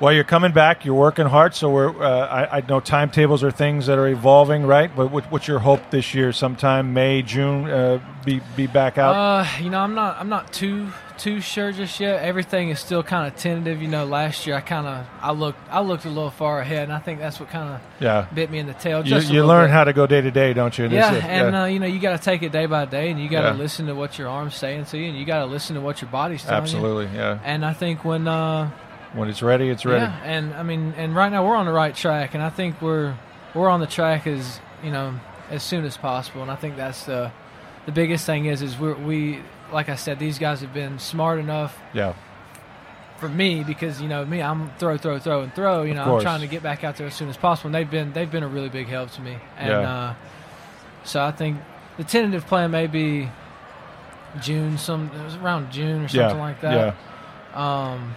Well, 0.00 0.12
you're 0.12 0.24
coming 0.24 0.52
back. 0.52 0.84
You're 0.84 0.94
working 0.96 1.26
hard. 1.26 1.54
So 1.54 1.70
we're. 1.70 2.02
Uh, 2.02 2.26
I, 2.26 2.58
I 2.58 2.60
know 2.62 2.80
timetables 2.80 3.44
are 3.44 3.50
things 3.52 3.86
that 3.86 3.96
are 3.96 4.08
evolving, 4.08 4.66
right? 4.66 4.94
But 4.94 5.10
what, 5.12 5.30
what's 5.30 5.46
your 5.46 5.60
hope 5.60 5.90
this 5.90 6.14
year? 6.14 6.32
Sometime 6.32 6.92
May, 6.92 7.22
June, 7.22 7.70
uh, 7.70 8.00
be 8.24 8.40
be 8.56 8.66
back 8.66 8.98
out. 8.98 9.14
Uh, 9.14 9.46
you 9.62 9.70
know, 9.70 9.78
I'm 9.78 9.94
not. 9.94 10.18
I'm 10.18 10.28
not 10.28 10.52
too 10.52 10.88
too 11.16 11.40
sure 11.40 11.70
just 11.70 12.00
yet. 12.00 12.24
Everything 12.24 12.70
is 12.70 12.80
still 12.80 13.04
kind 13.04 13.32
of 13.32 13.38
tentative. 13.38 13.80
You 13.80 13.86
know, 13.86 14.04
last 14.04 14.48
year 14.48 14.56
I 14.56 14.60
kind 14.62 14.86
of 14.88 15.06
I 15.22 15.30
looked 15.30 15.60
I 15.70 15.80
looked 15.80 16.04
a 16.06 16.08
little 16.08 16.30
far 16.30 16.58
ahead, 16.58 16.82
and 16.82 16.92
I 16.92 16.98
think 16.98 17.20
that's 17.20 17.38
what 17.38 17.50
kind 17.50 17.74
of 17.74 17.80
yeah. 18.00 18.26
bit 18.34 18.50
me 18.50 18.58
in 18.58 18.66
the 18.66 18.74
tail. 18.74 19.06
You, 19.06 19.18
you 19.20 19.44
learn 19.46 19.68
bit. 19.68 19.72
how 19.74 19.84
to 19.84 19.92
go 19.92 20.08
day 20.08 20.20
to 20.20 20.30
day, 20.32 20.52
don't 20.54 20.76
you? 20.76 20.88
Yeah, 20.88 21.14
is- 21.14 21.24
and 21.24 21.54
Uh, 21.54 21.64
you 21.66 21.78
know 21.78 21.86
you 21.86 22.00
got 22.00 22.18
to 22.18 22.22
take 22.22 22.42
it 22.42 22.50
day 22.50 22.66
by 22.66 22.84
day, 22.84 23.10
and 23.10 23.20
you 23.20 23.28
got 23.28 23.42
to 23.42 23.48
Yeah. 23.48 23.54
listen 23.62 23.86
to 23.86 23.94
what 23.94 24.18
your 24.18 24.26
arm's 24.28 24.56
saying 24.56 24.86
to 24.86 24.98
you, 24.98 25.08
and 25.08 25.16
you 25.16 25.24
got 25.24 25.38
to 25.38 25.46
listen 25.46 25.76
to 25.76 25.80
what 25.80 26.02
your 26.02 26.10
body's 26.10 26.42
telling 26.42 26.56
you. 26.56 26.62
absolutely. 26.62 27.16
Yeah. 27.16 27.38
And 27.44 27.64
I 27.64 27.72
think 27.74 28.04
when 28.04 28.26
uh, 28.26 28.70
When 29.14 29.28
it's 29.28 29.42
ready, 29.42 29.68
it's 29.68 29.84
ready. 29.84 30.04
yeah, 30.04 30.20
and 30.24 30.52
I 30.54 30.62
mean, 30.62 30.92
and 30.96 31.14
right 31.14 31.30
now 31.30 31.46
we're 31.46 31.56
on 31.56 31.66
the 31.66 31.72
right 31.72 31.94
track, 31.94 32.34
and 32.34 32.42
I 32.42 32.50
think 32.50 32.82
we're 32.82 33.14
we're 33.54 33.68
on 33.68 33.80
the 33.80 33.86
track 33.86 34.26
as 34.26 34.60
you 34.82 34.90
know 34.90 35.14
as 35.50 35.62
soon 35.62 35.84
as 35.84 35.96
possible, 35.96 36.42
and 36.42 36.50
I 36.50 36.56
think 36.56 36.76
that's 36.76 37.04
the 37.04 37.30
the 37.86 37.92
biggest 37.92 38.26
thing 38.26 38.46
is 38.46 38.60
is 38.62 38.78
we're, 38.78 38.94
we 38.94 39.40
like 39.72 39.88
I 39.88 39.94
said, 39.96 40.18
these 40.18 40.38
guys 40.38 40.60
have 40.62 40.74
been 40.74 40.98
smart 40.98 41.38
enough 41.38 41.78
Yeah. 41.92 42.14
for 43.18 43.28
me 43.28 43.62
because 43.64 44.00
you 44.02 44.08
know 44.08 44.24
me, 44.24 44.42
I'm 44.42 44.70
throw, 44.78 44.96
throw, 44.96 45.18
throw, 45.18 45.42
and 45.42 45.54
throw. 45.54 45.82
You 45.82 45.94
know, 45.94 46.16
I'm 46.16 46.20
trying 46.22 46.40
to 46.40 46.46
get 46.46 46.62
back 46.62 46.82
out 46.84 46.96
there 46.96 47.06
as 47.06 47.14
soon 47.14 47.28
as 47.28 47.36
possible. 47.36 47.68
And 47.68 47.74
they've 47.74 47.90
been 47.90 48.12
they've 48.12 48.30
been 48.30 48.42
a 48.42 48.48
really 48.48 48.68
big 48.68 48.88
help 48.88 49.10
to 49.12 49.20
me. 49.20 49.36
And 49.58 49.68
Yeah. 49.70 49.94
uh, 49.94 50.14
so 51.04 51.22
I 51.22 51.30
think 51.30 51.58
the 51.98 52.04
tentative 52.04 52.46
plan 52.46 52.70
may 52.72 52.86
be 52.88 53.28
June, 54.40 54.76
some 54.78 55.10
it 55.14 55.24
was 55.24 55.36
around 55.36 55.70
June 55.70 56.02
or 56.04 56.08
something 56.08 56.36
yeah. 56.36 56.42
like 56.44 56.60
that. 56.62 56.94
Yeah. 57.54 57.90
Um, 57.92 58.14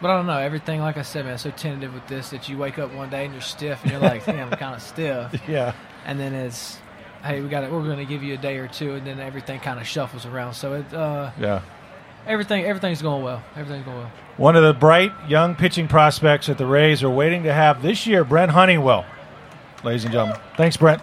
but 0.00 0.10
I 0.10 0.16
don't 0.16 0.26
know. 0.26 0.38
Everything, 0.38 0.80
like 0.80 0.96
I 0.96 1.02
said, 1.02 1.24
man, 1.24 1.38
so 1.38 1.50
tentative 1.50 1.92
with 1.94 2.06
this 2.08 2.30
that 2.30 2.48
you 2.48 2.58
wake 2.58 2.78
up 2.78 2.92
one 2.94 3.10
day 3.10 3.24
and 3.24 3.32
you're 3.34 3.40
stiff, 3.42 3.82
and 3.82 3.92
you're 3.92 4.00
like, 4.00 4.24
"Damn, 4.26 4.50
I'm 4.52 4.58
kind 4.58 4.74
of 4.74 4.82
stiff." 4.82 5.40
Yeah. 5.48 5.72
And 6.06 6.18
then 6.20 6.34
it's, 6.34 6.78
"Hey, 7.22 7.40
we 7.40 7.48
got 7.48 7.64
it. 7.64 7.70
We're 7.72 7.82
going 7.84 7.98
to 7.98 8.04
give 8.04 8.22
you 8.22 8.34
a 8.34 8.38
day 8.38 8.58
or 8.58 8.68
two, 8.68 8.94
and 8.94 9.06
then 9.06 9.20
everything 9.20 9.60
kind 9.60 9.80
of 9.80 9.86
shuffles 9.86 10.26
around. 10.26 10.54
So 10.54 10.74
it, 10.74 10.92
uh, 10.94 11.30
Yeah. 11.38 11.62
everything, 12.26 12.64
everything's 12.64 13.00
going 13.02 13.22
well. 13.24 13.42
Everything's 13.56 13.84
going 13.84 13.98
well. 13.98 14.12
One 14.36 14.56
of 14.56 14.62
the 14.64 14.74
bright 14.74 15.12
young 15.28 15.54
pitching 15.54 15.86
prospects 15.88 16.48
that 16.48 16.58
the 16.58 16.66
Rays 16.66 17.02
are 17.02 17.10
waiting 17.10 17.44
to 17.44 17.52
have 17.52 17.82
this 17.82 18.06
year, 18.06 18.24
Brent 18.24 18.50
Honeywell. 18.50 19.04
Ladies 19.84 20.04
and 20.04 20.12
gentlemen. 20.12 20.36
Thanks, 20.56 20.76
Brent. 20.76 21.00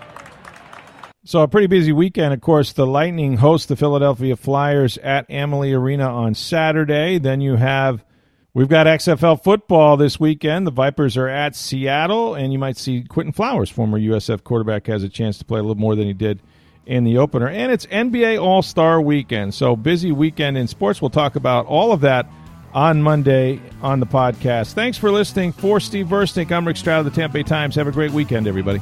So, 1.24 1.42
a 1.42 1.48
pretty 1.48 1.68
busy 1.68 1.92
weekend. 1.94 2.34
Of 2.34 2.42
course, 2.42 2.74
the 2.74 2.88
Lightning 2.88 3.38
host 3.38 3.68
the 3.70 3.76
Philadelphia 3.76 4.36
Flyers 4.36 4.98
at 4.98 5.30
Amalie 5.30 5.72
Arena 5.72 6.10
on 6.14 6.34
Saturday. 6.34 7.20
Then 7.20 7.42
you 7.42 7.56
have, 7.58 8.04
we've 8.54 8.68
got 8.70 8.88
XFL 8.88 9.42
football 9.44 9.98
this 9.98 10.20
weekend. 10.20 10.68
The 10.68 10.72
Vipers 10.72 11.18
are 11.18 11.28
at 11.28 11.56
Seattle, 11.56 12.36
and 12.36 12.52
you 12.54 12.60
might 12.60 12.78
see 12.78 13.04
Quinton 13.04 13.34
Flowers, 13.34 13.70
former 13.70 14.00
USF 14.00 14.44
quarterback, 14.44 14.88
has 14.88 15.04
a 15.04 15.10
chance 15.10 15.38
to 15.40 15.46
play 15.46 15.60
a 15.60 15.64
little 15.64 15.76
more 15.76 15.96
than 15.96 16.08
he 16.08 16.14
did 16.14 16.42
in 16.86 17.04
the 17.04 17.18
opener. 17.18 17.48
And 17.48 17.72
it's 17.72 17.86
NBA 17.88 18.42
All 18.42 18.62
Star 18.62 19.02
weekend. 19.02 19.54
So, 19.54 19.76
busy 19.76 20.12
weekend 20.12 20.58
in 20.58 20.68
sports. 20.68 21.02
We'll 21.02 21.10
talk 21.10 21.36
about 21.36 21.66
all 21.66 21.92
of 21.92 22.02
that 22.02 22.28
on 22.74 23.02
Monday 23.02 23.60
on 23.82 24.00
the 24.00 24.06
podcast. 24.06 24.74
Thanks 24.74 24.98
for 24.98 25.12
listening. 25.12 25.52
For 25.52 25.80
Steve 25.80 26.08
Versnick, 26.08 26.52
I'm 26.52 26.66
Rick 26.66 26.78
Stroud 26.78 27.06
of 27.06 27.14
the 27.14 27.20
Tampa 27.20 27.36
Bay 27.36 27.44
Times. 27.44 27.76
Have 27.76 27.88
a 27.88 27.92
great 27.92 28.12
weekend, 28.12 28.48
everybody. 28.48 28.82